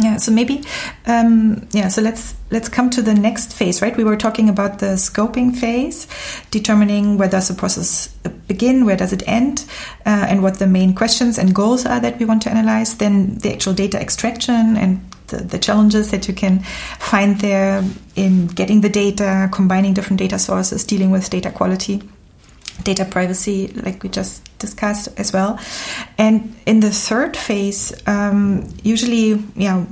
Yeah, 0.01 0.17
so 0.17 0.33
maybe, 0.33 0.65
um, 1.07 1.69
yeah, 1.73 1.89
so 1.89 2.01
let's 2.01 2.35
let's 2.51 2.71
come 2.71 2.89
to 2.91 3.03
the 3.03 3.13
next 3.13 3.53
phase, 3.53 3.83
right? 3.83 3.95
We 3.95 4.03
were 4.05 4.17
talking 4.17 4.49
about 4.49 4.79
the 4.79 4.97
scoping 4.97 5.55
phase, 5.55 6.07
determining 6.51 7.19
where 7.19 7.29
does 7.29 7.49
the 7.49 7.55
process 7.55 8.09
begin, 8.49 8.87
where 8.87 8.97
does 8.97 9.13
it 9.13 9.23
end, 9.27 9.67
uh, 10.07 10.27
and 10.29 10.43
what 10.43 10.59
the 10.59 10.67
main 10.67 10.95
questions 10.95 11.39
and 11.39 11.55
goals 11.55 11.85
are 11.85 12.01
that 12.01 12.19
we 12.19 12.25
want 12.25 12.41
to 12.43 12.51
analyze. 12.51 12.97
Then 12.97 13.37
the 13.39 13.53
actual 13.53 13.75
data 13.75 14.01
extraction 14.01 14.77
and 14.79 15.05
the, 15.27 15.39
the 15.39 15.59
challenges 15.59 16.11
that 16.13 16.27
you 16.29 16.35
can 16.35 16.61
find 16.99 17.39
there 17.41 17.85
in 18.17 18.47
getting 18.47 18.81
the 18.81 18.89
data, 18.89 19.51
combining 19.53 19.93
different 19.93 20.19
data 20.19 20.39
sources, 20.39 20.83
dealing 20.83 21.11
with 21.11 21.29
data 21.29 21.51
quality 21.51 22.03
data 22.85 23.05
privacy, 23.05 23.69
like 23.69 24.03
we 24.03 24.09
just 24.09 24.49
discussed 24.61 25.09
as 25.17 25.33
well. 25.33 25.59
And 26.17 26.55
in 26.67 26.81
the 26.81 26.91
third 26.91 27.37
phase, 27.37 27.93
um, 28.07 28.69
usually, 28.85 29.43
yeah, 29.57 29.85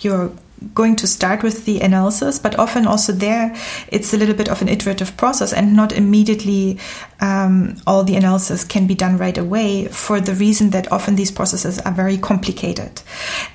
you're 0.00 0.30
going 0.74 0.96
to 0.96 1.06
start 1.06 1.42
with 1.42 1.64
the 1.64 1.80
analysis, 1.80 2.38
but 2.38 2.58
often 2.58 2.86
also 2.86 3.12
there 3.12 3.54
it's 3.88 4.14
a 4.14 4.16
little 4.16 4.34
bit 4.34 4.48
of 4.48 4.62
an 4.62 4.68
iterative 4.68 5.16
process 5.16 5.52
and 5.52 5.76
not 5.76 5.92
immediately 5.92 6.78
um, 7.20 7.76
all 7.86 8.04
the 8.04 8.16
analysis 8.16 8.64
can 8.64 8.86
be 8.86 8.94
done 8.94 9.18
right 9.18 9.36
away 9.38 9.86
for 9.86 10.20
the 10.20 10.34
reason 10.34 10.70
that 10.70 10.90
often 10.90 11.16
these 11.16 11.30
processes 11.30 11.78
are 11.80 11.92
very 11.92 12.16
complicated. 12.16 13.02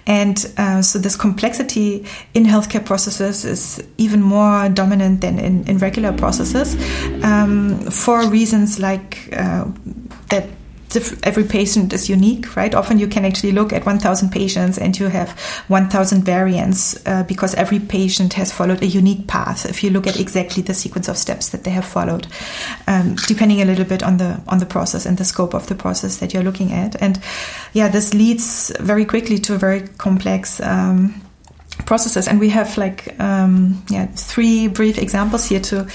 And 0.06 0.46
uh, 0.58 0.82
so 0.82 1.00
this 1.00 1.16
complexity 1.16 2.06
in 2.34 2.46
healthcare 2.46 2.86
processes 2.86 3.46
is 3.46 3.84
even 3.98 4.22
more 4.22 4.70
dominant 4.70 5.22
than 5.22 5.40
in, 5.40 5.68
in 5.68 5.78
regular 5.80 6.14
processes 6.14 6.76
um, 7.24 7.80
for 7.90 8.28
reasons 8.30 8.80
like 8.80 9.30
uh, 9.34 9.66
that 10.30 10.48
every 11.24 11.44
patient 11.44 11.94
is 11.94 12.10
unique, 12.10 12.56
right? 12.56 12.74
Often 12.74 13.00
you 13.00 13.08
can 13.08 13.26
actually 13.26 13.52
look 13.52 13.74
at 13.74 13.86
1,000 13.86 14.30
patients 14.30 14.78
and 14.78 14.98
you 14.98 15.08
have 15.08 15.32
1,000 15.68 16.24
variants 16.24 17.06
uh, 17.06 17.24
because 17.24 17.56
every 17.56 17.80
patient 17.80 18.34
has 18.34 18.52
followed 18.52 18.82
a 18.82 18.88
unique 18.88 19.28
path. 19.28 19.66
If 19.66 19.84
you 19.84 19.90
look 19.90 20.08
at 20.08 20.20
exactly 20.20 20.64
the 20.64 20.74
sequence 20.74 21.08
of 21.08 21.18
steps 21.18 21.50
that 21.50 21.64
they 21.64 21.72
have 21.72 21.86
followed, 21.86 22.28
um, 22.88 23.16
depending 23.28 23.62
a 23.62 23.66
little 23.66 23.86
bit 23.86 24.04
on 24.04 24.18
the 24.18 24.42
on 24.48 24.60
the 24.60 24.66
process 24.66 25.06
and 25.06 25.18
the 25.18 25.26
scope 25.26 25.54
of 25.54 25.68
the 25.68 25.76
process 25.76 26.18
that 26.18 26.34
you're 26.34 26.44
looking 26.44 26.72
at, 26.72 27.02
and 27.02 27.20
yeah, 27.74 27.88
this 27.88 28.14
leads 28.14 28.72
very 28.80 29.06
quickly 29.06 29.38
to 29.40 29.56
a 29.56 29.58
very 29.58 29.82
complex. 29.98 30.60
Um, 30.62 31.22
processes 31.86 32.28
and 32.28 32.40
we 32.40 32.50
have 32.50 32.78
like 32.78 33.20
um, 33.20 33.84
yeah 33.90 34.06
three 34.16 34.68
brief 34.68 35.00
examples 35.00 35.46
here 35.46 35.60
to 35.60 35.88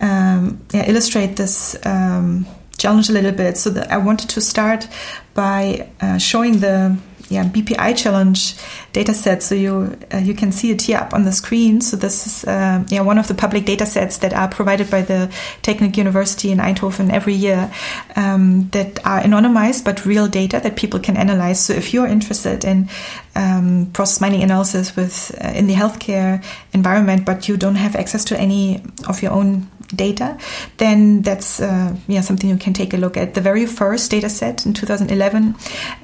um, 0.00 0.60
yeah, 0.72 0.84
illustrate 0.88 1.36
this 1.36 1.74
um, 1.86 2.44
challenge 2.78 3.08
a 3.08 3.12
little 3.12 3.32
bit. 3.32 3.56
So 3.56 3.74
I 3.90 3.98
wanted 3.98 4.30
to 4.30 4.40
start 4.40 4.88
by 5.34 5.88
uh, 6.00 6.18
showing 6.18 6.60
the 6.60 6.96
yeah, 7.32 7.44
BPI 7.44 7.96
challenge 7.96 8.54
data 8.92 9.14
set. 9.14 9.42
So 9.42 9.54
you 9.54 9.96
uh, 10.12 10.18
you 10.18 10.34
can 10.34 10.52
see 10.52 10.70
it 10.70 10.82
here 10.82 10.98
up 10.98 11.14
on 11.14 11.24
the 11.24 11.32
screen. 11.32 11.80
So 11.80 11.96
this 11.96 12.26
is 12.26 12.44
uh, 12.44 12.84
yeah 12.88 13.00
one 13.00 13.18
of 13.18 13.26
the 13.28 13.34
public 13.34 13.64
data 13.64 13.86
sets 13.86 14.18
that 14.18 14.34
are 14.34 14.48
provided 14.48 14.90
by 14.90 15.02
the 15.02 15.32
Technical 15.62 15.96
University 15.96 16.50
in 16.50 16.58
Eindhoven 16.58 17.10
every 17.10 17.34
year 17.34 17.72
um, 18.16 18.68
that 18.70 19.04
are 19.06 19.20
anonymized 19.20 19.84
but 19.84 20.04
real 20.04 20.28
data 20.28 20.60
that 20.62 20.76
people 20.76 21.00
can 21.00 21.16
analyze. 21.16 21.64
So 21.64 21.72
if 21.72 21.94
you're 21.94 22.06
interested 22.06 22.64
in 22.64 22.88
um, 23.34 23.90
process 23.92 24.20
mining 24.20 24.42
analysis 24.42 24.94
with 24.94 25.34
uh, 25.42 25.48
in 25.48 25.66
the 25.66 25.74
healthcare 25.74 26.44
environment, 26.72 27.24
but 27.24 27.48
you 27.48 27.56
don't 27.56 27.76
have 27.76 27.96
access 27.96 28.24
to 28.26 28.38
any 28.38 28.82
of 29.08 29.22
your 29.22 29.32
own 29.32 29.68
data, 29.94 30.36
then 30.78 31.22
that's 31.22 31.60
uh, 31.60 31.94
yeah 32.08 32.20
something 32.20 32.50
you 32.50 32.56
can 32.56 32.72
take 32.72 32.94
a 32.94 32.96
look 32.96 33.16
at. 33.16 33.34
The 33.34 33.40
very 33.40 33.66
first 33.66 34.10
data 34.10 34.28
set 34.28 34.66
in 34.66 34.74
2011 34.74 35.54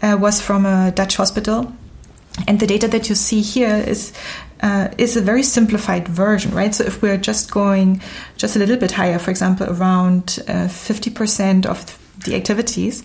uh, 0.03 0.17
was 0.21 0.41
from 0.41 0.67
a 0.67 0.93
Dutch 0.93 1.17
hospital. 1.17 1.73
And 2.47 2.61
the 2.61 2.67
data 2.69 2.87
that 2.89 3.09
you 3.09 3.17
see 3.17 3.41
here 3.41 3.75
is 3.75 4.13
uh, 4.61 4.89
is 4.99 5.17
a 5.17 5.21
very 5.21 5.43
simplified 5.43 6.09
version, 6.09 6.53
right? 6.53 6.75
So 6.75 6.85
if 6.85 7.03
we're 7.03 7.17
just 7.17 7.51
going 7.51 8.01
just 8.37 8.57
a 8.57 8.59
little 8.59 8.77
bit 8.77 8.93
higher, 8.93 9.19
for 9.19 9.31
example, 9.31 9.67
around 9.69 10.39
uh, 10.49 10.69
fifty 10.69 11.11
percent 11.11 11.67
of 11.67 11.99
the 12.25 12.35
activities, 12.35 13.03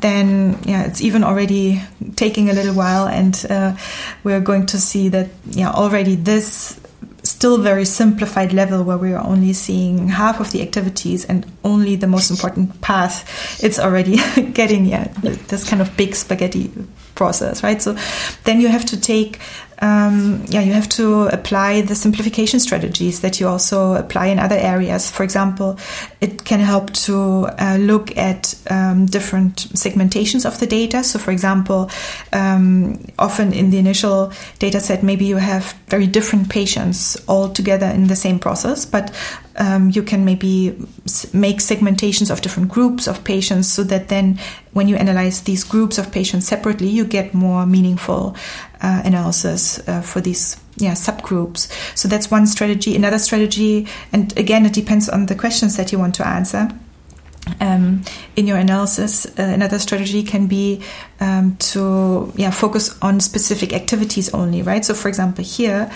then 0.00 0.58
yeah, 0.64 0.84
it's 0.84 1.00
even 1.00 1.24
already 1.24 1.82
taking 2.16 2.50
a 2.50 2.52
little 2.52 2.74
while, 2.74 3.06
and 3.06 3.46
uh, 3.50 3.76
we're 4.24 4.40
going 4.40 4.66
to 4.66 4.78
see 4.78 5.08
that 5.10 5.28
yeah, 5.50 5.70
already 5.70 6.16
this 6.16 6.80
still 7.26 7.58
very 7.58 7.84
simplified 7.84 8.52
level 8.52 8.82
where 8.84 8.96
we 8.96 9.12
are 9.12 9.24
only 9.24 9.52
seeing 9.52 10.08
half 10.08 10.40
of 10.40 10.52
the 10.52 10.62
activities 10.62 11.24
and 11.24 11.46
only 11.64 11.96
the 11.96 12.06
most 12.06 12.30
important 12.30 12.80
path, 12.80 13.62
it's 13.62 13.78
already 13.78 14.16
getting 14.52 14.86
yeah 14.86 15.08
this 15.48 15.68
kind 15.68 15.82
of 15.82 15.96
big 15.96 16.14
spaghetti 16.14 16.70
process, 17.14 17.62
right? 17.62 17.82
So 17.82 17.96
then 18.44 18.60
you 18.60 18.68
have 18.68 18.84
to 18.86 19.00
take 19.00 19.40
um, 19.80 20.44
yeah, 20.48 20.60
you 20.60 20.72
have 20.72 20.88
to 20.90 21.24
apply 21.28 21.82
the 21.82 21.94
simplification 21.94 22.60
strategies 22.60 23.20
that 23.20 23.38
you 23.40 23.48
also 23.48 23.94
apply 23.94 24.26
in 24.26 24.38
other 24.38 24.56
areas. 24.56 25.10
For 25.10 25.22
example, 25.22 25.78
it 26.20 26.44
can 26.44 26.60
help 26.60 26.92
to 27.04 27.48
uh, 27.58 27.76
look 27.78 28.16
at 28.16 28.54
um, 28.70 29.06
different 29.06 29.68
segmentations 29.74 30.46
of 30.46 30.58
the 30.60 30.66
data. 30.66 31.04
So, 31.04 31.18
for 31.18 31.30
example, 31.30 31.90
um, 32.32 33.04
often 33.18 33.52
in 33.52 33.70
the 33.70 33.78
initial 33.78 34.32
data 34.58 34.80
set, 34.80 35.02
maybe 35.02 35.26
you 35.26 35.36
have 35.36 35.74
very 35.88 36.06
different 36.06 36.48
patients 36.48 37.16
all 37.28 37.48
together 37.50 37.86
in 37.86 38.06
the 38.06 38.16
same 38.16 38.38
process, 38.38 38.86
but 38.86 39.12
um, 39.58 39.90
you 39.90 40.02
can 40.02 40.24
maybe 40.24 40.70
make 41.32 41.58
segmentations 41.58 42.30
of 42.30 42.40
different 42.40 42.68
groups 42.68 43.06
of 43.06 43.24
patients 43.24 43.68
so 43.68 43.82
that 43.84 44.08
then 44.08 44.38
when 44.72 44.88
you 44.88 44.96
analyze 44.96 45.42
these 45.42 45.64
groups 45.64 45.98
of 45.98 46.12
patients 46.12 46.46
separately, 46.46 46.88
you 46.88 47.04
get 47.04 47.34
more 47.34 47.66
meaningful 47.66 48.36
uh, 48.82 49.02
analysis 49.04 49.86
uh, 49.88 50.00
for 50.00 50.20
these 50.20 50.56
yeah 50.76 50.92
subgroups. 50.92 51.70
So 51.96 52.08
that's 52.08 52.30
one 52.30 52.46
strategy. 52.46 52.94
Another 52.94 53.18
strategy, 53.18 53.86
and 54.12 54.36
again, 54.38 54.66
it 54.66 54.72
depends 54.72 55.08
on 55.08 55.26
the 55.26 55.34
questions 55.34 55.76
that 55.76 55.92
you 55.92 55.98
want 55.98 56.14
to 56.16 56.26
answer 56.26 56.70
um, 57.60 58.02
in 58.36 58.46
your 58.46 58.56
analysis. 58.56 59.26
Uh, 59.26 59.42
another 59.42 59.78
strategy 59.78 60.22
can 60.22 60.46
be 60.46 60.82
um, 61.20 61.56
to 61.56 62.32
yeah 62.36 62.50
focus 62.50 62.96
on 63.00 63.20
specific 63.20 63.72
activities 63.72 64.32
only, 64.34 64.62
right? 64.62 64.84
So, 64.84 64.94
for 64.94 65.08
example, 65.08 65.44
here 65.44 65.90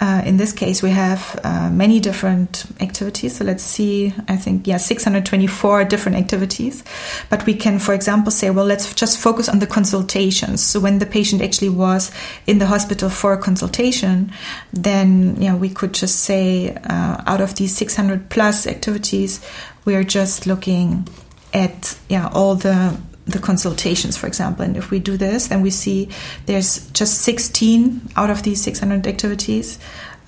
uh, 0.00 0.22
in 0.26 0.36
this 0.36 0.52
case 0.52 0.82
we 0.82 0.90
have 0.90 1.40
uh, 1.44 1.70
many 1.70 2.00
different 2.00 2.66
activities. 2.80 3.36
So 3.36 3.44
let's 3.44 3.62
see, 3.62 4.12
I 4.28 4.36
think 4.36 4.66
yeah, 4.66 4.76
624 4.76 5.84
different 5.84 6.18
activities. 6.18 6.84
But 7.30 7.46
we 7.46 7.54
can, 7.54 7.78
for 7.78 7.94
example, 7.94 8.30
say, 8.30 8.50
well, 8.50 8.66
let's 8.66 8.92
just 8.94 9.18
focus 9.18 9.48
on 9.48 9.60
the 9.60 9.66
consultations. 9.66 10.62
So 10.62 10.80
when 10.80 10.98
the 10.98 11.06
patient 11.06 11.42
actually 11.42 11.70
was 11.70 12.10
in 12.46 12.58
the 12.58 12.66
hospital 12.66 13.08
for 13.08 13.32
a 13.32 13.38
consultation, 13.38 14.32
then 14.72 15.36
yeah, 15.40 15.54
we 15.54 15.70
could 15.70 15.94
just 15.94 16.20
say 16.20 16.74
uh, 16.74 17.22
out 17.26 17.40
of 17.40 17.54
these 17.54 17.74
600 17.76 18.28
plus 18.28 18.66
activities 18.66 19.40
we 19.84 19.94
are 19.94 20.04
just 20.04 20.46
looking 20.46 21.08
at 21.52 21.98
yeah 22.08 22.28
all 22.32 22.54
the 22.54 22.98
the 23.26 23.38
consultations, 23.38 24.16
for 24.16 24.26
example. 24.26 24.64
And 24.64 24.76
if 24.76 24.90
we 24.90 24.98
do 24.98 25.16
this, 25.16 25.48
then 25.48 25.62
we 25.62 25.70
see 25.70 26.08
there's 26.46 26.90
just 26.90 27.22
16 27.22 28.10
out 28.16 28.30
of 28.30 28.42
these 28.42 28.62
600 28.62 29.06
activities 29.06 29.78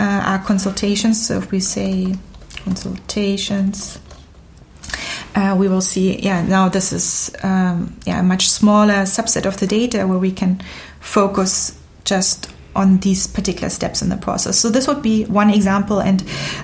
uh, 0.00 0.22
are 0.24 0.38
consultations. 0.38 1.26
So 1.26 1.38
if 1.38 1.50
we 1.50 1.60
say 1.60 2.14
consultations, 2.64 3.98
uh, 5.34 5.54
we 5.58 5.68
will 5.68 5.82
see, 5.82 6.18
yeah, 6.20 6.42
now 6.42 6.68
this 6.68 6.92
is 6.92 7.34
um, 7.42 7.98
yeah, 8.06 8.20
a 8.20 8.22
much 8.22 8.48
smaller 8.48 9.04
subset 9.04 9.44
of 9.44 9.58
the 9.58 9.66
data 9.66 10.06
where 10.06 10.18
we 10.18 10.32
can 10.32 10.62
focus 11.00 11.78
just 12.04 12.50
on 12.74 12.98
these 12.98 13.26
particular 13.26 13.70
steps 13.70 14.02
in 14.02 14.10
the 14.10 14.16
process. 14.16 14.58
So 14.58 14.68
this 14.68 14.86
would 14.86 15.02
be 15.02 15.24
one 15.24 15.50
example. 15.50 15.98
And 15.98 16.22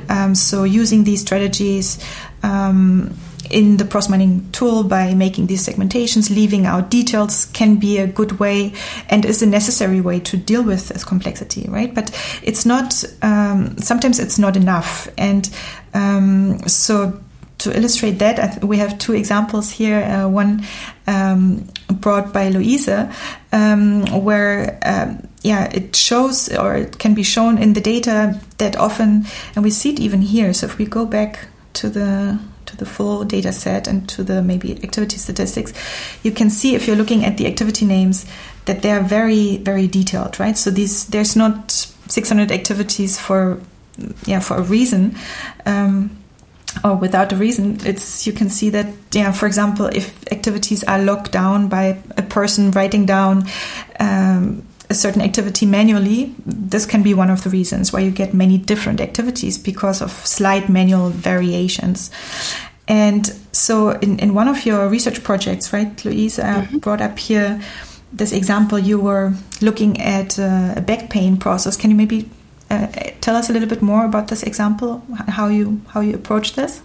um, 0.08 0.34
so 0.34 0.64
using 0.64 1.04
these 1.04 1.22
strategies 1.22 1.98
um, 2.42 3.16
in 3.50 3.76
the 3.76 3.84
process 3.84 4.10
mining 4.10 4.48
tool 4.52 4.82
by 4.82 5.14
making 5.14 5.46
these 5.46 5.66
segmentations, 5.66 6.34
leaving 6.34 6.66
out 6.66 6.90
details 6.90 7.46
can 7.46 7.76
be 7.76 7.98
a 7.98 8.06
good 8.06 8.38
way 8.38 8.72
and 9.08 9.24
is 9.24 9.42
a 9.42 9.46
necessary 9.46 10.00
way 10.00 10.20
to 10.20 10.36
deal 10.36 10.62
with 10.62 10.88
this 10.88 11.04
complexity, 11.04 11.66
right? 11.68 11.94
But 11.94 12.10
it's 12.42 12.64
not, 12.64 13.04
um, 13.20 13.76
sometimes 13.78 14.18
it's 14.18 14.38
not 14.38 14.56
enough. 14.56 15.08
And 15.18 15.48
um, 15.92 16.60
so 16.66 17.20
to 17.58 17.76
illustrate 17.76 18.18
that, 18.18 18.64
we 18.64 18.78
have 18.78 18.98
two 18.98 19.14
examples 19.14 19.70
here. 19.70 20.02
Uh, 20.02 20.28
one 20.28 20.64
um, 21.06 21.68
brought 21.92 22.32
by 22.32 22.50
Luise, 22.50 23.12
um, 23.52 24.24
where 24.24 24.78
um, 24.84 25.28
yeah, 25.42 25.64
it 25.72 25.94
shows 25.94 26.48
or 26.56 26.74
it 26.74 26.98
can 26.98 27.14
be 27.14 27.22
shown 27.22 27.58
in 27.58 27.72
the 27.74 27.80
data 27.80 28.40
that 28.58 28.76
often, 28.76 29.26
and 29.54 29.64
we 29.64 29.70
see 29.70 29.90
it 29.90 30.00
even 30.00 30.22
here. 30.22 30.52
So 30.52 30.66
if 30.66 30.78
we 30.78 30.86
go 30.86 31.04
back 31.04 31.48
to 31.74 31.88
the 31.88 32.38
to 32.66 32.76
the 32.76 32.86
full 32.86 33.24
data 33.24 33.52
set 33.52 33.88
and 33.88 34.08
to 34.08 34.22
the 34.22 34.42
maybe 34.42 34.72
activity 34.82 35.18
statistics, 35.18 35.72
you 36.22 36.30
can 36.30 36.48
see 36.50 36.74
if 36.74 36.86
you're 36.86 36.96
looking 36.96 37.24
at 37.24 37.36
the 37.36 37.46
activity 37.46 37.84
names 37.84 38.26
that 38.66 38.82
they're 38.82 39.02
very 39.02 39.58
very 39.58 39.86
detailed, 39.86 40.38
right? 40.38 40.56
So 40.56 40.70
these 40.70 41.06
there's 41.06 41.36
not 41.36 41.70
600 41.72 42.50
activities 42.50 43.18
for 43.18 43.60
yeah 44.24 44.40
for 44.40 44.56
a 44.56 44.62
reason. 44.62 45.16
Um, 45.66 46.18
or 46.84 46.96
without 46.96 47.32
a 47.32 47.36
reason 47.36 47.78
it's 47.84 48.26
you 48.26 48.32
can 48.32 48.48
see 48.48 48.70
that 48.70 48.86
yeah 49.12 49.30
for 49.30 49.46
example 49.46 49.86
if 49.86 50.24
activities 50.32 50.82
are 50.84 51.02
locked 51.02 51.30
down 51.30 51.68
by 51.68 51.98
a 52.16 52.22
person 52.22 52.70
writing 52.70 53.04
down 53.04 53.44
um, 54.00 54.66
a 54.92 54.94
certain 54.94 55.22
activity 55.22 55.64
manually 55.66 56.20
this 56.46 56.84
can 56.92 57.02
be 57.02 57.12
one 57.22 57.30
of 57.30 57.42
the 57.44 57.50
reasons 57.50 57.92
why 57.92 58.00
you 58.06 58.10
get 58.10 58.34
many 58.44 58.56
different 58.72 59.00
activities 59.00 59.58
because 59.58 60.02
of 60.06 60.10
slight 60.38 60.68
manual 60.68 61.10
variations 61.10 62.10
and 62.88 63.24
so 63.52 63.90
in, 64.04 64.18
in 64.18 64.34
one 64.34 64.48
of 64.48 64.64
your 64.68 64.88
research 64.88 65.22
projects 65.28 65.72
right 65.72 65.96
Luise 66.04 66.38
uh, 66.38 66.44
mm-hmm. 66.44 66.78
brought 66.78 67.00
up 67.00 67.18
here 67.18 67.60
this 68.12 68.32
example 68.32 68.78
you 68.78 68.98
were 69.08 69.32
looking 69.60 70.00
at 70.00 70.38
uh, 70.38 70.74
a 70.76 70.80
back 70.80 71.10
pain 71.10 71.36
process 71.36 71.76
can 71.76 71.90
you 71.90 71.96
maybe 71.96 72.28
uh, 72.72 72.86
tell 73.20 73.36
us 73.36 73.50
a 73.50 73.52
little 73.52 73.68
bit 73.68 73.82
more 73.82 74.04
about 74.06 74.28
this 74.28 74.42
example, 74.42 75.02
how 75.28 75.48
you 75.48 75.82
how 75.88 76.00
you 76.00 76.14
approach 76.14 76.54
this? 76.54 76.82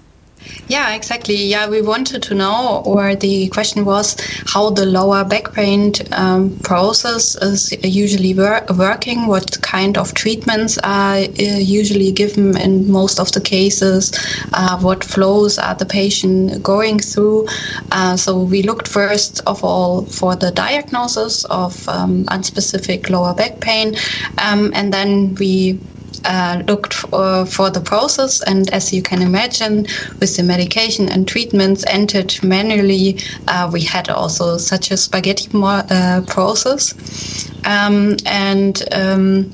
Yeah, 0.68 0.94
exactly. 0.96 1.36
Yeah, 1.46 1.70
we 1.70 1.82
wanted 1.82 2.24
to 2.24 2.36
know, 2.36 2.84
or 2.86 3.16
the 3.16 3.48
question 3.50 3.86
was 3.86 4.18
how 4.46 4.70
the 4.72 4.86
lower 4.86 5.24
back 5.24 5.54
pain 5.54 5.94
um, 6.12 6.60
process 6.60 7.36
is 7.42 7.72
usually 7.84 8.34
wor- 8.34 8.66
working, 8.78 9.28
what 9.28 9.62
kind 9.62 9.98
of 9.98 10.14
treatments 10.14 10.78
are 10.84 11.20
uh, 11.20 11.28
usually 11.40 12.12
given 12.12 12.58
in 12.58 12.92
most 12.92 13.18
of 13.20 13.32
the 13.32 13.40
cases, 13.40 14.12
uh, 14.54 14.78
what 14.80 15.06
flows 15.06 15.58
are 15.58 15.76
the 15.76 15.86
patient 15.86 16.62
going 16.64 17.00
through. 17.00 17.48
Uh, 17.92 18.18
so 18.18 18.44
we 18.44 18.62
looked 18.62 18.90
first 18.90 19.40
of 19.48 19.64
all 19.64 20.06
for 20.08 20.36
the 20.36 20.52
diagnosis 20.52 21.46
of 21.46 21.88
um, 21.88 22.26
unspecific 22.26 23.10
lower 23.10 23.34
back 23.34 23.62
pain, 23.62 23.96
um, 24.38 24.72
and 24.76 24.94
then 24.94 25.34
we 25.36 25.82
uh, 26.26 26.64
looked 26.68 26.94
for, 26.94 27.46
for, 27.46 27.70
the 27.70 27.82
process, 27.82 28.42
and 28.42 28.70
as 28.74 28.94
you 28.94 29.02
can 29.02 29.22
imagine, 29.22 29.86
with 30.20 30.36
the 30.36 30.44
medication 30.44 31.10
and 31.10 31.28
treatments 31.28 31.84
entered 31.88 32.34
manually, 32.44 33.20
uh, 33.48 33.70
we 33.72 33.82
had 33.82 34.10
also 34.10 34.58
such 34.58 34.92
a 34.92 34.98
spaghetti 34.98 35.50
mo- 35.58 35.86
uh, 35.90 36.22
process. 36.28 37.50
Um, 37.66 38.16
and 38.26 38.82
um, 38.94 39.52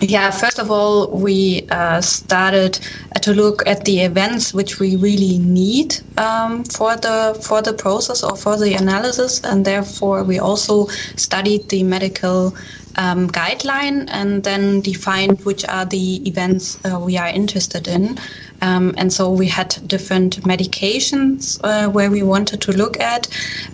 yeah, 0.00 0.30
first 0.30 0.58
of 0.58 0.70
all, 0.70 1.10
we 1.10 1.66
uh, 1.70 2.00
started 2.00 2.78
uh, 3.16 3.18
to 3.20 3.34
look 3.34 3.66
at 3.66 3.84
the 3.84 4.00
events 4.02 4.54
which 4.54 4.78
we 4.78 4.94
really 4.96 5.38
need 5.38 5.96
um, 6.16 6.64
for 6.64 6.96
the 6.96 7.38
for 7.42 7.62
the 7.62 7.72
process 7.72 8.22
or 8.22 8.36
for 8.36 8.56
the 8.56 8.74
analysis, 8.74 9.40
and 9.42 9.64
therefore 9.64 10.22
we 10.22 10.38
also 10.38 10.86
studied 11.16 11.68
the 11.70 11.82
medical 11.82 12.54
um, 12.98 13.28
guideline 13.28 14.06
and 14.10 14.44
then 14.44 14.80
defined 14.82 15.40
which 15.44 15.64
are 15.66 15.86
the 15.86 16.28
events 16.28 16.78
uh, 16.84 16.98
we 16.98 17.16
are 17.16 17.28
interested 17.28 17.88
in. 17.88 18.18
Um, 18.60 18.92
and 18.98 19.12
so 19.12 19.30
we 19.30 19.46
had 19.46 19.76
different 19.86 20.42
medications 20.42 21.60
uh, 21.62 21.88
where 21.88 22.10
we 22.10 22.24
wanted 22.24 22.60
to 22.62 22.72
look 22.72 23.00
at, 23.00 23.28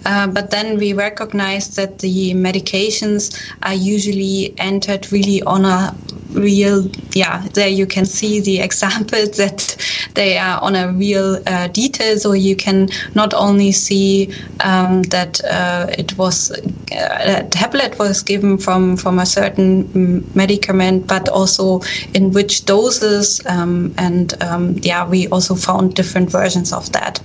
uh, 0.05 0.27
but 0.27 0.51
then 0.51 0.77
we 0.77 0.93
recognized 0.93 1.77
that 1.77 2.01
the 2.01 2.35
medications 2.35 3.35
are 3.62 3.75
usually 3.75 4.55
entered 4.59 5.11
really 5.11 5.43
on 5.43 5.64
a 5.64 5.99
real, 6.35 6.91
yeah, 7.12 7.47
there 7.55 7.68
you 7.68 7.87
can 7.87 8.05
see 8.05 8.41
the 8.41 8.61
examples 8.68 9.37
that 9.37 9.76
they 10.14 10.37
are 10.39 10.61
on 10.61 10.74
a 10.74 10.93
real 10.93 11.43
uh, 11.47 11.68
detail. 11.68 12.18
So 12.18 12.32
you 12.32 12.57
can 12.57 12.89
not 13.14 13.35
only 13.35 13.72
see 13.72 14.32
um, 14.61 15.03
that 15.05 15.45
uh, 15.45 15.87
it 15.99 16.16
was 16.18 16.51
uh, 16.51 17.41
a 17.43 17.45
tablet 17.51 17.99
was 17.99 18.22
given 18.22 18.59
from 18.59 18.97
from 18.97 19.18
a 19.18 19.26
certain 19.26 19.85
mm, 19.85 20.35
medicament, 20.35 21.07
but 21.07 21.28
also 21.28 21.80
in 22.14 22.32
which 22.32 22.64
doses. 22.64 23.41
Um, 23.47 23.95
and 23.99 24.35
um, 24.43 24.76
yeah, 24.82 25.09
we 25.09 25.28
also 25.28 25.55
found 25.55 25.95
different 25.95 26.30
versions 26.30 26.72
of 26.72 26.91
that. 26.93 27.20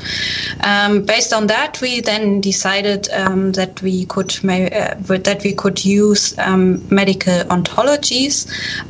Um, 0.62 1.04
based 1.04 1.34
on 1.34 1.48
that, 1.48 1.80
we 1.82 2.02
then 2.02 2.42
decided 2.42 3.10
um, 3.12 3.54
that 3.54 3.82
we 3.82 4.06
could 4.06 4.34
uh, 4.46 4.96
that 5.00 5.42
we 5.44 5.54
could 5.54 5.84
use 5.86 6.38
um, 6.40 6.86
medical 6.90 7.44
ontologies 7.46 8.48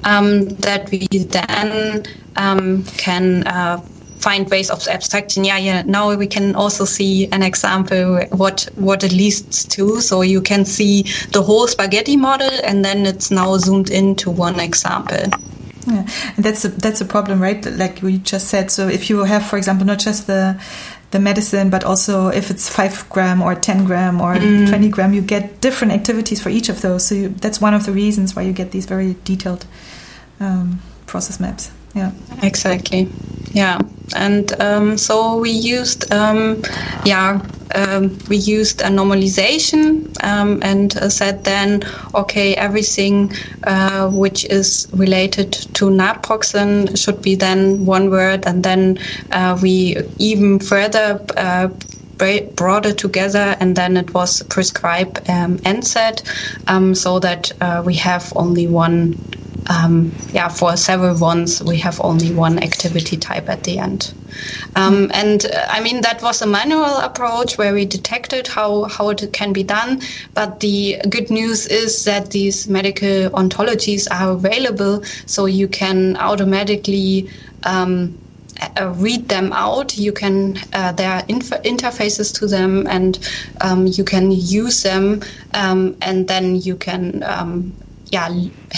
that 0.10 0.90
we 0.92 1.08
then 1.08 2.04
can 2.98 3.48
uh, 3.48 3.78
find 4.20 4.50
ways 4.50 4.70
of 4.70 4.88
abstraction. 4.88 5.44
Yeah, 5.46 5.58
yeah. 5.58 5.84
Now 5.84 6.16
we 6.16 6.28
can 6.28 6.56
also 6.56 6.86
see 6.86 7.28
an 7.32 7.44
example 7.44 8.20
what 8.32 8.70
what 8.76 9.04
it 9.04 9.12
leads 9.12 9.66
to. 9.66 10.02
So 10.02 10.22
you 10.22 10.42
can 10.42 10.66
see 10.66 11.04
the 11.32 11.42
whole 11.42 11.68
spaghetti 11.68 12.18
model, 12.18 12.52
and 12.64 12.84
then 12.84 13.06
it's 13.06 13.32
now 13.32 13.58
zoomed 13.58 13.90
into 13.90 14.32
one 14.32 14.60
example. 14.60 15.30
Yeah, 15.88 16.06
and 16.36 16.46
that's 16.46 16.66
a, 16.66 16.70
that's 16.70 17.02
a 17.02 17.06
problem, 17.06 17.42
right? 17.42 17.66
Like 17.66 18.02
we 18.02 18.18
just 18.18 18.48
said. 18.48 18.72
So 18.72 18.88
if 18.88 19.10
you 19.10 19.24
have, 19.24 19.46
for 19.46 19.58
example, 19.58 19.86
not 19.86 20.00
just 20.00 20.28
the 20.28 20.60
the 21.12 21.20
medicine, 21.20 21.70
but 21.70 21.84
also 21.84 22.28
if 22.28 22.52
it's 22.52 22.70
five 22.70 23.06
gram 23.10 23.42
or 23.42 23.56
ten 23.56 23.86
gram 23.86 24.22
or 24.22 24.36
mm. 24.36 24.68
twenty 24.68 24.90
gram, 24.90 25.14
you 25.14 25.22
get 25.22 25.62
different 25.62 25.94
activities 25.94 26.42
for 26.42 26.50
each 26.50 26.70
of 26.70 26.82
those. 26.82 27.06
So 27.06 27.16
you, 27.16 27.30
that's 27.30 27.62
one 27.62 27.74
of 27.74 27.86
the 27.86 27.92
reasons 27.92 28.36
why 28.36 28.44
you 28.44 28.54
get 28.54 28.72
these 28.72 28.86
very 28.86 29.16
detailed 29.24 29.66
um, 30.40 30.80
process 31.06 31.40
maps. 31.40 31.72
Yeah. 31.96 32.12
Exactly. 32.44 33.10
Yeah. 33.54 33.80
And 34.16 34.60
um, 34.62 34.98
so 34.98 35.38
we 35.38 35.52
used 35.52 36.12
um, 36.12 36.62
yeah 37.06 37.42
um, 37.76 38.18
we 38.28 38.38
used 38.38 38.82
a 38.82 38.86
normalization 38.86 40.12
um, 40.24 40.60
and 40.64 40.98
uh, 40.98 41.10
said 41.10 41.44
then 41.44 41.84
okay 42.16 42.56
everything 42.56 43.32
uh, 43.64 44.10
which 44.10 44.46
is 44.46 44.88
related 44.94 45.54
to 45.74 45.86
naproxen 45.90 46.98
should 46.98 47.22
be 47.22 47.36
then 47.36 47.86
one 47.86 48.10
word 48.10 48.46
and 48.48 48.64
then 48.64 48.98
uh, 49.32 49.58
we 49.62 49.96
even 50.18 50.60
further 50.60 51.24
uh, 51.38 51.68
brought 52.56 52.86
it 52.86 52.98
together 52.98 53.56
and 53.60 53.76
then 53.76 53.96
it 53.96 54.14
was 54.14 54.42
prescribed 54.44 55.20
um, 55.30 55.58
NSAID 55.60 56.22
um, 56.68 56.94
so 56.96 57.20
that 57.20 57.52
uh, 57.62 57.82
we 57.86 57.94
have 57.94 58.34
only 58.36 58.68
one 58.68 59.14
um, 59.70 60.18
yeah, 60.32 60.50
for 60.50 60.76
several 60.76 61.18
ones, 61.18 61.64
we 61.64 61.78
have 61.78 62.02
only 62.04 62.32
one 62.32 62.62
activity 62.62 63.18
type 63.18 63.50
at 63.50 63.64
the 63.64 63.78
end. 63.78 64.14
Um, 64.76 65.12
and 65.14 65.46
uh, 65.46 65.68
I 65.70 65.82
mean, 65.82 66.02
that 66.02 66.22
was 66.22 66.42
a 66.42 66.48
manual 66.48 66.98
approach 66.98 67.58
where 67.58 67.74
we 67.74 67.86
detected 67.86 68.48
how, 68.48 68.86
how 68.86 69.10
it 69.10 69.32
can 69.34 69.54
be 69.54 69.64
done. 69.64 70.02
But 70.34 70.60
the 70.60 70.98
good 71.10 71.30
news 71.30 71.68
is 71.68 72.04
that 72.06 72.32
these 72.32 72.68
medical 72.68 73.30
ontologies 73.32 74.08
are 74.12 74.32
available, 74.32 75.04
so 75.26 75.46
you 75.46 75.68
can 75.68 76.18
automatically 76.18 77.30
um, 77.64 78.20
uh, 78.78 78.94
read 78.98 79.30
them 79.30 79.54
out. 79.54 79.98
You 79.98 80.14
can 80.14 80.58
uh, 80.74 80.94
there 80.94 81.12
are 81.12 81.24
inf- 81.28 81.62
interfaces 81.64 82.34
to 82.40 82.48
them, 82.48 82.88
and 82.88 83.20
um, 83.62 83.88
you 83.88 84.04
can 84.04 84.32
use 84.32 84.84
them, 84.84 85.22
um, 85.54 85.98
and 86.02 86.28
then 86.28 86.56
you 86.56 86.76
can 86.76 87.24
um, 87.24 87.78
yeah, 88.12 88.30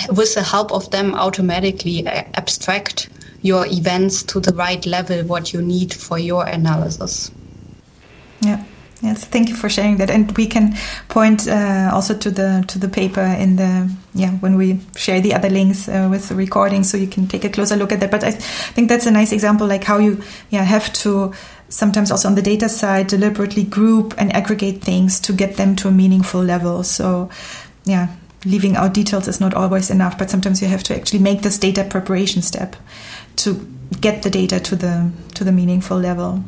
with 0.09 0.35
the 0.35 0.43
help 0.43 0.71
of 0.71 0.89
them, 0.91 1.15
automatically 1.15 2.05
abstract 2.07 3.09
your 3.41 3.65
events 3.67 4.23
to 4.23 4.39
the 4.39 4.53
right 4.53 4.85
level, 4.85 5.23
what 5.23 5.53
you 5.53 5.61
need 5.61 5.93
for 5.93 6.19
your 6.19 6.45
analysis. 6.45 7.31
Yeah. 8.41 8.63
Yes, 9.01 9.25
thank 9.25 9.49
you 9.49 9.55
for 9.55 9.67
sharing 9.67 9.97
that, 9.97 10.11
and 10.11 10.31
we 10.37 10.45
can 10.45 10.75
point 11.09 11.47
uh, 11.47 11.89
also 11.91 12.15
to 12.15 12.29
the 12.29 12.63
to 12.67 12.77
the 12.77 12.87
paper 12.87 13.21
in 13.21 13.55
the 13.55 13.89
yeah 14.13 14.29
when 14.41 14.57
we 14.57 14.79
share 14.95 15.19
the 15.19 15.33
other 15.33 15.49
links 15.49 15.89
uh, 15.89 16.07
with 16.11 16.29
the 16.29 16.35
recording, 16.35 16.83
so 16.83 16.97
you 16.97 17.07
can 17.07 17.27
take 17.27 17.43
a 17.43 17.49
closer 17.49 17.75
look 17.75 17.91
at 17.91 17.99
that. 17.99 18.11
But 18.11 18.23
I 18.23 18.29
think 18.29 18.89
that's 18.89 19.07
a 19.07 19.11
nice 19.11 19.31
example, 19.31 19.65
like 19.65 19.83
how 19.83 19.97
you 19.97 20.21
yeah 20.51 20.61
have 20.61 20.93
to 21.01 21.33
sometimes 21.67 22.11
also 22.11 22.27
on 22.27 22.35
the 22.35 22.43
data 22.43 22.69
side 22.69 23.07
deliberately 23.07 23.63
group 23.63 24.13
and 24.19 24.31
aggregate 24.33 24.83
things 24.83 25.19
to 25.21 25.33
get 25.33 25.57
them 25.57 25.75
to 25.77 25.87
a 25.87 25.91
meaningful 25.91 26.43
level. 26.43 26.83
So 26.83 27.31
yeah, 27.85 28.07
leaving 28.45 28.75
out 28.75 28.93
details 28.93 29.27
is 29.27 29.39
not 29.39 29.53
always 29.53 29.89
enough, 29.89 30.17
but 30.17 30.29
sometimes 30.29 30.61
you 30.61 30.67
have 30.67 30.83
to 30.83 30.95
actually 30.95 31.19
make 31.19 31.41
this 31.41 31.57
data 31.57 31.83
preparation 31.83 32.41
step 32.41 32.75
to 33.37 33.67
get 33.99 34.23
the 34.23 34.29
data 34.29 34.59
to 34.59 34.75
the 34.75 35.11
to 35.35 35.43
the 35.43 35.51
meaningful 35.51 35.97
level. 35.97 36.43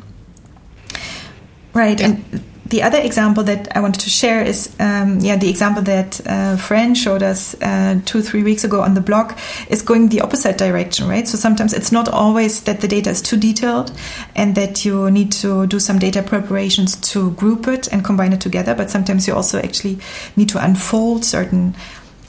Right. 1.72 2.00
And 2.00 2.44
the 2.66 2.82
other 2.82 2.98
example 2.98 3.42
that 3.44 3.76
I 3.76 3.80
wanted 3.80 4.00
to 4.00 4.10
share 4.10 4.42
is, 4.42 4.74
um, 4.80 5.20
yeah, 5.20 5.36
the 5.36 5.50
example 5.50 5.82
that 5.82 6.20
uh, 6.26 6.56
Fran 6.56 6.94
showed 6.94 7.22
us 7.22 7.54
uh, 7.60 8.00
two, 8.06 8.22
three 8.22 8.42
weeks 8.42 8.64
ago 8.64 8.80
on 8.80 8.94
the 8.94 9.02
blog 9.02 9.34
is 9.68 9.82
going 9.82 10.08
the 10.08 10.22
opposite 10.22 10.56
direction, 10.56 11.06
right? 11.06 11.28
So 11.28 11.36
sometimes 11.36 11.74
it's 11.74 11.92
not 11.92 12.08
always 12.08 12.62
that 12.62 12.80
the 12.80 12.88
data 12.88 13.10
is 13.10 13.20
too 13.20 13.36
detailed 13.36 13.92
and 14.34 14.54
that 14.54 14.84
you 14.84 15.10
need 15.10 15.30
to 15.32 15.66
do 15.66 15.78
some 15.78 15.98
data 15.98 16.22
preparations 16.22 16.96
to 17.12 17.32
group 17.32 17.68
it 17.68 17.92
and 17.92 18.02
combine 18.02 18.32
it 18.32 18.40
together, 18.40 18.74
but 18.74 18.90
sometimes 18.90 19.28
you 19.28 19.34
also 19.34 19.58
actually 19.58 19.98
need 20.36 20.48
to 20.48 20.64
unfold 20.64 21.24
certain 21.24 21.74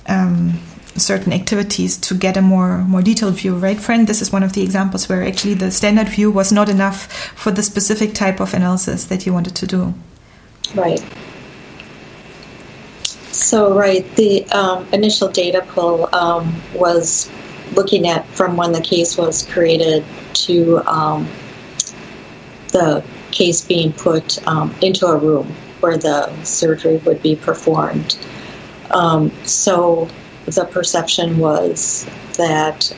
um, 0.08 0.60
certain 0.98 1.34
activities 1.34 1.98
to 1.98 2.14
get 2.14 2.38
a 2.38 2.42
more 2.42 2.78
more 2.86 3.02
detailed 3.02 3.34
view 3.34 3.58
right 3.58 3.82
Fran 3.82 4.06
this 4.06 4.22
is 4.22 4.32
one 4.32 4.44
of 4.44 4.54
the 4.54 4.62
examples 4.62 5.10
where 5.10 5.24
actually 5.24 5.54
the 5.54 5.70
standard 5.70 6.08
view 6.08 6.32
was 6.32 6.54
not 6.54 6.70
enough 6.70 7.12
for 7.36 7.52
the 7.52 7.62
specific 7.62 8.14
type 8.14 8.40
of 8.40 8.54
analysis 8.54 9.04
that 9.06 9.26
you 9.26 9.34
wanted 9.34 9.56
to 9.56 9.68
do 9.68 9.94
right. 10.74 11.04
So 13.32 13.74
right 13.74 14.04
the 14.16 14.46
um, 14.52 14.88
initial 14.94 15.30
data 15.30 15.64
pull 15.70 16.14
um, 16.16 16.54
was 16.74 17.30
looking 17.74 18.08
at 18.08 18.26
from 18.30 18.56
when 18.56 18.72
the 18.72 18.82
case 18.82 19.18
was 19.18 19.46
created 19.52 20.04
to 20.34 20.78
um, 20.88 21.28
the 22.72 23.04
case 23.32 23.62
being 23.62 23.92
put 23.94 24.46
um, 24.48 24.74
into 24.82 25.06
a 25.06 25.18
room 25.18 25.48
where 25.82 25.98
the 25.98 26.34
surgery 26.44 26.98
would 26.98 27.22
be 27.22 27.36
performed. 27.36 28.18
Um, 28.92 29.32
so 29.44 30.08
the 30.46 30.66
perception 30.66 31.38
was 31.38 32.08
that 32.38 32.92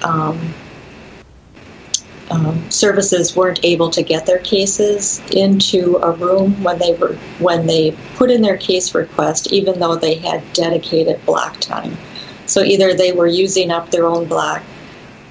um, 2.30 2.69
services 2.69 3.36
weren't 3.36 3.63
able 3.63 3.89
to 3.89 4.03
get 4.03 4.25
their 4.25 4.39
cases 4.39 5.21
into 5.32 5.97
a 5.97 6.11
room 6.11 6.61
when 6.61 6.78
they 6.78 6.93
were 6.93 7.15
when 7.39 7.67
they 7.67 7.91
put 8.15 8.30
in 8.30 8.41
their 8.41 8.57
case 8.57 8.93
request, 8.93 9.51
even 9.53 9.80
though 9.80 9.95
they 9.95 10.15
had 10.15 10.41
dedicated 10.53 11.25
block 11.25 11.59
time. 11.59 11.97
So 12.45 12.61
either 12.61 12.93
they 12.93 13.11
were 13.11 13.28
using 13.28 13.71
up 13.71 13.91
their 13.91 14.07
own 14.07 14.25
block, 14.25 14.63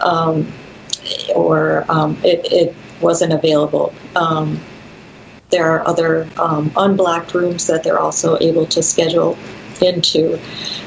um, 0.00 0.50
or 1.34 1.84
um, 1.88 2.16
it, 2.24 2.46
it, 2.52 2.74
wasn't 2.98 3.30
available. 3.30 3.92
Um, 4.14 4.58
there 5.50 5.70
are 5.70 5.86
other 5.86 6.26
um, 6.38 6.72
unblocked 6.76 7.34
rooms 7.34 7.66
that 7.66 7.84
they're 7.84 7.98
also 7.98 8.38
able 8.40 8.64
to 8.68 8.82
schedule 8.82 9.36
into. 9.82 10.40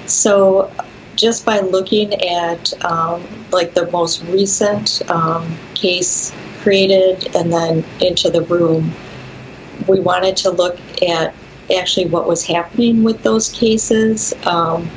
So 0.07 0.72
just 1.20 1.45
by 1.45 1.59
looking 1.59 2.13
at 2.13 2.86
um, 2.86 3.22
like 3.51 3.74
the 3.74 3.91
most 3.91 4.24
recent 4.26 5.01
um, 5.11 5.53
case 5.76 6.34
created 6.61 7.36
and 7.36 7.51
then 7.51 7.84
into 7.99 8.30
the 8.30 8.41
room, 8.43 8.89
we 9.88 9.99
wanted 9.99 10.38
to 10.38 10.49
look 10.49 10.80
at 11.01 11.36
actually 11.78 12.05
what 12.05 12.26
was 12.26 12.45
happening 12.45 13.03
with 13.03 13.22
those 13.22 13.49
cases. 13.49 14.34
Um, 14.45 14.89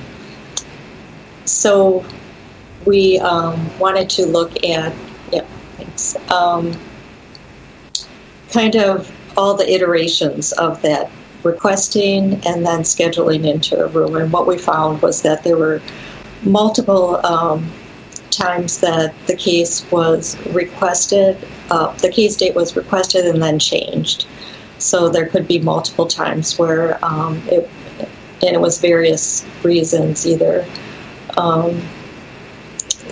so 1.45 2.05
we 2.85 3.19
um, 3.19 3.79
wanted 3.81 4.09
to 4.11 4.25
look 4.25 4.65
at, 4.65 4.95
yeah, 5.33 5.45
thanks, 5.77 6.17
um, 6.31 6.73
kind 8.51 8.77
of 8.77 9.11
all 9.37 9.57
the 9.57 9.69
iterations 9.69 10.53
of 10.53 10.81
that 10.83 11.11
requesting 11.43 12.35
and 12.47 12.65
then 12.65 12.81
scheduling 12.81 13.45
into 13.45 13.85
a 13.85 13.89
room. 13.89 14.15
And 14.15 14.33
what 14.33 14.47
we 14.47 14.57
found 14.57 15.03
was 15.03 15.23
that 15.23 15.43
there 15.43 15.57
were 15.57 15.83
multiple 16.45 17.25
um, 17.27 17.71
times 18.31 18.81
that 18.81 19.15
the 19.27 19.37
case 19.37 19.89
was 19.91 20.37
requested, 20.49 21.37
uh, 21.71 21.93
the 21.99 22.11
case 22.11 22.37
date 22.37 22.55
was 22.55 22.77
requested 22.77 23.27
and 23.27 23.43
then 23.43 23.59
changed. 23.59 24.27
So 24.79 25.09
there 25.09 25.27
could 25.27 25.47
be 25.47 25.61
multiple 25.61 26.07
times 26.07 26.59
where 26.59 27.03
um, 27.05 27.41
it, 27.47 27.69
and 28.43 28.55
it 28.55 28.61
was 28.61 28.81
various 28.81 29.47
reasons, 29.63 30.27
either 30.27 30.67
um, 31.37 31.81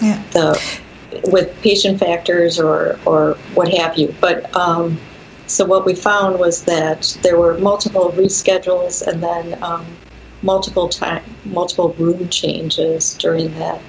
yeah. 0.02 0.22
the 0.32 0.80
with 1.24 1.54
patient 1.60 1.98
factors 1.98 2.58
or 2.58 2.98
or 3.04 3.34
what 3.54 3.72
have 3.72 3.96
you. 3.96 4.14
But 4.20 4.54
um, 4.56 4.98
so 5.46 5.64
what 5.64 5.84
we 5.84 5.94
found 5.94 6.38
was 6.38 6.64
that 6.64 7.16
there 7.22 7.38
were 7.38 7.58
multiple 7.58 8.12
reschedules 8.12 9.06
and 9.06 9.22
then 9.22 9.62
um, 9.62 9.86
multiple 10.42 10.88
time, 10.88 11.22
multiple 11.44 11.92
room 11.98 12.28
changes 12.28 13.14
during 13.14 13.52
that 13.58 13.80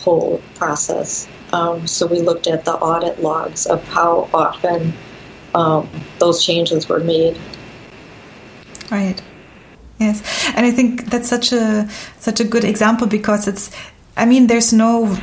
whole 0.00 0.40
process. 0.54 1.28
Um, 1.52 1.86
so 1.86 2.06
we 2.06 2.20
looked 2.20 2.46
at 2.46 2.64
the 2.64 2.74
audit 2.74 3.22
logs 3.22 3.66
of 3.66 3.82
how 3.88 4.28
often 4.32 4.92
um, 5.54 5.88
those 6.18 6.44
changes 6.44 6.88
were 6.88 7.00
made. 7.00 7.38
Right. 8.90 9.20
Yes, 9.98 10.22
and 10.56 10.66
I 10.66 10.72
think 10.72 11.10
that's 11.10 11.28
such 11.28 11.52
a 11.52 11.88
such 12.18 12.40
a 12.40 12.44
good 12.44 12.64
example 12.64 13.06
because 13.06 13.46
it's 13.46 13.70
I 14.14 14.26
mean, 14.26 14.46
there's 14.46 14.72
no. 14.74 15.16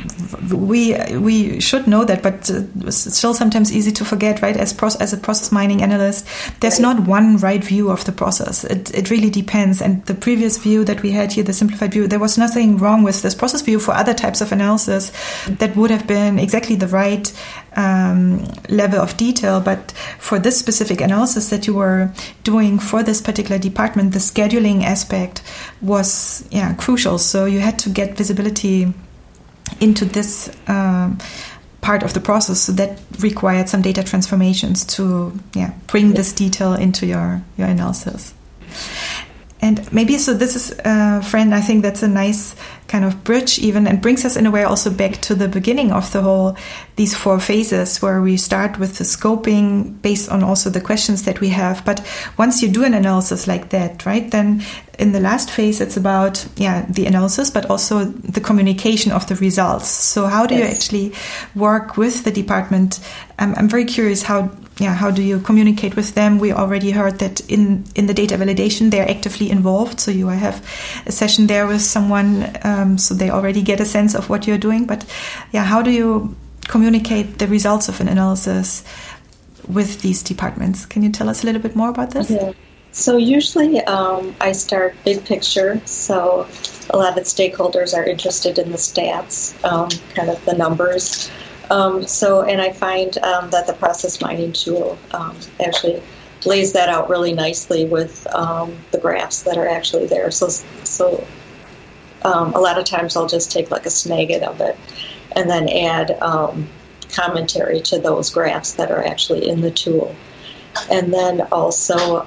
We 0.52 0.96
we 1.16 1.60
should 1.60 1.86
know 1.86 2.04
that, 2.04 2.22
but 2.22 2.50
uh, 2.50 2.62
it's 2.86 3.16
still 3.16 3.34
sometimes 3.34 3.72
easy 3.72 3.92
to 3.92 4.04
forget, 4.04 4.42
right? 4.42 4.56
As 4.56 4.72
pros, 4.72 4.96
as 4.96 5.12
a 5.12 5.16
process 5.16 5.52
mining 5.52 5.80
analyst, 5.80 6.26
there's 6.60 6.80
not 6.80 7.06
one 7.06 7.36
right 7.36 7.62
view 7.62 7.90
of 7.90 8.04
the 8.04 8.12
process. 8.12 8.64
It 8.64 8.92
it 8.92 9.10
really 9.10 9.30
depends. 9.30 9.80
And 9.80 10.04
the 10.06 10.14
previous 10.14 10.58
view 10.58 10.84
that 10.86 11.02
we 11.02 11.12
had 11.12 11.32
here, 11.32 11.44
the 11.44 11.52
simplified 11.52 11.92
view, 11.92 12.08
there 12.08 12.18
was 12.18 12.36
nothing 12.36 12.78
wrong 12.78 13.04
with 13.04 13.22
this 13.22 13.34
process 13.34 13.62
view 13.62 13.78
for 13.78 13.92
other 13.92 14.14
types 14.14 14.40
of 14.40 14.50
analysis 14.50 15.12
that 15.46 15.76
would 15.76 15.90
have 15.90 16.08
been 16.08 16.40
exactly 16.40 16.74
the 16.74 16.88
right 16.88 17.32
um, 17.76 18.44
level 18.68 19.00
of 19.00 19.16
detail. 19.16 19.60
But 19.60 19.92
for 20.18 20.38
this 20.38 20.58
specific 20.58 21.00
analysis 21.00 21.50
that 21.50 21.66
you 21.66 21.74
were 21.74 22.12
doing 22.44 22.78
for 22.78 23.02
this 23.02 23.20
particular 23.20 23.58
department, 23.58 24.12
the 24.12 24.18
scheduling 24.18 24.82
aspect 24.82 25.42
was 25.80 26.46
yeah 26.50 26.74
crucial. 26.74 27.18
So 27.18 27.44
you 27.44 27.60
had 27.60 27.78
to 27.80 27.90
get 27.90 28.16
visibility 28.16 28.92
into 29.80 30.04
this. 30.04 30.50
Um, 30.66 31.18
part 31.80 32.02
of 32.02 32.12
the 32.12 32.20
process 32.20 32.60
so 32.60 32.72
that 32.72 33.00
required 33.20 33.66
some 33.66 33.80
data 33.80 34.02
transformations 34.04 34.84
to 34.84 35.32
yeah 35.54 35.72
bring 35.86 36.12
this 36.12 36.30
detail 36.30 36.74
into 36.74 37.06
your 37.06 37.42
your 37.56 37.68
analysis 37.68 38.34
and 39.62 39.92
maybe 39.92 40.18
so 40.18 40.34
this 40.34 40.56
is 40.56 40.78
uh, 40.84 41.20
Fran 41.20 41.52
i 41.52 41.60
think 41.60 41.82
that's 41.82 42.02
a 42.02 42.08
nice 42.08 42.54
kind 42.90 43.04
of 43.04 43.22
bridge 43.22 43.58
even 43.60 43.86
and 43.86 44.02
brings 44.02 44.24
us 44.24 44.36
in 44.36 44.46
a 44.46 44.50
way 44.50 44.64
also 44.64 44.90
back 44.90 45.12
to 45.12 45.34
the 45.34 45.46
beginning 45.46 45.92
of 45.92 46.10
the 46.12 46.20
whole 46.20 46.56
these 46.96 47.16
four 47.16 47.38
phases 47.38 48.02
where 48.02 48.20
we 48.20 48.36
start 48.36 48.78
with 48.78 48.98
the 48.98 49.04
scoping 49.04 50.02
based 50.02 50.28
on 50.28 50.42
also 50.42 50.68
the 50.68 50.80
questions 50.80 51.22
that 51.22 51.40
we 51.40 51.48
have. 51.48 51.82
But 51.84 52.04
once 52.36 52.62
you 52.62 52.68
do 52.68 52.84
an 52.84 52.92
analysis 52.92 53.46
like 53.46 53.70
that 53.70 54.04
right 54.04 54.30
then 54.30 54.62
in 55.00 55.12
the 55.12 55.20
last 55.20 55.50
phase 55.50 55.80
it's 55.80 55.96
about 55.96 56.46
yeah 56.56 56.86
the 56.88 57.06
analysis 57.06 57.50
but 57.50 57.68
also 57.70 58.04
the 58.04 58.40
communication 58.40 59.12
of 59.12 59.26
the 59.26 59.34
results 59.36 59.88
so 59.88 60.26
how 60.26 60.46
do 60.46 60.54
yes. 60.54 60.60
you 60.62 60.74
actually 60.74 61.12
work 61.54 61.96
with 61.96 62.24
the 62.24 62.30
department 62.30 63.00
I'm, 63.38 63.54
I'm 63.54 63.68
very 63.68 63.84
curious 63.84 64.22
how 64.22 64.50
yeah, 64.80 64.94
how 64.94 65.10
do 65.10 65.22
you 65.22 65.40
communicate 65.40 65.94
with 65.94 66.14
them? 66.14 66.38
We 66.38 66.52
already 66.52 66.90
heard 66.90 67.18
that 67.18 67.40
in 67.50 67.84
in 67.94 68.06
the 68.06 68.14
data 68.14 68.38
validation 68.38 68.90
they're 68.90 69.08
actively 69.08 69.50
involved. 69.50 70.00
So 70.00 70.10
you 70.10 70.28
have 70.28 70.64
a 71.06 71.12
session 71.12 71.46
there 71.46 71.66
with 71.66 71.82
someone, 71.82 72.50
um, 72.64 72.96
so 72.96 73.14
they 73.14 73.30
already 73.30 73.62
get 73.62 73.80
a 73.80 73.84
sense 73.84 74.14
of 74.14 74.30
what 74.30 74.46
you're 74.46 74.58
doing. 74.58 74.86
But 74.86 75.04
yeah, 75.52 75.64
how 75.64 75.82
do 75.82 75.90
you 75.90 76.34
communicate 76.68 77.38
the 77.38 77.46
results 77.46 77.88
of 77.88 78.00
an 78.00 78.08
analysis 78.08 78.82
with 79.68 80.00
these 80.00 80.22
departments? 80.22 80.86
Can 80.86 81.02
you 81.02 81.10
tell 81.10 81.28
us 81.28 81.42
a 81.42 81.46
little 81.46 81.60
bit 81.60 81.76
more 81.76 81.90
about 81.90 82.12
this? 82.12 82.30
So 82.92 83.16
usually 83.16 83.80
um, 83.82 84.34
I 84.40 84.52
start 84.52 84.96
big 85.04 85.24
picture. 85.24 85.80
So 85.84 86.48
a 86.90 86.96
lot 86.96 87.10
of 87.10 87.14
the 87.14 87.20
stakeholders 87.22 87.96
are 87.96 88.04
interested 88.04 88.58
in 88.58 88.70
the 88.70 88.78
stats, 88.78 89.62
um, 89.64 89.88
kind 90.14 90.28
of 90.28 90.44
the 90.44 90.54
numbers. 90.54 91.30
Um, 91.70 92.04
so, 92.04 92.42
and 92.42 92.60
I 92.60 92.72
find 92.72 93.16
um, 93.18 93.50
that 93.50 93.66
the 93.66 93.74
process 93.74 94.20
mining 94.20 94.52
tool 94.52 94.98
um, 95.12 95.36
actually 95.64 96.02
lays 96.44 96.72
that 96.72 96.88
out 96.88 97.08
really 97.08 97.32
nicely 97.32 97.84
with 97.84 98.26
um, 98.34 98.76
the 98.90 98.98
graphs 98.98 99.42
that 99.42 99.56
are 99.56 99.68
actually 99.68 100.06
there. 100.06 100.30
So, 100.32 100.48
so 100.48 101.24
a 102.22 102.60
lot 102.60 102.78
of 102.78 102.84
times 102.84 103.16
I'll 103.16 103.28
just 103.28 103.52
take 103.52 103.70
like 103.70 103.86
a 103.86 103.90
Snagit 103.90 104.42
of 104.42 104.60
it 104.60 104.76
and 105.36 105.48
then 105.48 105.68
add 105.68 106.18
commentary 107.12 107.80
to 107.80 107.98
those 107.98 108.30
graphs 108.30 108.74
that 108.74 108.90
are 108.90 109.04
actually 109.04 109.48
in 109.48 109.60
the 109.60 109.70
tool. 109.70 110.14
And 110.90 111.12
then 111.12 111.42
also 111.52 112.24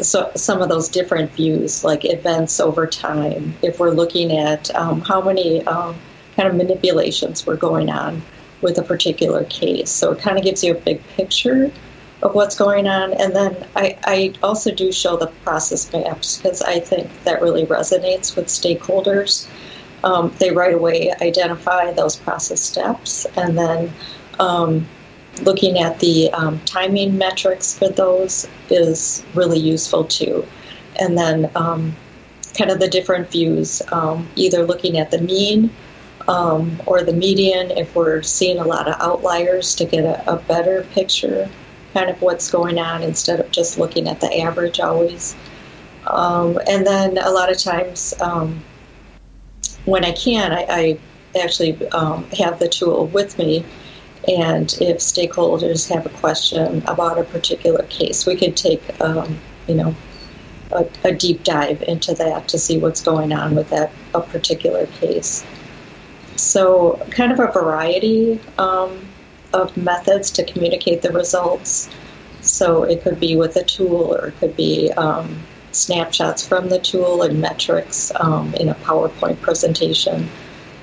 so 0.00 0.30
some 0.34 0.62
of 0.62 0.68
those 0.68 0.88
different 0.88 1.32
views, 1.32 1.84
like 1.84 2.04
events 2.04 2.60
over 2.60 2.86
time. 2.86 3.54
If 3.62 3.78
we're 3.78 3.90
looking 3.90 4.36
at 4.38 4.74
um, 4.74 5.00
how 5.00 5.20
many 5.20 5.64
um, 5.66 5.96
kind 6.36 6.48
of 6.48 6.54
manipulations 6.54 7.46
were 7.46 7.56
going 7.56 7.90
on 7.90 8.22
with 8.60 8.78
a 8.78 8.82
particular 8.82 9.44
case, 9.44 9.90
so 9.90 10.12
it 10.12 10.18
kind 10.18 10.38
of 10.38 10.44
gives 10.44 10.62
you 10.64 10.72
a 10.72 10.80
big 10.80 11.02
picture 11.08 11.70
of 12.22 12.34
what's 12.34 12.56
going 12.56 12.86
on. 12.86 13.12
And 13.14 13.34
then 13.34 13.66
I, 13.74 13.98
I 14.04 14.34
also 14.42 14.72
do 14.72 14.92
show 14.92 15.16
the 15.16 15.26
process 15.44 15.92
maps 15.92 16.38
because 16.38 16.62
I 16.62 16.78
think 16.78 17.10
that 17.24 17.42
really 17.42 17.66
resonates 17.66 18.36
with 18.36 18.46
stakeholders. 18.46 19.48
Um, 20.04 20.34
they 20.38 20.50
right 20.50 20.74
away 20.74 21.12
identify 21.20 21.92
those 21.92 22.16
process 22.16 22.60
steps 22.60 23.24
and 23.36 23.56
then 23.56 23.92
um, 24.40 24.86
looking 25.40 25.78
at 25.78 25.98
the 25.98 26.30
um, 26.32 26.60
timing 26.60 27.16
metrics 27.16 27.76
for 27.76 27.88
those 27.88 28.48
is 28.70 29.24
really 29.34 29.58
useful 29.58 30.04
too. 30.04 30.46
And 31.00 31.16
then 31.16 31.50
um, 31.54 31.96
kind 32.56 32.70
of 32.70 32.78
the 32.78 32.88
different 32.88 33.30
views, 33.30 33.80
um, 33.92 34.28
either 34.36 34.64
looking 34.64 34.98
at 34.98 35.10
the 35.10 35.20
mean 35.20 35.70
um, 36.28 36.80
or 36.86 37.02
the 37.02 37.12
median 37.12 37.70
if 37.72 37.94
we're 37.96 38.22
seeing 38.22 38.58
a 38.58 38.64
lot 38.64 38.88
of 38.88 38.94
outliers 39.00 39.74
to 39.76 39.84
get 39.84 40.04
a, 40.04 40.32
a, 40.32 40.36
better 40.36 40.86
picture 40.92 41.48
kind 41.94 42.08
of 42.08 42.22
what's 42.22 42.48
going 42.48 42.78
on 42.78 43.02
instead 43.02 43.40
of 43.40 43.50
just 43.50 43.76
looking 43.76 44.06
at 44.08 44.20
the 44.20 44.40
average 44.40 44.78
always. 44.78 45.34
Um, 46.06 46.58
and 46.68 46.86
then 46.86 47.18
a 47.18 47.30
lot 47.30 47.50
of 47.50 47.58
times 47.58 48.14
when 49.84 50.04
I 50.04 50.12
can, 50.12 50.52
I, 50.52 50.66
I 50.68 50.98
actually 51.42 51.72
have 52.38 52.58
the 52.58 52.68
tool 52.70 53.06
with 53.08 53.36
me 53.38 53.64
and 54.28 54.72
if 54.80 54.98
stakeholders 54.98 55.88
have 55.92 56.06
a 56.06 56.10
question 56.10 56.82
about 56.86 57.18
a 57.18 57.24
particular 57.24 57.82
case, 57.84 58.24
we 58.24 58.36
could 58.36 58.56
take, 58.56 58.82
um, 59.00 59.38
you 59.66 59.74
know, 59.74 59.94
a, 60.70 60.86
a, 61.04 61.12
deep 61.12 61.42
dive 61.42 61.82
into 61.82 62.14
that 62.14 62.48
to 62.48 62.58
see 62.58 62.78
what's 62.78 63.02
going 63.02 63.32
on 63.32 63.54
with 63.54 63.68
that 63.70 63.92
a 64.14 64.20
particular 64.20 64.86
case. 64.86 65.44
So, 66.36 67.04
kind 67.10 67.32
of 67.32 67.40
a 67.40 67.50
variety 67.52 68.40
um, 68.58 69.06
of 69.52 69.76
methods 69.76 70.30
to 70.32 70.44
communicate 70.44 71.02
the 71.02 71.10
results. 71.10 71.90
So, 72.40 72.84
it 72.84 73.02
could 73.02 73.20
be 73.20 73.36
with 73.36 73.56
a 73.56 73.64
tool, 73.64 74.14
or 74.14 74.28
it 74.28 74.38
could 74.38 74.56
be 74.56 74.92
um, 74.92 75.42
snapshots 75.72 76.46
from 76.46 76.68
the 76.68 76.78
tool 76.78 77.22
and 77.22 77.40
metrics 77.40 78.12
um, 78.20 78.54
in 78.54 78.68
a 78.68 78.74
PowerPoint 78.76 79.40
presentation. 79.40 80.28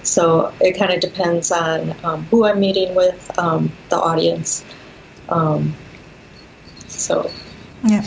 So 0.10 0.53
it 0.60 0.74
kind 0.78 0.91
of 0.91 0.99
depends 0.99 1.51
on 1.51 1.95
um, 2.03 2.24
who 2.26 2.45
I'm 2.45 2.60
meeting 2.60 2.95
with, 2.95 3.38
um, 3.38 3.72
the 3.89 3.97
audience. 3.97 4.66
Um, 5.30 5.76
so, 6.88 7.30
yeah. 7.84 8.05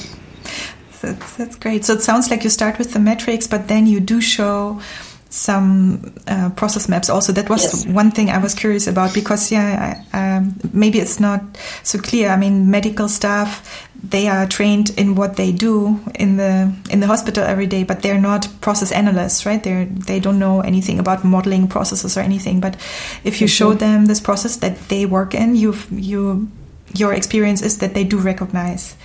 That's, 1.00 1.36
that's 1.36 1.56
great. 1.56 1.84
So 1.84 1.94
it 1.94 2.02
sounds 2.02 2.30
like 2.30 2.44
you 2.44 2.50
start 2.50 2.78
with 2.78 2.92
the 2.92 3.00
metrics, 3.00 3.46
but 3.46 3.68
then 3.68 3.86
you 3.86 4.00
do 4.00 4.20
show 4.20 4.80
some 5.32 6.12
uh, 6.26 6.50
process 6.50 6.90
maps 6.90 7.08
also 7.08 7.32
that 7.32 7.48
was 7.48 7.62
yes. 7.62 7.86
one 7.86 8.10
thing 8.10 8.28
i 8.28 8.36
was 8.36 8.54
curious 8.54 8.86
about 8.86 9.14
because 9.14 9.50
yeah 9.50 10.04
I, 10.12 10.36
um, 10.36 10.54
maybe 10.74 10.98
it's 10.98 11.18
not 11.18 11.40
so 11.82 11.98
clear 11.98 12.28
i 12.28 12.36
mean 12.36 12.70
medical 12.70 13.08
staff 13.08 13.88
they 14.02 14.28
are 14.28 14.46
trained 14.46 14.90
in 14.98 15.14
what 15.14 15.36
they 15.36 15.50
do 15.50 15.98
in 16.16 16.36
the 16.36 16.70
in 16.90 17.00
the 17.00 17.06
hospital 17.06 17.44
every 17.44 17.66
day 17.66 17.82
but 17.82 18.02
they're 18.02 18.20
not 18.20 18.46
process 18.60 18.92
analysts 18.92 19.46
right 19.46 19.62
they 19.62 19.84
they 19.84 20.20
don't 20.20 20.38
know 20.38 20.60
anything 20.60 20.98
about 20.98 21.24
modeling 21.24 21.66
processes 21.66 22.14
or 22.18 22.20
anything 22.20 22.60
but 22.60 22.76
if 23.24 23.40
you 23.40 23.48
show 23.48 23.72
them 23.72 24.04
this 24.04 24.20
process 24.20 24.56
that 24.56 24.76
they 24.90 25.06
work 25.06 25.34
in 25.34 25.56
you 25.56 25.74
you 25.90 26.46
your 26.94 27.14
experience 27.14 27.62
is 27.62 27.78
that 27.78 27.94
they 27.94 28.04
do 28.04 28.18
recognize 28.18 28.96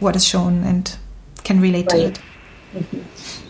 what 0.00 0.14
is 0.16 0.24
shown 0.26 0.64
and 0.64 0.98
can 1.44 1.62
relate 1.62 1.90
right. 1.92 1.98
to 1.98 2.06
it 2.08 2.20
mm-hmm. 2.74 3.41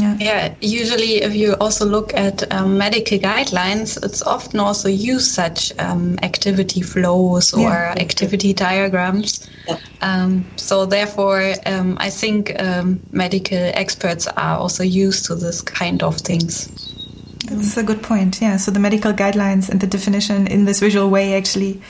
Yeah. 0.00 0.16
yeah, 0.18 0.54
usually 0.60 1.22
if 1.22 1.34
you 1.34 1.54
also 1.60 1.84
look 1.84 2.14
at 2.14 2.50
um, 2.52 2.78
medical 2.78 3.18
guidelines, 3.18 4.02
it's 4.02 4.22
often 4.22 4.60
also 4.60 4.88
used 4.88 5.32
such 5.32 5.72
um, 5.78 6.18
activity 6.22 6.80
flows 6.80 7.52
or 7.52 7.60
yeah. 7.60 7.94
activity 7.98 8.54
diagrams. 8.54 9.48
Yeah. 9.68 9.78
Um, 10.00 10.44
so 10.56 10.86
therefore, 10.86 11.54
um, 11.66 11.96
I 12.00 12.10
think 12.10 12.58
um, 12.60 13.00
medical 13.12 13.58
experts 13.58 14.26
are 14.26 14.58
also 14.58 14.82
used 14.82 15.26
to 15.26 15.34
this 15.34 15.60
kind 15.60 16.02
of 16.02 16.16
things. 16.16 16.68
That's 17.46 17.76
a 17.76 17.82
good 17.82 18.02
point. 18.02 18.40
Yeah, 18.40 18.56
so 18.56 18.70
the 18.70 18.78
medical 18.78 19.12
guidelines 19.12 19.68
and 19.68 19.80
the 19.80 19.86
definition 19.86 20.46
in 20.46 20.64
this 20.64 20.80
visual 20.80 21.10
way 21.10 21.34
actually 21.34 21.80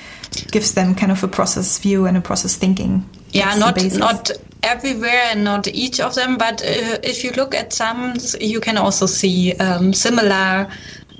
gives 0.50 0.74
them 0.74 0.94
kind 0.94 1.12
of 1.12 1.22
a 1.22 1.28
process 1.28 1.78
view 1.78 2.06
and 2.06 2.16
a 2.16 2.20
process 2.20 2.56
thinking. 2.56 3.08
Yeah, 3.32 3.56
not 3.56 3.82
not 3.94 4.30
everywhere 4.62 5.22
and 5.30 5.44
not 5.44 5.68
each 5.68 6.00
of 6.00 6.14
them, 6.14 6.36
but 6.36 6.62
uh, 6.62 6.98
if 7.02 7.24
you 7.24 7.32
look 7.32 7.54
at 7.54 7.72
some, 7.72 8.14
you 8.40 8.60
can 8.60 8.76
also 8.76 9.06
see 9.06 9.52
um, 9.54 9.92
similar 9.92 10.68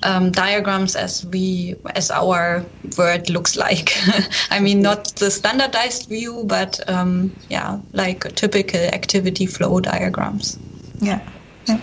um, 0.03 0.31
diagrams 0.31 0.97
as 0.97 1.27
we 1.27 1.75
as 1.95 2.11
our 2.11 2.65
word 2.97 3.29
looks 3.31 3.57
like. 3.57 3.93
I 4.51 4.61
mean, 4.61 4.83
not 4.83 5.07
the 5.17 5.31
standardized 5.31 6.09
view, 6.09 6.45
but 6.47 6.81
um, 6.89 7.35
yeah, 7.49 7.79
like 7.93 8.35
typical 8.35 8.81
activity 8.81 9.47
flow 9.47 9.81
diagrams. 9.81 10.59
Yeah. 11.01 11.27
yeah. 11.67 11.81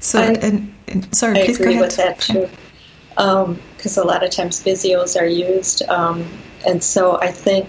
So, 0.00 0.20
I, 0.20 0.32
and, 0.34 0.74
and, 0.88 1.14
sorry, 1.14 1.42
I 1.42 1.44
please 1.46 1.60
agree 1.60 1.74
go 1.74 1.84
ahead. 1.84 1.86
with 1.86 1.96
that 1.96 2.20
too. 2.20 2.48
Because 3.76 3.98
um, 3.98 4.04
a 4.04 4.06
lot 4.06 4.22
of 4.22 4.30
times 4.30 4.62
Visios 4.62 5.20
are 5.20 5.26
used, 5.26 5.82
um, 5.88 6.26
and 6.66 6.82
so 6.82 7.18
I 7.20 7.28
think 7.28 7.68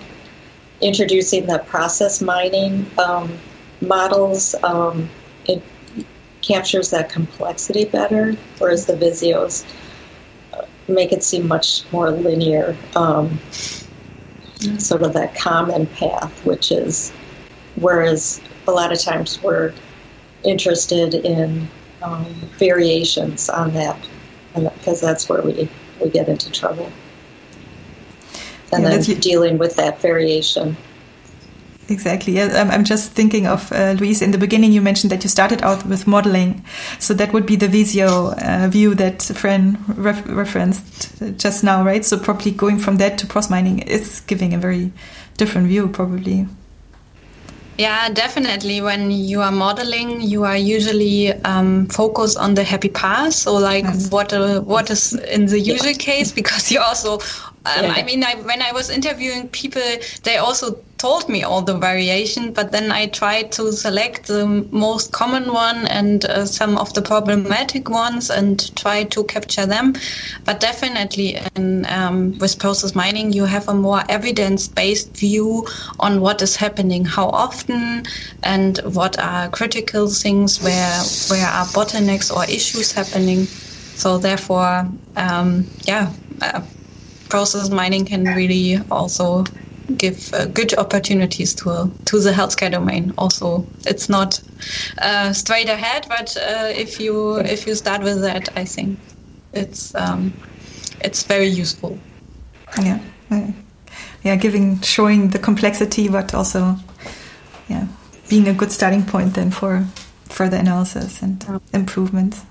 introducing 0.82 1.46
the 1.48 1.60
process 1.60 2.22
mining 2.22 2.86
um, 3.00 3.38
models, 3.82 4.56
um, 4.64 5.10
it 5.46 5.62
captures 6.42 6.90
that 6.92 7.10
complexity 7.10 7.86
better, 7.86 8.34
whereas 8.60 8.86
the 8.86 8.94
Visios 8.94 9.66
uh, 10.54 10.64
make 10.88 11.12
it 11.12 11.24
seem 11.24 11.48
much 11.48 11.84
more 11.92 12.12
linear, 12.12 12.76
um, 12.96 13.40
sort 14.78 15.04
of 15.04 15.14
that 15.14 15.36
common 15.36 15.86
path, 15.88 16.46
which 16.46 16.72
is, 16.72 17.12
whereas 17.76 18.42
a 18.68 18.72
lot 18.72 18.92
of 18.92 19.00
times 19.00 19.42
we're 19.42 19.74
interested 20.44 21.14
in 21.14 21.68
um, 22.02 22.26
variations 22.58 23.50
on 23.50 23.74
that, 23.74 23.98
because 24.54 25.02
that's 25.02 25.28
where 25.28 25.42
we, 25.42 25.68
we 26.02 26.10
get 26.10 26.30
into 26.30 26.52
trouble 26.52 26.92
and 28.72 28.84
yeah, 28.84 28.98
then 28.98 29.20
dealing 29.20 29.58
with 29.58 29.76
that 29.76 30.02
variation. 30.02 30.78
Exactly. 31.90 32.34
Yeah, 32.34 32.70
I'm 32.70 32.84
just 32.84 33.14
thinking 33.14 33.48
of 33.48 33.72
uh, 33.72 33.96
Luise. 33.96 34.22
In 34.22 34.32
the 34.32 34.38
beginning, 34.38 34.74
you 34.74 34.82
mentioned 34.82 35.12
that 35.12 35.24
you 35.24 35.30
started 35.30 35.62
out 35.62 35.86
with 35.86 36.06
modeling, 36.06 36.66
so 37.00 37.14
that 37.14 37.32
would 37.32 37.46
be 37.46 37.56
the 37.56 37.70
Visio 37.70 38.34
uh, 38.34 38.68
view 38.70 38.94
that 38.96 39.22
Fran 39.22 39.78
ref 39.96 40.22
referenced 40.28 41.38
just 41.38 41.64
now, 41.64 41.84
right? 41.86 42.04
So 42.04 42.20
probably 42.20 42.52
going 42.52 42.78
from 42.78 42.98
that 42.98 43.18
to 43.20 43.28
process 43.28 43.50
mining 43.50 43.80
is 43.80 44.20
giving 44.22 44.54
a 44.54 44.58
very 44.58 44.92
different 45.38 45.68
view, 45.68 45.88
probably. 45.88 46.48
Yeah, 47.78 48.10
definitely. 48.10 48.82
When 48.82 49.12
you 49.12 49.42
are 49.42 49.52
modeling, 49.52 50.22
you 50.22 50.44
are 50.46 50.58
usually 50.58 51.32
um, 51.44 51.86
focused 51.86 52.38
on 52.38 52.56
the 52.56 52.64
happy 52.64 52.90
path. 52.90 53.34
So, 53.34 53.54
like, 53.54 53.84
yes. 53.84 54.12
what 54.12 54.34
uh, 54.34 54.62
what 54.62 54.90
is 54.90 55.14
in 55.14 55.46
the 55.46 55.60
usual 55.60 55.94
case, 55.94 56.32
because 56.32 56.72
you 56.72 56.82
also 56.82 57.20
um, 57.76 57.86
yeah. 57.86 57.94
I 57.96 58.04
mean, 58.04 58.24
I, 58.24 58.36
when 58.36 58.62
I 58.62 58.72
was 58.72 58.90
interviewing 58.90 59.50
people, 59.50 59.82
they 60.24 60.38
also 60.38 60.84
told 60.98 61.30
me 61.30 61.44
all 61.44 61.62
the 61.62 61.78
variation, 61.78 62.54
but 62.54 62.72
then 62.72 62.92
I 62.92 63.08
tried 63.08 63.52
to 63.54 63.72
select 63.72 64.28
the 64.28 64.48
most 64.72 65.12
common 65.12 65.54
one 65.54 65.86
and 65.88 66.26
uh, 66.26 66.46
some 66.46 66.78
of 66.78 66.94
the 66.94 67.02
problematic 67.02 67.90
ones 67.90 68.30
and 68.30 68.76
try 68.76 69.04
to 69.04 69.24
capture 69.26 69.66
them. 69.66 69.94
But 70.46 70.60
definitely, 70.60 71.38
in, 71.56 71.86
um, 71.86 72.38
with 72.40 72.58
process 72.60 72.96
mining, 72.96 73.32
you 73.34 73.46
have 73.46 73.68
a 73.68 73.74
more 73.76 74.04
evidence-based 74.10 75.18
view 75.18 75.68
on 76.00 76.22
what 76.22 76.42
is 76.42 76.56
happening, 76.56 77.06
how 77.06 77.28
often, 77.30 78.04
and 78.44 78.80
what 78.86 79.20
are 79.20 79.50
critical 79.50 80.10
things, 80.10 80.62
where 80.62 81.02
where 81.30 81.48
are 81.48 81.66
bottlenecks 81.68 82.32
or 82.36 82.44
issues 82.46 82.92
happening. 82.94 83.48
So 83.94 84.18
therefore, 84.18 84.88
um, 85.16 85.70
yeah. 85.86 86.14
Uh, 86.42 86.62
process 87.30 87.70
mining 87.70 88.06
can 88.06 88.24
really 88.26 88.80
also 88.92 89.44
give 89.98 90.34
uh, 90.34 90.46
good 90.48 90.74
opportunities 90.78 91.54
to 91.56 91.92
to 92.06 92.20
the 92.20 92.32
healthcare 92.32 92.72
domain. 92.72 93.14
Also, 93.18 93.66
it's 93.86 94.10
not 94.10 94.42
uh, 95.02 95.34
straight 95.34 95.70
ahead, 95.70 96.06
but 96.10 96.36
uh, 96.38 96.72
if 96.76 97.00
you 97.00 97.38
if 97.40 97.68
you 97.68 97.76
start 97.76 98.04
with 98.04 98.22
that, 98.22 98.50
I 98.58 98.66
think 98.66 99.00
it's 99.54 99.96
um, 99.96 100.34
it's 101.02 101.24
very 101.24 101.48
useful. 101.48 101.98
Yeah, 102.82 103.00
yeah, 104.24 104.36
giving 104.36 104.82
showing 104.82 105.30
the 105.30 105.40
complexity, 105.40 106.10
but 106.10 106.34
also 106.34 106.76
yeah, 107.70 107.88
being 108.30 108.48
a 108.48 108.54
good 108.54 108.72
starting 108.72 109.06
point 109.06 109.36
then 109.36 109.52
for 109.52 109.86
further 110.30 110.58
analysis 110.58 111.22
and 111.22 111.62
improvements. 111.74 112.42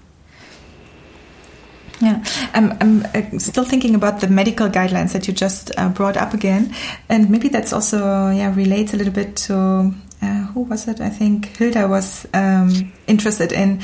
Yeah, 2.01 2.23
I'm, 2.53 2.77
I'm 2.81 3.07
uh, 3.15 3.39
still 3.39 3.65
thinking 3.65 3.95
about 3.95 4.21
the 4.21 4.29
medical 4.29 4.69
guidelines 4.69 5.15
that 5.15 5.27
you 5.27 5.33
just 5.33 5.71
uh, 5.79 5.89
brought 5.89 6.19
up 6.19 6.35
again, 6.35 6.75
and 7.09 7.31
maybe 7.31 7.49
that's 7.49 7.73
also 7.73 8.31
yeah 8.31 8.55
relates 8.55 8.93
a 8.93 8.99
little 8.99 9.15
bit 9.15 9.35
to 9.37 9.95
who 10.57 10.63
was 10.63 10.89
it? 10.89 11.03
I 11.03 11.11
think 11.11 11.55
Hilda 11.59 11.87
was 11.87 12.27
um, 12.33 12.91
interested 13.07 13.53
in 13.53 13.83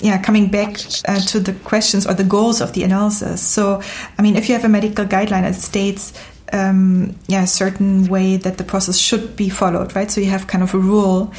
yeah, 0.00 0.20
coming 0.22 0.48
back 0.48 0.76
uh, 1.06 1.20
to 1.20 1.40
the 1.40 1.52
questions 1.64 2.06
or 2.06 2.14
the 2.14 2.24
goals 2.24 2.60
of 2.62 2.72
the 2.72 2.84
analysis. 2.84 3.42
So, 3.42 3.82
I 4.18 4.22
mean, 4.22 4.36
if 4.36 4.48
you 4.48 4.54
have 4.54 4.64
a 4.64 4.68
medical 4.68 5.04
guideline 5.04 5.42
that 5.42 5.54
states, 5.54 6.12
um, 6.52 7.18
yeah, 7.26 7.42
a 7.42 7.46
certain 7.46 8.06
way 8.06 8.36
that 8.36 8.58
the 8.58 8.64
process 8.64 8.98
should 8.98 9.36
be 9.36 9.48
followed, 9.48 9.94
right? 9.96 10.10
So 10.10 10.20
you 10.20 10.30
have 10.30 10.46
kind 10.46 10.62
of 10.62 10.74
a 10.74 10.78
rule 10.78 11.32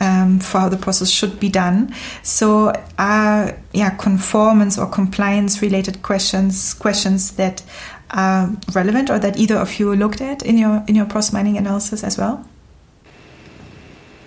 um, 0.00 0.38
for 0.38 0.60
how 0.60 0.68
the 0.68 0.76
process 0.76 1.10
should 1.10 1.38
be 1.38 1.48
done. 1.48 1.94
So, 2.22 2.72
are 2.98 3.56
yeah, 3.72 3.90
conformance 3.90 4.78
or 4.78 4.86
compliance 4.86 5.60
related 5.62 6.02
questions 6.02 6.74
questions 6.74 7.32
that 7.32 7.62
are 8.10 8.50
relevant 8.72 9.10
or 9.10 9.18
that 9.18 9.36
either 9.36 9.56
of 9.56 9.78
you 9.78 9.94
looked 9.94 10.20
at 10.20 10.42
in 10.42 10.58
your 10.58 10.84
in 10.86 10.94
your 10.94 11.06
process 11.06 11.32
mining 11.32 11.56
analysis 11.56 12.04
as 12.04 12.18
well? 12.18 12.44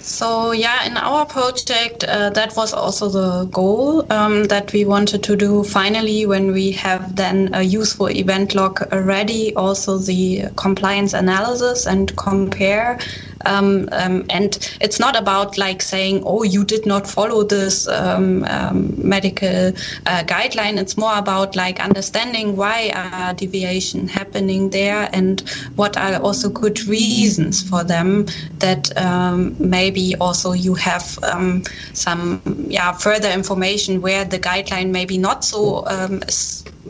So 0.08 0.53
yeah, 0.53 0.86
in 0.86 0.95
our 0.95 1.26
project, 1.26 2.05
uh, 2.05 2.30
that 2.30 2.55
was 2.55 2.74
also 2.74 3.10
the 3.10 3.43
goal 3.51 4.10
um, 4.10 4.45
that 4.45 4.72
we 4.72 4.86
wanted 4.86 5.22
to 5.24 5.36
do. 5.36 5.66
Finally, 5.66 6.26
when 6.26 6.53
we 6.53 6.72
have 6.72 7.18
then 7.18 7.49
a 7.53 7.62
useful 7.62 8.10
event 8.10 8.55
log 8.55 8.82
ready, 8.93 9.53
also 9.55 9.97
the 9.97 10.45
compliance 10.55 11.14
analysis 11.14 11.86
and 11.86 12.16
compare 12.16 12.97
um, 13.45 13.88
um, 13.91 14.26
and 14.30 14.58
it's 14.82 14.99
not 14.99 15.16
about 15.16 15.58
like 15.58 15.82
saying, 15.82 16.24
oh, 16.26 16.43
you 16.43 16.64
did 16.64 16.86
not 16.86 17.08
follow 17.08 17.43
this 17.43 17.88
um, 17.88 18.43
um 18.45 18.93
medical 18.97 19.70
uh, 20.05 20.24
guideline. 20.24 20.78
It's 20.78 20.97
more 20.97 21.18
about 21.18 21.55
like 21.55 21.80
understanding 21.80 22.55
why 22.55 22.91
are 22.93 23.34
deviation 23.34 24.08
happening 24.08 24.70
there 24.70 25.10
and 25.14 25.41
what 25.76 25.97
are 25.97 26.22
also 26.22 26.49
good 26.49 26.86
reasons 26.88 27.68
for 27.68 27.84
them 27.84 28.26
that 28.60 28.95
um, 28.97 29.55
maybe 29.98 30.16
also 30.20 30.54
you 30.54 30.76
have 30.76 31.18
um, 31.24 31.64
some 31.93 32.41
yeah 32.70 32.91
further 32.91 33.30
information 33.30 34.02
where 34.02 34.26
the 34.26 34.39
guideline 34.39 34.91
maybe 34.91 35.18
not 35.18 35.43
so 35.43 35.86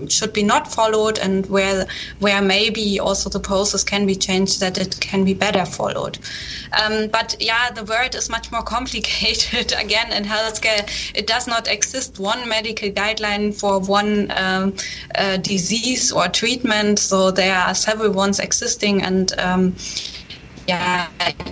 should 0.10 0.34
be 0.34 0.44
not 0.44 0.72
followed 0.72 1.18
and 1.18 1.46
where 1.48 1.88
where 2.20 2.42
maybe 2.42 3.00
also 3.00 3.30
the 3.30 3.40
process 3.40 3.84
can 3.84 4.06
be 4.06 4.16
changed 4.16 4.60
that 4.60 4.78
it 4.78 5.00
can 5.00 5.24
be 5.26 5.34
better 5.34 5.66
followed. 5.66 6.20
Um, 6.80 7.08
but 7.08 7.36
yeah, 7.40 7.72
the 7.72 7.84
world 7.84 8.16
is 8.16 8.30
much 8.30 8.52
more 8.52 8.64
complicated. 8.76 9.74
Again, 9.74 10.12
in 10.12 10.24
healthcare, 10.24 10.84
it 11.16 11.28
does 11.28 11.48
not 11.48 11.68
exist 11.68 12.20
one 12.20 12.48
medical 12.48 12.90
guideline 12.90 13.54
for 13.54 13.80
one 13.80 14.32
um, 14.36 14.76
uh, 15.16 15.38
disease 15.38 16.12
or 16.12 16.28
treatment. 16.28 17.00
So 17.00 17.32
there 17.32 17.58
are 17.58 17.74
several 17.74 18.12
ones 18.12 18.40
existing 18.40 19.02
and. 19.02 19.34
Um, 19.40 19.76
yeah, 20.68 21.10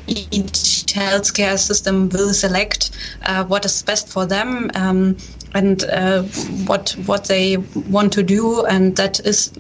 each 0.08 0.86
healthcare 0.88 1.58
system 1.58 2.10
will 2.10 2.34
select 2.34 2.92
uh, 3.24 3.44
what 3.46 3.66
is 3.66 3.82
best 3.84 4.10
for 4.10 4.26
them. 4.26 4.70
Um, 4.76 5.18
and 5.54 5.86
uh, 5.86 6.24
what 6.68 6.92
what 7.06 7.30
they 7.30 7.56
want 7.88 8.12
to 8.14 8.24
do, 8.24 8.66
and 8.66 8.98
that 8.98 9.22
is 9.22 9.54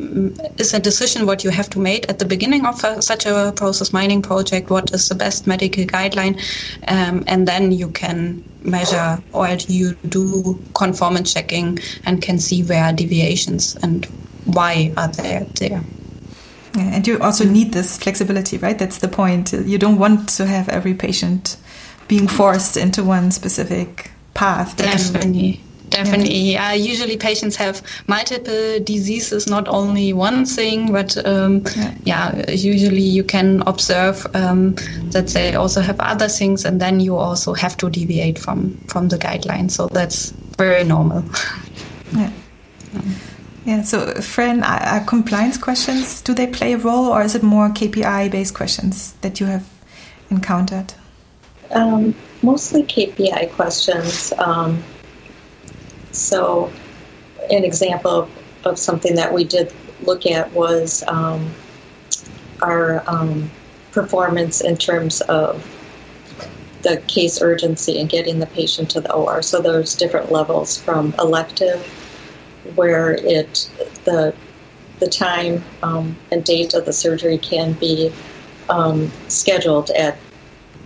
is 0.57 0.73
a 0.73 0.79
decision 0.79 1.25
what 1.25 1.43
you 1.45 1.49
have 1.51 1.69
to 1.69 1.79
make 1.79 2.09
at 2.09 2.19
the 2.19 2.25
beginning 2.25 2.65
of 2.65 2.83
a, 2.83 3.01
such 3.01 3.25
a 3.25 3.53
process 3.55 3.93
mining 3.93 4.21
project. 4.21 4.69
What 4.69 4.93
is 4.93 5.07
the 5.07 5.15
best 5.15 5.47
medical 5.47 5.85
guideline, 5.85 6.37
um, 6.89 7.23
and 7.27 7.47
then 7.47 7.71
you 7.71 7.89
can 7.91 8.43
measure 8.61 9.23
or 9.31 9.47
you 9.67 9.93
do 10.09 10.61
conformance 10.73 11.33
checking 11.33 11.79
and 12.05 12.21
can 12.21 12.39
see 12.39 12.63
where 12.63 12.83
are 12.83 12.93
deviations 12.93 13.77
and 13.81 14.05
why 14.43 14.93
are 14.97 15.07
they 15.07 15.47
there. 15.59 15.85
Yeah, 16.75 16.95
and 16.95 17.07
you 17.07 17.19
also 17.19 17.45
need 17.45 17.71
this 17.71 17.97
flexibility, 17.97 18.57
right? 18.57 18.77
That's 18.77 18.97
the 18.97 19.07
point. 19.07 19.53
You 19.53 19.77
don't 19.77 19.97
want 19.97 20.29
to 20.29 20.45
have 20.45 20.67
every 20.69 20.93
patient 20.93 21.57
being 22.07 22.27
forced 22.27 22.77
into 22.77 23.03
one 23.03 23.31
specific 23.31 24.11
path. 24.33 24.75
Definitely. 24.77 25.61
Definitely. 25.89 26.53
Yeah. 26.53 26.69
Uh, 26.69 26.73
usually 26.73 27.15
patients 27.15 27.55
have 27.55 27.81
multiple 28.07 28.79
diseases, 28.83 29.47
not 29.47 29.67
only 29.67 30.13
one 30.13 30.45
thing, 30.45 30.91
but 30.91 31.15
um, 31.25 31.63
yeah. 31.75 31.93
yeah. 32.03 32.51
usually 32.51 33.01
you 33.01 33.23
can 33.23 33.63
observe 33.65 34.27
um, 34.33 34.75
that 35.11 35.27
they 35.27 35.55
also 35.55 35.81
have 35.81 35.99
other 35.99 36.27
things, 36.27 36.65
and 36.65 36.81
then 36.81 36.99
you 36.99 37.15
also 37.15 37.53
have 37.53 37.77
to 37.77 37.89
deviate 37.89 38.39
from 38.39 38.77
from 38.87 39.07
the 39.09 39.17
guidelines. 39.17 39.71
So 39.71 39.87
that's 39.87 40.31
very 40.57 40.83
normal. 40.83 41.23
Yeah. 42.13 42.31
Yeah. 43.65 43.81
So, 43.81 44.13
Fran, 44.21 44.63
are 44.63 45.03
compliance 45.05 45.57
questions 45.57 46.21
do 46.21 46.33
they 46.33 46.47
play 46.47 46.73
a 46.73 46.77
role, 46.77 47.07
or 47.07 47.23
is 47.23 47.33
it 47.33 47.41
more 47.41 47.69
KPI 47.69 48.29
based 48.31 48.53
questions 48.53 49.13
that 49.21 49.39
you 49.39 49.47
have 49.47 49.67
encountered? 50.29 50.93
Um, 51.71 52.13
mostly 52.43 52.83
KPI 52.83 53.51
questions. 53.53 54.31
Um, 54.37 54.83
so, 56.11 56.71
an 57.49 57.63
example 57.63 58.11
of, 58.11 58.29
of 58.65 58.79
something 58.79 59.15
that 59.15 59.33
we 59.33 59.43
did 59.43 59.73
look 60.03 60.27
at 60.27 60.51
was 60.53 61.03
um, 61.07 61.51
our 62.61 63.03
um, 63.07 63.49
performance 63.91 64.61
in 64.61 64.77
terms 64.77 65.21
of 65.21 65.65
the 66.83 66.97
case 67.07 67.41
urgency 67.41 67.99
and 67.99 68.09
getting 68.09 68.37
the 68.37 68.45
patient 68.47 68.91
to 68.91 69.01
the 69.01 69.11
OR. 69.11 69.41
So 69.41 69.59
there's 69.59 69.95
different 69.95 70.31
levels 70.31 70.77
from 70.77 71.15
elective, 71.17 71.81
where 72.75 73.13
it 73.13 73.69
the 74.05 74.33
the 74.99 75.07
time 75.07 75.63
um, 75.83 76.15
and 76.31 76.43
date 76.43 76.73
of 76.73 76.85
the 76.85 76.93
surgery 76.93 77.37
can 77.37 77.73
be 77.73 78.11
um, 78.69 79.11
scheduled 79.27 79.89
at 79.91 80.17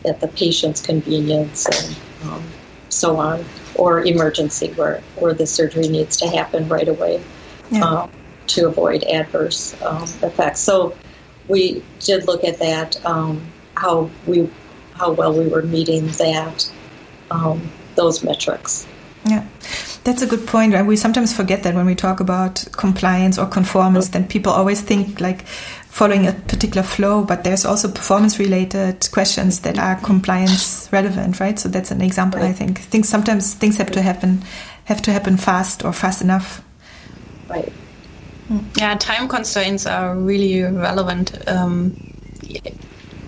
at 0.06 0.20
the 0.20 0.28
patient's 0.30 0.82
convenience 0.82 1.66
and 1.66 1.98
um, 2.24 2.44
so 2.90 3.18
on 3.18 3.44
or 3.76 4.04
emergency 4.04 4.72
where, 4.74 5.02
where 5.18 5.34
the 5.34 5.46
surgery 5.46 5.88
needs 5.88 6.18
to 6.18 6.28
happen 6.28 6.68
right 6.68 6.88
away 6.88 7.22
yeah. 7.72 7.84
um, 7.84 8.12
to 8.48 8.68
avoid 8.68 9.04
adverse 9.04 9.80
um, 9.84 10.04
effects. 10.24 10.60
So 10.60 10.96
we 11.48 11.84
did 12.00 12.28
look 12.28 12.44
at 12.44 12.60
that, 12.60 13.04
um, 13.06 13.42
how 13.76 14.10
we 14.26 14.50
how 14.96 15.12
well 15.12 15.34
we 15.34 15.48
were 15.48 15.62
meeting 15.62 16.08
that 16.08 16.70
um, 17.32 17.72
those 17.96 18.22
metrics. 18.22 18.86
Yeah. 19.26 19.46
That's 20.10 20.24
a 20.24 20.26
good 20.26 20.48
point. 20.48 20.74
We 20.88 20.96
sometimes 20.96 21.38
forget 21.38 21.62
that 21.62 21.76
when 21.76 21.86
we 21.86 21.94
talk 21.94 22.20
about 22.20 22.66
compliance 22.72 23.38
or 23.38 23.46
conformance, 23.46 24.08
then 24.08 24.28
people 24.28 24.52
always 24.52 24.82
think 24.82 25.22
like 25.22 25.46
following 25.46 26.26
a 26.26 26.32
particular 26.32 26.82
flow, 26.82 27.24
but 27.24 27.44
there's 27.44 27.64
also 27.64 27.92
performance 27.92 28.40
related 28.40 29.08
questions 29.12 29.60
that 29.60 29.78
are 29.78 29.98
compliance 29.98 30.90
relevant, 30.92 31.40
right? 31.40 31.60
So 31.60 31.70
that's 31.70 31.92
an 31.92 32.02
example. 32.02 32.40
Right. 32.40 32.50
I 32.50 32.54
think 32.54 32.80
things 32.80 33.08
sometimes 33.08 33.54
things 33.54 33.78
have 33.78 33.92
to 33.92 34.02
happen 34.02 34.42
have 34.86 35.00
to 35.04 35.12
happen 35.12 35.38
fast 35.38 35.86
or 35.86 35.94
fast 35.94 36.24
enough. 36.24 36.64
Right. 37.48 37.72
Yeah, 38.80 38.96
time 38.96 39.28
constraints 39.28 39.86
are 39.86 40.16
really 40.16 40.64
relevant. 40.64 41.48
Um, 41.48 41.96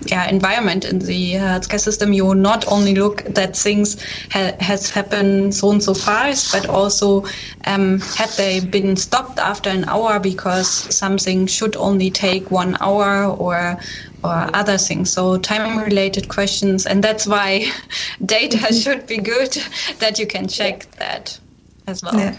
yeah, 0.06 0.28
environment 0.28 0.84
in 0.84 0.98
the 0.98 1.34
healthcare 1.34 1.80
system, 1.80 2.12
you 2.12 2.34
not 2.34 2.66
only 2.70 2.94
look 2.94 3.22
that 3.24 3.56
things 3.56 4.02
ha- 4.30 4.56
has 4.60 4.90
happened 4.90 5.54
so 5.54 5.70
and 5.70 5.82
so 5.82 5.94
fast, 5.94 6.52
but 6.52 6.68
also 6.68 7.24
um, 7.66 8.00
had 8.00 8.30
they 8.30 8.60
been 8.60 8.96
stopped 8.96 9.38
after 9.38 9.70
an 9.70 9.84
hour 9.84 10.18
because 10.18 10.68
something 10.68 11.46
should 11.46 11.76
only 11.76 12.10
take 12.10 12.50
one 12.50 12.76
hour 12.80 13.24
or 13.24 13.78
or 14.24 14.48
other 14.54 14.78
things. 14.78 15.12
So 15.12 15.36
time 15.38 15.78
related 15.78 16.28
questions, 16.28 16.86
and 16.86 17.02
that's 17.02 17.26
why 17.26 17.66
data 18.24 18.58
mm-hmm. 18.58 18.74
should 18.74 19.06
be 19.06 19.18
good 19.18 19.52
that 19.98 20.18
you 20.18 20.26
can 20.26 20.48
check 20.48 20.90
that 20.92 21.38
as 21.86 22.02
well. 22.02 22.14
Yeah. 22.14 22.36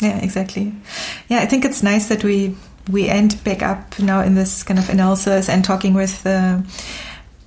yeah, 0.00 0.18
exactly. 0.18 0.72
Yeah, 1.28 1.40
I 1.40 1.46
think 1.46 1.64
it's 1.64 1.82
nice 1.82 2.08
that 2.08 2.22
we 2.22 2.54
we 2.90 3.08
end 3.08 3.42
back 3.44 3.62
up 3.62 3.98
now 3.98 4.20
in 4.20 4.34
this 4.34 4.62
kind 4.62 4.78
of 4.78 4.88
analysis 4.88 5.48
and 5.48 5.64
talking 5.64 5.94
with 5.94 6.26
uh, 6.26 6.60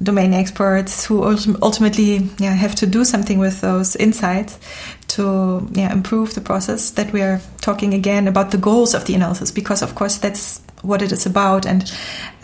domain 0.02 0.34
experts 0.34 1.06
who 1.06 1.24
ultimately 1.62 2.30
yeah, 2.38 2.54
have 2.54 2.76
to 2.76 2.86
do 2.86 3.04
something 3.04 3.40
with 3.40 3.62
those 3.62 3.96
insights 3.96 4.60
to 5.08 5.68
yeah, 5.74 5.92
improve 5.92 6.36
the 6.36 6.42
process 6.42 6.92
that 6.92 7.12
we 7.14 7.22
are 7.22 7.42
talking 7.62 7.94
again 7.94 8.28
about 8.28 8.52
the 8.52 8.58
goals 8.58 8.94
of 8.94 9.06
the 9.06 9.16
analysis 9.16 9.52
because 9.52 9.82
of 9.82 9.96
course 9.96 10.18
that's 10.18 10.62
what 10.84 11.02
it 11.02 11.12
is 11.12 11.26
about. 11.26 11.66
And 11.66 11.92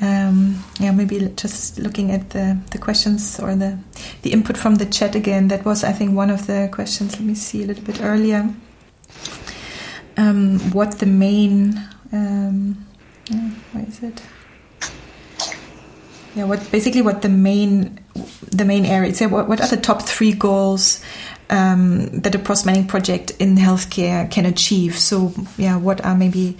um, 0.02 0.64
yeah 0.80 0.91
maybe 0.91 1.20
just 1.36 1.78
looking 1.78 2.11
at 2.11 2.32
the, 2.32 2.60
the 2.72 2.80
questions 2.80 3.40
or 3.40 3.56
the 3.56 3.78
the 4.24 4.32
input 4.32 4.57
from 4.57 4.76
the 4.76 4.86
chat 4.86 5.15
again 5.15 5.49
that 5.49 5.64
was 5.65 5.84
I 5.84 5.91
think 5.91 6.15
one 6.15 6.32
of 6.32 6.48
the 6.48 6.70
questions. 6.72 7.14
Let 7.14 7.26
me 7.26 7.36
see 7.36 7.64
a 7.64 7.68
little 7.68 7.84
bit 7.84 8.02
earlier. 8.02 8.49
Um, 10.15 10.60
what 10.72 10.99
the 10.99 11.07
main 11.07 11.80
um, 12.14 12.85
where 13.72 13.85
is 13.85 14.02
it? 14.03 14.22
Yeah 16.35 16.45
what 16.45 16.72
basically 16.72 17.02
what 17.02 17.22
the 17.22 17.30
main 17.30 17.99
the 18.52 18.65
main 18.65 18.85
areas 18.85 19.19
so 19.19 19.27
what, 19.27 19.48
what 19.48 19.61
are 19.61 19.68
the 19.68 19.77
top 19.77 20.02
three 20.02 20.31
goals 20.31 21.03
um, 21.49 22.07
that 22.22 22.34
a 22.34 22.40
process 22.40 22.65
mining 22.65 22.88
project 22.88 23.31
in 23.40 23.56
healthcare 23.56 24.30
can 24.31 24.45
achieve? 24.45 24.98
So 24.98 25.34
yeah 25.57 25.77
what 25.77 26.03
are 26.06 26.15
maybe 26.15 26.57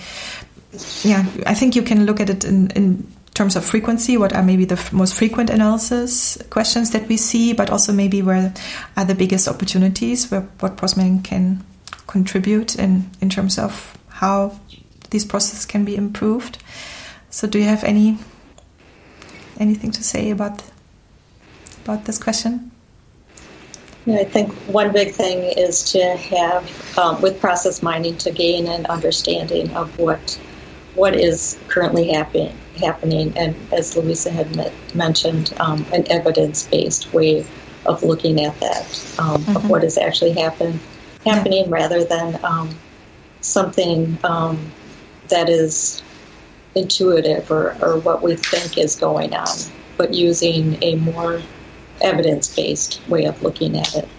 yeah 1.04 1.24
i 1.46 1.54
think 1.54 1.76
you 1.76 1.84
can 1.84 2.08
look 2.08 2.20
at 2.20 2.32
it 2.32 2.44
in, 2.44 2.72
in 2.72 3.08
terms 3.34 3.56
of 3.56 3.66
frequency, 3.66 4.18
what 4.18 4.34
are 4.34 4.44
maybe 4.44 4.66
the 4.66 4.76
f- 4.76 4.94
most 4.94 5.16
frequent 5.16 5.50
analysis 5.50 6.38
questions 6.50 6.92
that 6.92 7.08
we 7.08 7.18
see, 7.18 7.54
but 7.54 7.70
also 7.70 7.92
maybe 7.92 8.22
where 8.22 8.54
are 8.96 9.06
the 9.06 9.16
biggest 9.16 9.48
opportunities 9.48 10.30
where 10.30 10.42
what 10.60 10.78
Process 10.78 11.22
can 11.24 11.64
contribute 12.08 12.76
in, 12.76 13.10
in 13.22 13.30
terms 13.30 13.58
of 13.58 13.98
how 14.10 14.60
these 15.14 15.24
processes 15.24 15.66
can 15.66 15.86
be 15.86 15.96
improved. 15.96 16.58
So, 17.30 17.48
do 17.48 17.58
you 17.60 17.66
have 17.66 17.84
any 17.86 18.18
anything 19.58 19.92
to 19.92 20.04
say 20.04 20.30
about 20.32 20.64
about 21.84 22.06
this 22.06 22.18
question? 22.18 22.72
Yeah, 24.06 24.18
I 24.18 24.26
think 24.26 24.52
one 24.80 24.92
big 24.92 25.14
thing 25.14 25.44
is 25.58 25.92
to 25.94 26.04
have, 26.18 26.98
um, 26.98 27.22
with 27.22 27.40
process 27.40 27.82
mining, 27.82 28.18
to 28.18 28.32
gain 28.32 28.68
an 28.68 28.86
understanding 28.88 29.72
of 29.76 29.98
what 29.98 30.40
what 30.96 31.16
is 31.16 31.58
currently 31.70 32.12
happening, 32.12 32.56
happening, 32.80 33.34
and 33.36 33.56
as 33.72 33.96
Luise 33.96 34.30
had 34.30 34.56
met, 34.56 34.74
mentioned, 34.94 35.54
um, 35.60 35.86
an 35.92 36.04
evidence-based 36.12 37.12
way 37.14 37.46
of 37.86 38.04
looking 38.04 38.44
at 38.46 38.60
that, 38.60 38.86
um, 39.18 39.42
mm-hmm. 39.42 39.56
of 39.58 39.70
what 39.70 39.84
is 39.84 39.98
actually 39.98 40.34
happen, 40.34 40.80
happening, 41.26 41.66
yeah. 41.66 41.72
rather 41.82 42.04
than 42.04 42.38
um, 42.44 42.70
something 43.42 44.18
um, 44.24 44.72
that 45.30 45.50
is 45.50 46.02
intuitive 46.76 47.50
or, 47.52 47.78
or 47.82 48.00
what 48.00 48.22
we 48.22 48.36
think 48.36 48.78
is 48.78 48.96
going 48.96 49.34
on, 49.34 49.58
but 49.98 50.14
using 50.14 50.82
a 50.82 50.96
more 50.96 51.42
evidence-based 52.02 53.02
way 53.08 53.26
of 53.26 53.42
looking 53.44 53.78
at 53.78 53.96
it 53.96 54.10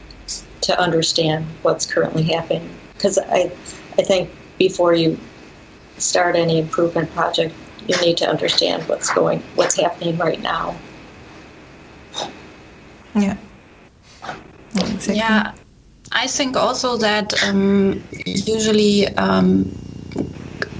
to 0.62 0.78
understand 0.80 1.44
what's 1.62 1.84
currently 1.84 2.22
happening. 2.22 2.68
Because 2.94 3.18
I, 3.18 3.52
I 3.98 4.02
think 4.02 4.30
before 4.58 4.94
you 4.94 5.18
start 5.98 6.36
any 6.36 6.58
improvement 6.58 7.10
project, 7.12 7.54
you 7.86 7.96
need 8.00 8.16
to 8.18 8.28
understand 8.28 8.82
what's 8.84 9.12
going, 9.12 9.42
what's 9.56 9.78
happening 9.78 10.16
right 10.16 10.40
now. 10.40 10.76
Yeah. 13.14 13.36
Exactly. 14.76 15.16
Yeah, 15.16 15.52
I 16.12 16.26
think 16.26 16.56
also 16.56 16.96
that 16.96 17.34
um, 17.44 18.02
usually 18.24 19.08
um, 19.16 19.70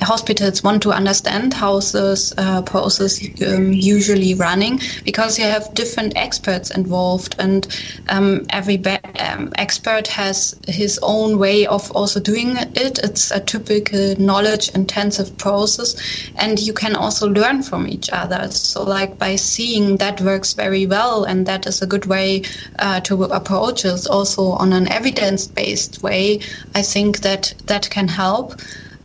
hospitals 0.05 0.63
want 0.63 0.83
to 0.83 0.93
understand 0.93 1.55
how 1.55 1.81
this 1.81 2.33
uh, 2.39 2.63
process 2.63 3.23
um, 3.47 3.73
usually 3.73 4.35
running 4.35 4.81
because 5.05 5.39
you 5.39 5.45
have 5.45 5.73
different 5.75 6.13
experts 6.17 6.71
involved 6.71 7.37
and 7.39 7.67
um, 8.09 8.45
every 8.51 8.83
um, 9.19 9.53
expert 9.57 10.07
has 10.09 10.55
his 10.69 10.99
own 11.03 11.39
way 11.39 11.67
of 11.67 11.91
also 11.93 12.21
doing 12.21 12.57
it. 12.57 12.99
It's 13.03 13.31
a 13.31 13.41
typical 13.41 14.15
knowledge 14.19 14.69
intensive 14.71 15.37
process 15.39 15.95
and 16.37 16.59
you 16.59 16.73
can 16.73 16.97
also 16.97 17.29
learn 17.29 17.63
from 17.63 17.89
each 17.89 18.11
other. 18.11 18.51
So 18.51 18.83
like 18.83 19.19
by 19.19 19.37
seeing 19.37 19.97
that 19.97 20.21
works 20.21 20.53
very 20.55 20.87
well 20.87 21.25
and 21.25 21.47
that 21.47 21.67
is 21.67 21.83
a 21.83 21.87
good 21.87 22.07
way 22.07 22.43
uh, 22.79 23.01
to 23.01 23.25
approach 23.25 23.85
it 23.85 24.07
also 24.07 24.51
on 24.53 24.73
an 24.73 24.91
evidence 24.93 25.47
based 25.47 26.03
way 26.03 26.41
i 26.75 26.83
think 26.83 27.21
that 27.21 27.55
that 27.67 27.89
can 27.91 28.09
help 28.09 28.61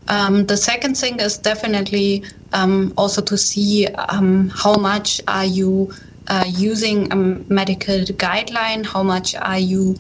um, 0.10 0.46
the 0.48 0.58
second 0.58 0.96
thing 0.98 1.20
is 1.20 1.38
definitely 1.38 2.26
um, 2.52 2.94
also 2.98 3.22
to 3.22 3.38
see 3.38 3.88
um, 3.88 4.50
how 4.50 4.76
much 4.76 5.22
are 5.28 5.46
you 5.46 5.92
uh, 6.28 6.46
using 6.48 7.12
a 7.12 7.16
medical 7.16 8.00
guideline, 8.00 8.86
how 8.86 9.04
much 9.04 9.36
are 9.36 9.60
you 9.60 9.96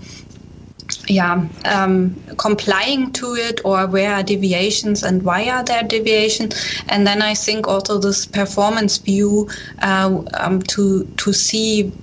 yeah, 1.07 1.47
um, 1.65 2.21
complying 2.37 3.11
to 3.13 3.33
it 3.35 3.61
or 3.65 3.87
where 3.87 4.13
are 4.13 4.23
deviations 4.23 5.03
and 5.03 5.23
why 5.23 5.49
are 5.49 5.63
there 5.63 5.83
deviations? 5.83 6.55
And 6.87 7.05
then 7.05 7.21
I 7.21 7.33
think 7.33 7.67
also 7.67 7.97
this 7.99 8.25
performance 8.25 8.97
view 8.97 9.49
uh, 9.81 10.21
um, 10.35 10.61
to 10.63 11.05
to 11.17 11.33
see 11.33 11.93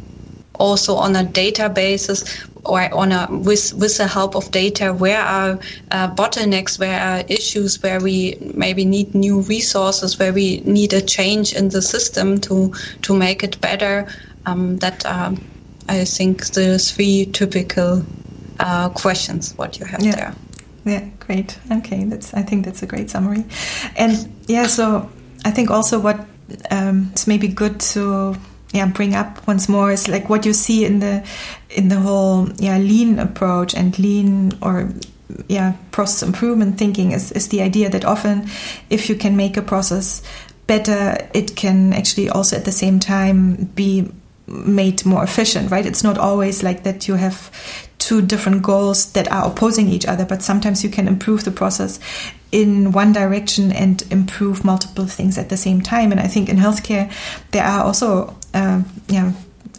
also 0.58 0.96
on 0.96 1.14
a 1.16 1.24
databases 1.24 2.24
or 2.68 2.92
on 2.94 3.12
a 3.12 3.28
with 3.30 3.72
with 3.74 3.96
the 3.96 4.06
help 4.06 4.34
of 4.34 4.50
data 4.50 4.92
where 4.92 5.20
are 5.20 5.58
uh, 5.90 6.14
bottlenecks 6.14 6.78
where 6.78 7.00
are 7.00 7.24
issues 7.28 7.82
where 7.82 8.00
we 8.00 8.36
maybe 8.54 8.84
need 8.84 9.14
new 9.14 9.40
resources 9.42 10.18
where 10.18 10.32
we 10.32 10.60
need 10.60 10.92
a 10.92 11.00
change 11.00 11.52
in 11.52 11.68
the 11.70 11.82
system 11.82 12.40
to 12.40 12.72
to 13.02 13.14
make 13.14 13.42
it 13.42 13.60
better 13.60 14.06
um, 14.46 14.76
that 14.78 15.04
um, 15.06 15.42
I 15.88 16.04
think 16.04 16.46
the 16.46 16.78
three 16.78 17.26
typical 17.26 18.04
uh, 18.60 18.88
questions 18.90 19.54
what 19.56 19.78
you 19.78 19.86
have 19.86 20.02
yeah. 20.02 20.16
there. 20.16 20.34
Yeah 20.84 21.08
great. 21.20 21.58
Okay 21.70 22.04
that's 22.04 22.34
I 22.34 22.42
think 22.42 22.64
that's 22.64 22.82
a 22.82 22.86
great 22.86 23.10
summary. 23.10 23.44
And 23.96 24.32
yeah 24.46 24.66
so 24.66 25.10
I 25.44 25.50
think 25.50 25.70
also 25.70 25.98
what 25.98 26.18
um, 26.70 27.08
it's 27.12 27.26
maybe 27.26 27.48
good 27.48 27.80
to 27.92 28.36
yeah 28.72 28.86
bring 28.86 29.14
up 29.14 29.46
once 29.46 29.68
more 29.68 29.92
is 29.92 30.08
like 30.08 30.28
what 30.28 30.44
you 30.44 30.52
see 30.52 30.84
in 30.84 30.98
the 31.00 31.24
in 31.70 31.88
the 31.88 32.00
whole 32.00 32.48
yeah 32.56 32.78
lean 32.78 33.18
approach 33.18 33.74
and 33.74 33.98
lean 33.98 34.52
or 34.62 34.90
yeah 35.48 35.74
process 35.90 36.22
improvement 36.22 36.78
thinking 36.78 37.12
is, 37.12 37.32
is 37.32 37.48
the 37.48 37.62
idea 37.62 37.88
that 37.90 38.04
often 38.04 38.48
if 38.90 39.08
you 39.08 39.14
can 39.14 39.36
make 39.36 39.56
a 39.56 39.62
process 39.62 40.22
better 40.66 41.16
it 41.32 41.56
can 41.56 41.92
actually 41.92 42.28
also 42.28 42.56
at 42.56 42.64
the 42.64 42.72
same 42.72 42.98
time 42.98 43.54
be 43.74 44.08
made 44.46 45.04
more 45.04 45.24
efficient 45.24 45.70
right? 45.70 45.86
It's 45.86 46.04
not 46.04 46.18
always 46.18 46.62
like 46.62 46.84
that 46.84 47.08
you 47.08 47.14
have 47.14 47.50
two 47.98 48.22
different 48.22 48.62
goals 48.62 49.12
that 49.12 49.30
are 49.30 49.46
opposing 49.50 49.88
each 49.88 50.06
other 50.06 50.24
but 50.24 50.42
sometimes 50.42 50.84
you 50.84 50.90
can 50.90 51.08
improve 51.08 51.44
the 51.44 51.50
process 51.50 51.98
in 52.52 52.92
one 52.92 53.12
direction 53.12 53.72
and 53.72 54.02
improve 54.10 54.64
multiple 54.64 55.06
things 55.06 55.36
at 55.36 55.48
the 55.48 55.56
same 55.56 55.80
time. 55.80 56.12
And 56.12 56.20
i 56.20 56.26
think 56.26 56.48
in 56.48 56.56
healthcare 56.56 57.10
there 57.50 57.64
are 57.64 57.84
also 57.84 58.36
uh, 58.54 58.82
yeah 59.08 59.32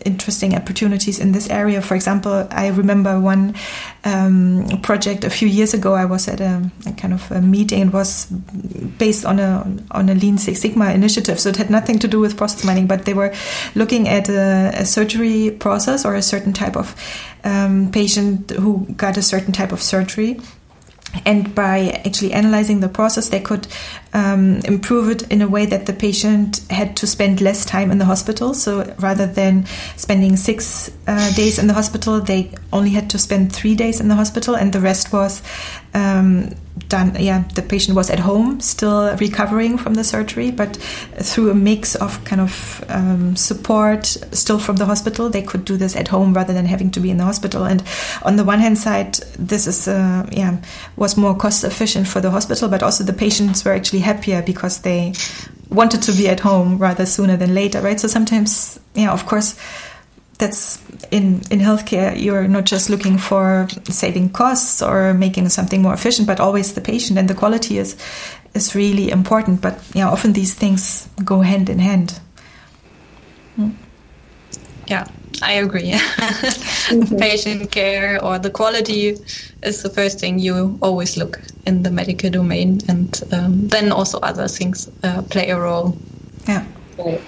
interesting 0.06 0.56
opportunities 0.56 1.20
in 1.20 1.32
this 1.32 1.50
area. 1.50 1.82
For 1.82 1.96
example, 1.96 2.48
I 2.52 2.68
remember 2.68 3.20
one 3.20 3.56
um, 4.04 4.68
project 4.82 5.24
a 5.24 5.30
few 5.30 5.48
years 5.48 5.74
ago. 5.74 5.94
I 5.94 6.06
was 6.06 6.28
at 6.28 6.40
a, 6.40 6.70
a, 6.86 6.92
kind 6.94 7.14
of 7.14 7.32
a 7.32 7.42
meeting. 7.42 7.88
It 7.88 7.94
was 7.94 8.26
based 8.98 9.26
on 9.26 9.40
a 9.40 9.66
on 9.92 10.10
a 10.10 10.16
Lean 10.16 10.38
Six 10.38 10.62
Sigma 10.62 10.92
initiative, 10.92 11.40
so 11.40 11.50
it 11.50 11.58
had 11.58 11.70
nothing 11.70 12.00
to 12.00 12.08
do 12.08 12.20
with 12.20 12.38
process 12.38 12.64
mining. 12.64 12.88
But 12.88 13.06
they 13.06 13.14
were 13.14 13.34
looking 13.76 14.08
at 14.08 14.30
a, 14.30 14.72
a 14.74 14.86
surgery 14.86 15.52
process 15.52 16.06
or 16.06 16.16
a 16.16 16.22
certain 16.22 16.54
type 16.54 16.76
of 16.76 16.96
um, 17.44 17.92
patient 17.92 18.52
who 18.52 18.86
got 18.96 19.18
a 19.18 19.22
certain 19.22 19.54
type 19.54 19.72
of 19.72 19.82
surgery 19.82 20.40
and 21.26 21.56
by 21.56 22.02
actually 22.06 22.34
analyzing 22.34 22.80
the 22.80 22.90
process, 22.90 23.30
they 23.30 23.40
could 23.40 23.68
um, 24.14 24.58
improve 24.66 25.10
it 25.10 25.24
in 25.32 25.42
a 25.42 25.48
way 25.48 25.66
that 25.66 25.86
the 25.86 25.94
patient 25.94 26.62
had 26.70 26.98
to 26.98 27.08
spend 27.08 27.42
less 27.42 27.66
time 27.66 27.92
in 27.92 27.98
the 27.98 28.06
hospital. 28.06 28.54
So 28.54 28.94
rather 29.00 29.26
than 29.26 29.66
spending 29.96 30.36
six 30.36 30.92
uh, 31.08 31.34
days 31.34 31.60
in 31.60 31.68
the 31.68 31.74
hospital, 31.74 32.22
they 32.22 32.52
only 32.74 32.90
had 32.92 33.10
to 33.12 33.20
spend 33.20 33.54
three 33.54 33.76
days 33.76 34.00
in 34.00 34.08
the 34.08 34.16
hospital, 34.16 34.56
and 34.56 34.74
the 34.74 34.82
rest 34.82 35.14
was 35.14 35.42
um, 35.94 36.54
done. 36.88 37.16
Yeah, 37.20 37.44
the 37.56 37.62
patient 37.62 37.96
was 37.96 38.10
at 38.10 38.20
home, 38.20 38.60
still 38.60 39.16
recovering 39.18 39.78
from 39.78 39.96
the 39.96 40.04
surgery, 40.04 40.52
but 40.52 40.76
through 41.22 41.50
a 41.50 41.56
mix 41.56 41.96
of 41.96 42.24
kind 42.26 42.42
of 42.42 42.84
um, 42.90 43.36
support, 43.36 44.06
still 44.06 44.60
from 44.60 44.78
the 44.78 44.86
hospital, 44.86 45.30
they 45.30 45.42
could 45.42 45.66
do 45.66 45.78
this 45.78 45.96
at 45.96 46.08
home 46.08 46.34
rather 46.34 46.54
than 46.54 46.66
having 46.66 46.92
to 46.92 47.00
be 47.00 47.10
in 47.10 47.18
the 47.18 47.24
hospital. 47.24 47.64
And 47.64 47.84
on 48.24 48.36
the 48.36 48.44
one 48.44 48.60
hand 48.60 48.78
side, 48.78 49.16
this 49.38 49.68
is 49.68 49.88
uh, 49.88 50.28
yeah 50.32 50.58
was 50.96 51.18
more 51.18 51.36
cost 51.36 51.64
efficient 51.64 52.08
for 52.08 52.22
the 52.22 52.32
hospital, 52.32 52.70
but 52.70 52.84
also 52.84 53.04
the 53.04 53.14
patients 53.14 53.64
were 53.64 53.74
actually 53.74 54.00
happier 54.00 54.42
because 54.42 54.82
they 54.82 55.14
wanted 55.70 56.02
to 56.02 56.12
be 56.14 56.30
at 56.30 56.40
home 56.40 56.78
rather 56.78 57.06
sooner 57.06 57.38
than 57.38 57.54
later, 57.54 57.82
right? 57.82 58.00
So 58.00 58.08
sometimes, 58.08 58.80
yeah, 58.96 59.12
of 59.12 59.26
course 59.26 59.60
that's 60.38 60.80
in 61.12 61.42
in 61.50 61.60
healthcare 61.60 62.20
you're 62.20 62.48
not 62.48 62.66
just 62.66 62.90
looking 62.90 63.18
for 63.18 63.68
saving 63.90 64.30
costs 64.30 64.82
or 64.82 65.14
making 65.14 65.50
something 65.50 65.82
more 65.82 65.94
efficient 65.94 66.28
but 66.28 66.40
always 66.40 66.74
the 66.74 66.82
patient 66.82 67.18
and 67.18 67.28
the 67.28 67.34
quality 67.34 67.78
is 67.78 67.96
is 68.54 68.76
really 68.76 69.10
important 69.10 69.62
but 69.62 69.80
yeah 69.94 70.08
often 70.08 70.34
these 70.34 70.54
things 70.54 71.10
go 71.24 71.42
hand 71.42 71.70
in 71.70 71.80
hand 71.80 72.20
hmm. 73.56 73.70
yeah 74.88 75.08
i 75.42 75.54
agree 75.54 75.92
mm-hmm. 75.92 77.18
patient 77.28 77.72
care 77.72 78.24
or 78.24 78.38
the 78.38 78.52
quality 78.52 79.18
is 79.64 79.82
the 79.82 79.90
first 79.90 80.20
thing 80.20 80.38
you 80.38 80.78
always 80.82 81.18
look 81.18 81.40
in 81.66 81.84
the 81.84 81.92
medical 81.92 82.30
domain 82.30 82.80
and 82.88 83.24
um, 83.32 83.68
then 83.68 83.92
also 83.92 84.20
other 84.20 84.48
things 84.48 84.90
uh, 85.04 85.22
play 85.24 85.50
a 85.50 85.60
role 85.60 85.98
yeah 86.48 86.64
right. 86.98 87.22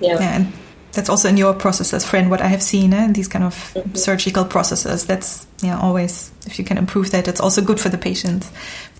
yeah, 0.00 0.18
yeah 0.18 0.46
that's 0.92 1.08
also 1.08 1.28
in 1.28 1.36
your 1.36 1.54
processes, 1.54 2.04
Fran. 2.04 2.30
What 2.30 2.40
I 2.40 2.48
have 2.48 2.62
seen 2.62 2.92
eh, 2.92 3.04
in 3.04 3.12
these 3.12 3.28
kind 3.28 3.44
of 3.44 3.54
mm-hmm. 3.54 3.94
surgical 3.94 4.44
processes. 4.44 5.06
That's 5.06 5.46
yeah, 5.62 5.78
always 5.78 6.30
if 6.46 6.58
you 6.58 6.64
can 6.64 6.78
improve 6.78 7.10
that, 7.12 7.28
it's 7.28 7.40
also 7.40 7.62
good 7.62 7.80
for 7.80 7.88
the 7.88 7.98
patients. 7.98 8.50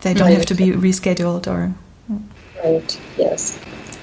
They 0.02 0.14
don't 0.14 0.28
right. 0.28 0.36
have 0.36 0.46
to 0.46 0.54
be 0.54 0.72
rescheduled 0.72 1.46
or. 1.46 1.74
Right. 2.62 3.00
Yes. 3.16 3.58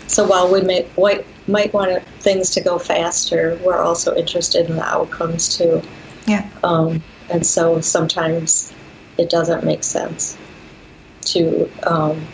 So 0.07 0.26
while 0.26 0.51
we 0.51 0.61
may, 0.61 0.88
might 0.97 1.26
might 1.47 1.73
want 1.73 2.03
things 2.19 2.49
to 2.51 2.61
go 2.61 2.77
faster, 2.77 3.59
we're 3.64 3.81
also 3.81 4.15
interested 4.15 4.69
in 4.69 4.76
the 4.76 4.84
outcomes 4.84 5.57
too. 5.57 5.81
Yeah. 6.26 6.49
Um, 6.64 7.03
and 7.30 7.45
so 7.45 7.81
sometimes 7.81 8.73
it 9.18 9.30
doesn't 9.30 9.64
make 9.64 9.84
sense 9.84 10.38
to 11.22 11.69
um, 11.84 12.26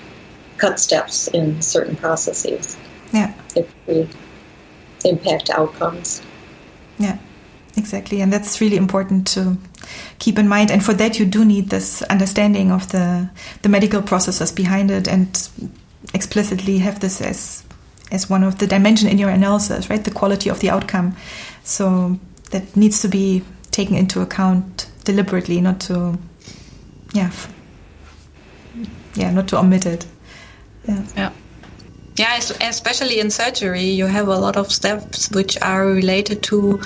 cut 0.57 0.80
steps 0.80 1.27
in 1.27 1.61
certain 1.61 1.95
processes. 1.95 2.77
Yeah. 3.11 3.34
If 3.55 3.73
we 3.88 4.07
impact 5.05 5.49
outcomes. 5.49 6.21
Yeah, 6.99 7.17
exactly. 7.77 8.21
And 8.21 8.31
that's 8.31 8.61
really 8.61 8.77
important 8.77 9.27
to 9.27 9.57
keep 10.19 10.38
in 10.39 10.47
mind. 10.47 10.71
And 10.71 10.84
for 10.84 10.93
that, 10.93 11.19
you 11.19 11.25
do 11.25 11.45
need 11.45 11.69
this 11.69 12.01
understanding 12.03 12.71
of 12.71 12.91
the, 12.91 13.30
the 13.61 13.69
medical 13.69 14.01
processes 14.01 14.51
behind 14.51 14.91
it 14.91 15.07
and 15.07 15.49
explicitly 16.13 16.80
have 16.80 16.99
this 16.99 17.21
as, 17.21 17.63
as 18.11 18.30
one 18.30 18.43
of 18.43 18.59
the 18.59 18.67
dimension 18.67 19.09
in 19.09 19.17
your 19.17 19.30
analysis, 19.30 19.89
right? 19.89 20.03
The 20.03 20.11
quality 20.11 20.49
of 20.49 20.59
the 20.59 20.69
outcome. 20.69 21.15
So 21.63 22.19
that 22.51 22.75
needs 22.75 23.01
to 23.01 23.07
be 23.07 23.43
taken 23.71 23.95
into 23.95 24.21
account 24.21 24.89
deliberately, 25.03 25.59
not 25.59 25.80
to, 25.81 26.17
yeah, 27.13 27.31
yeah, 29.15 29.31
not 29.31 29.47
to 29.49 29.57
omit 29.57 29.85
it. 29.85 30.05
Yeah. 30.88 31.05
Yeah. 31.15 31.31
Yeah, 32.15 32.38
especially 32.38 33.19
in 33.19 33.31
surgery, 33.31 33.85
you 33.85 34.06
have 34.06 34.27
a 34.27 34.38
lot 34.38 34.56
of 34.56 34.72
steps 34.72 35.31
which 35.31 35.57
are 35.64 35.88
related 35.88 36.44
to 36.44 36.80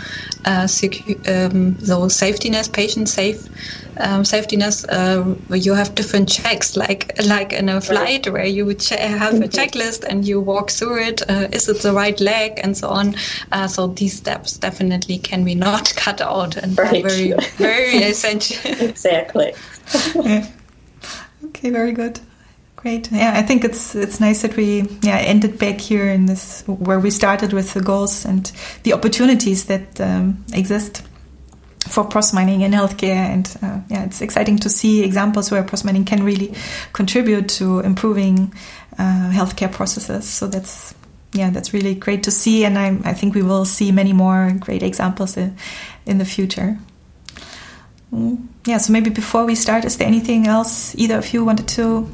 uh, 0.46 0.68
um, 1.28 1.74
those 1.76 2.14
safetiness, 2.14 2.72
patient 2.72 3.10
safe 3.10 3.50
um, 4.00 4.24
safetiness. 4.24 4.86
Uh, 4.88 5.36
you 5.56 5.74
have 5.74 5.96
different 5.96 6.30
checks, 6.30 6.78
like 6.78 7.14
like 7.26 7.54
in 7.54 7.70
a 7.70 7.82
flight 7.82 8.26
right. 8.26 8.34
where 8.34 8.46
you 8.46 8.66
would 8.66 8.84
have 8.84 9.36
a 9.36 9.48
checklist 9.48 10.06
and 10.08 10.26
you 10.26 10.40
walk 10.40 10.72
through 10.72 11.02
it. 11.02 11.30
Uh, 11.30 11.48
is 11.52 11.68
it 11.68 11.82
the 11.82 11.94
right 11.94 12.20
leg 12.20 12.60
and 12.64 12.78
so 12.78 12.90
on? 12.90 13.16
Uh, 13.52 13.68
so 13.68 13.88
these 13.88 14.16
steps 14.16 14.58
definitely 14.58 15.18
can 15.18 15.44
be 15.44 15.56
not 15.56 15.94
cut 15.98 16.22
out 16.22 16.58
and 16.58 16.78
right. 16.78 17.04
are 17.04 17.10
very 17.10 17.34
very 17.58 17.98
essential. 18.04 18.72
exactly. 18.80 19.54
yeah. 20.16 20.48
Okay, 21.46 21.70
very 21.70 21.92
good. 21.92 22.20
Great. 22.78 23.12
Yeah, 23.12 23.34
I 23.36 23.42
think 23.42 23.66
it's 23.66 23.96
it's 23.96 24.20
nice 24.20 24.44
that 24.44 24.56
we 24.56 24.84
yeah 25.02 25.18
ended 25.18 25.58
back 25.58 25.82
here 25.82 26.08
in 26.10 26.28
this 26.28 26.64
where 26.68 27.00
we 27.00 27.10
started 27.10 27.52
with 27.52 27.74
the 27.74 27.82
goals 27.82 28.24
and 28.24 28.52
the 28.84 28.94
opportunities 28.94 29.66
that 29.66 30.00
um, 30.00 30.46
exist 30.54 31.02
for 31.90 32.04
process 32.04 32.34
mining 32.34 32.62
in 32.62 32.72
healthcare. 32.72 33.16
And 33.16 33.58
uh, 33.64 33.80
yeah, 33.90 34.06
it's 34.06 34.22
exciting 34.22 34.60
to 34.60 34.70
see 34.70 35.04
examples 35.04 35.50
where 35.50 35.64
process 35.64 35.86
mining 35.86 36.06
can 36.06 36.24
really 36.24 36.54
contribute 36.94 37.50
to 37.58 37.80
improving 37.80 38.54
uh, 39.00 39.32
healthcare 39.32 39.72
processes. 39.72 40.30
So 40.30 40.46
that's 40.46 40.94
yeah, 41.34 41.50
that's 41.50 41.74
really 41.74 41.96
great 41.96 42.22
to 42.24 42.32
see. 42.32 42.64
And 42.64 42.78
I, 42.78 43.10
I 43.10 43.14
think 43.14 43.34
we 43.34 43.42
will 43.42 43.66
see 43.66 43.92
many 43.92 44.14
more 44.14 44.54
great 44.60 44.84
examples 44.84 45.36
in, 45.36 45.58
in 46.06 46.20
the 46.20 46.26
future. 46.26 46.78
Mm. 48.14 48.48
Yeah, 48.68 48.78
so 48.78 48.94
maybe 48.94 49.10
before 49.10 49.46
we 49.46 49.56
start, 49.56 49.84
is 49.84 49.98
there 49.98 50.08
anything 50.08 50.46
else 50.46 50.96
either 50.96 51.18
of 51.18 51.34
you 51.34 51.44
wanted 51.44 51.68
to 51.70 52.08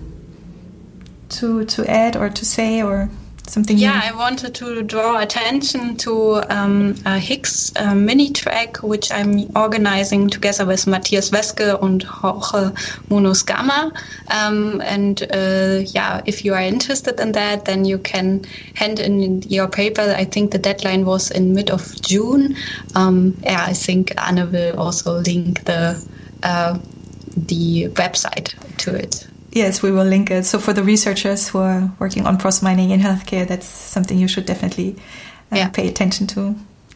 to 1.33 1.65
to 1.65 1.85
add 1.89 2.15
or 2.15 2.29
to 2.29 2.45
say 2.45 2.81
or 2.81 3.09
something? 3.47 3.77
Yeah, 3.77 3.99
new? 3.99 4.07
I 4.07 4.17
wanted 4.17 4.55
to 4.55 4.83
draw 4.83 5.19
attention 5.19 5.97
to 5.97 6.41
um, 6.49 6.91
a 7.05 7.19
HICSS 7.19 7.79
uh, 7.81 7.95
mini 7.95 8.31
track, 8.31 8.81
which 8.83 9.11
I'm 9.11 9.55
organizing 9.55 10.29
together 10.29 10.65
with 10.65 10.85
Mathias 10.87 11.31
Weske 11.31 11.81
and 11.81 12.03
Jorge 12.03 12.71
Munoz 13.09 13.43
Gama. 13.43 13.91
Um, 14.29 14.81
and 14.81 15.23
uh, 15.31 15.83
yeah, 15.87 16.21
if 16.25 16.45
you 16.45 16.53
are 16.53 16.61
interested 16.61 17.19
in 17.19 17.33
that, 17.33 17.65
then 17.65 17.85
you 17.85 17.97
can 17.97 18.43
hand 18.75 18.99
in 18.99 19.41
your 19.43 19.67
paper. 19.67 20.13
I 20.17 20.25
think 20.25 20.51
the 20.51 20.59
deadline 20.59 21.05
was 21.05 21.31
in 21.31 21.53
mid 21.53 21.69
of 21.69 22.01
June. 22.01 22.55
Um, 22.95 23.37
yeah, 23.43 23.65
I 23.65 23.73
think 23.73 24.13
Anne 24.17 24.51
will 24.51 24.79
also 24.79 25.19
link 25.19 25.65
the 25.65 26.03
uh, 26.43 26.79
the 27.35 27.89
website 27.89 28.53
to 28.77 28.95
it. 28.95 29.27
Yes, 29.53 29.83
we 29.83 29.91
will 29.91 30.05
link 30.05 30.31
it. 30.31 30.45
So 30.45 30.57
for 30.57 30.73
the 30.73 30.83
researchers 30.83 31.47
who 31.47 31.59
are 31.59 31.91
working 31.99 32.25
on 32.25 32.37
process 32.37 32.63
mining 32.63 32.89
in 32.89 32.99
healthcare, 32.99 33.47
that's 33.47 33.67
something 33.67 34.17
you 34.17 34.27
should 34.27 34.47
definitely 34.47 34.95
uh, 35.51 35.57
yeah. 35.57 35.69
pay 35.69 35.87
attention 35.87 36.25
to. 36.27 36.55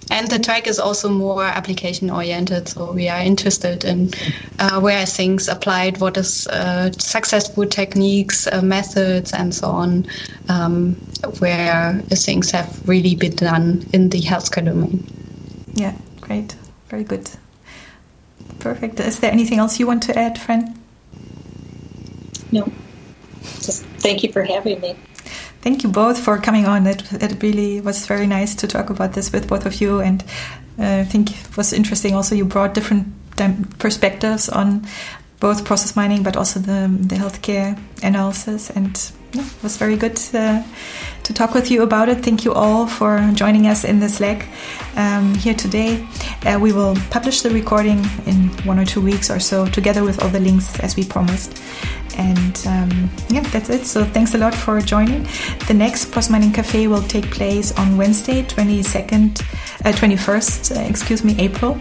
And 0.09 0.27
the 0.27 0.39
track 0.39 0.65
is 0.67 0.79
also 0.79 1.09
more 1.09 1.43
application 1.43 2.09
oriented. 2.09 2.67
So 2.67 2.93
we 2.93 3.09
are 3.09 3.19
interested 3.19 3.83
in 3.83 4.09
uh, 4.57 4.79
where 4.79 5.05
things 5.05 5.47
applied, 5.47 5.99
what 5.99 6.17
is 6.17 6.47
uh, 6.47 6.91
successful 6.93 7.67
techniques, 7.67 8.47
uh, 8.47 8.63
methods, 8.63 9.33
and 9.33 9.53
so 9.53 9.67
on, 9.67 10.07
um, 10.49 10.93
where 11.37 12.01
things 12.09 12.49
have 12.51 12.87
really 12.89 13.15
been 13.15 13.35
done 13.35 13.85
in 13.93 14.09
the 14.09 14.21
healthcare 14.21 14.65
domain. 14.65 15.05
Yeah, 15.73 15.93
great. 16.21 16.55
Very 16.87 17.03
good. 17.03 17.29
Perfect. 18.59 18.99
Is 18.99 19.19
there 19.19 19.31
anything 19.31 19.59
else 19.59 19.79
you 19.79 19.85
want 19.85 20.01
to 20.03 20.17
add, 20.17 20.39
Fran? 20.39 20.73
No. 22.51 22.71
Just 23.61 23.85
thank 23.99 24.23
you 24.23 24.31
for 24.31 24.43
having 24.43 24.79
me. 24.81 24.95
Thank 25.61 25.83
you 25.83 25.89
both 25.89 26.19
for 26.19 26.37
coming 26.37 26.65
on. 26.65 26.87
It, 26.87 27.11
it 27.13 27.41
really 27.41 27.81
was 27.81 28.05
very 28.07 28.27
nice 28.27 28.55
to 28.55 28.67
talk 28.67 28.89
about 28.89 29.13
this 29.13 29.31
with 29.31 29.47
both 29.47 29.65
of 29.65 29.81
you, 29.81 29.99
and 29.99 30.23
uh, 30.79 31.01
I 31.01 31.03
think 31.03 31.31
it 31.31 31.57
was 31.57 31.73
interesting. 31.73 32.15
Also, 32.15 32.35
you 32.35 32.45
brought 32.45 32.73
different 32.73 33.07
perspectives 33.79 34.49
on 34.49 34.87
both 35.39 35.65
process 35.65 35.95
mining, 35.95 36.23
but 36.23 36.37
also 36.37 36.59
the 36.59 36.87
the 37.07 37.15
healthcare 37.15 37.77
analysis, 38.01 38.69
and 38.69 39.11
yeah, 39.33 39.43
it 39.43 39.63
was 39.63 39.77
very 39.77 39.97
good 39.97 40.19
uh, 40.33 40.63
to 41.23 41.33
talk 41.33 41.53
with 41.53 41.69
you 41.69 41.83
about 41.83 42.09
it. 42.09 42.23
Thank 42.23 42.45
you 42.45 42.53
all 42.53 42.87
for 42.87 43.19
joining 43.33 43.67
us 43.67 43.83
in 43.83 43.99
this 43.99 44.15
Slack 44.15 44.47
um, 44.95 45.35
here 45.35 45.53
today. 45.53 46.07
Uh, 46.45 46.57
we 46.61 46.71
will 46.71 46.95
publish 47.09 47.41
the 47.41 47.49
recording 47.49 47.99
in 48.25 48.49
one 48.65 48.79
or 48.79 48.85
two 48.85 49.01
weeks 49.01 49.29
or 49.29 49.39
so, 49.39 49.65
together 49.65 50.03
with 50.03 50.23
all 50.23 50.29
the 50.29 50.39
links 50.39 50.79
as 50.79 50.95
we 50.95 51.03
promised. 51.03 51.61
And 52.17 52.65
um, 52.67 53.09
yeah, 53.29 53.41
that's 53.41 53.69
it. 53.69 53.85
So 53.85 54.03
thanks 54.03 54.33
a 54.33 54.37
lot 54.37 54.53
for 54.53 54.81
joining. 54.81 55.27
The 55.67 55.73
next 55.73 56.11
Process 56.11 56.29
Mining 56.31 56.51
Cafe 56.51 56.87
will 56.87 57.03
take 57.03 57.29
place 57.31 57.71
on 57.77 57.97
Wednesday, 57.97 58.43
22nd, 58.43 59.41
uh, 59.85 59.91
21st, 59.91 60.77
uh, 60.77 60.89
excuse 60.89 61.23
me, 61.23 61.35
April. 61.39 61.77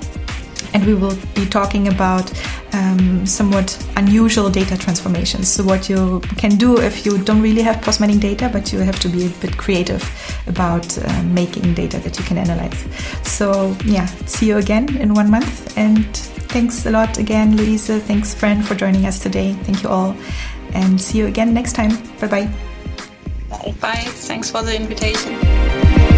And 0.75 0.85
we 0.85 0.95
will 0.95 1.17
be 1.35 1.47
talking 1.47 1.89
about 1.89 2.31
um, 2.75 3.25
somewhat 3.25 3.83
unusual 3.97 4.51
data 4.51 4.77
transformations. 4.77 5.49
So, 5.49 5.65
what 5.65 5.89
you 5.89 6.21
can 6.37 6.57
do 6.57 6.79
if 6.79 7.07
you 7.07 7.17
don't 7.19 7.41
really 7.41 7.63
have 7.63 7.81
process 7.81 8.01
mining 8.01 8.19
data, 8.19 8.51
but 8.53 8.73
you 8.73 8.81
have 8.81 8.99
to 9.01 9.09
be 9.09 9.27
a 9.27 9.29
bit 9.41 9.57
creative 9.57 10.03
about 10.47 10.99
uh, 10.99 11.23
making 11.23 11.73
data 11.75 11.99
that 12.01 12.19
you 12.19 12.25
can 12.25 12.37
analyze. 12.37 12.85
So, 13.23 13.75
yeah, 13.87 14.07
see 14.27 14.49
you 14.49 14.59
again 14.59 14.97
in 14.99 15.15
one 15.15 15.31
month. 15.31 15.79
And 15.79 16.05
Thanks 16.49 16.87
a 16.87 16.91
lot 16.91 17.19
again, 17.19 17.57
Luise. 17.57 18.01
Thanks, 18.03 18.35
Fran, 18.35 18.63
for 18.63 18.75
joining 18.75 19.07
us 19.07 19.19
today. 19.19 19.53
Thank 19.65 19.83
you 19.83 19.89
all. 19.89 20.17
And 20.73 21.01
see 21.01 21.19
you 21.19 21.27
again 21.27 21.53
next 21.55 21.75
time. 21.75 21.91
Bye-bye. 22.21 22.49
Bye. 23.49 23.75
Bye. 23.81 24.05
Thanks 24.07 24.51
for 24.51 24.63
the 24.63 24.75
invitation. 24.75 26.16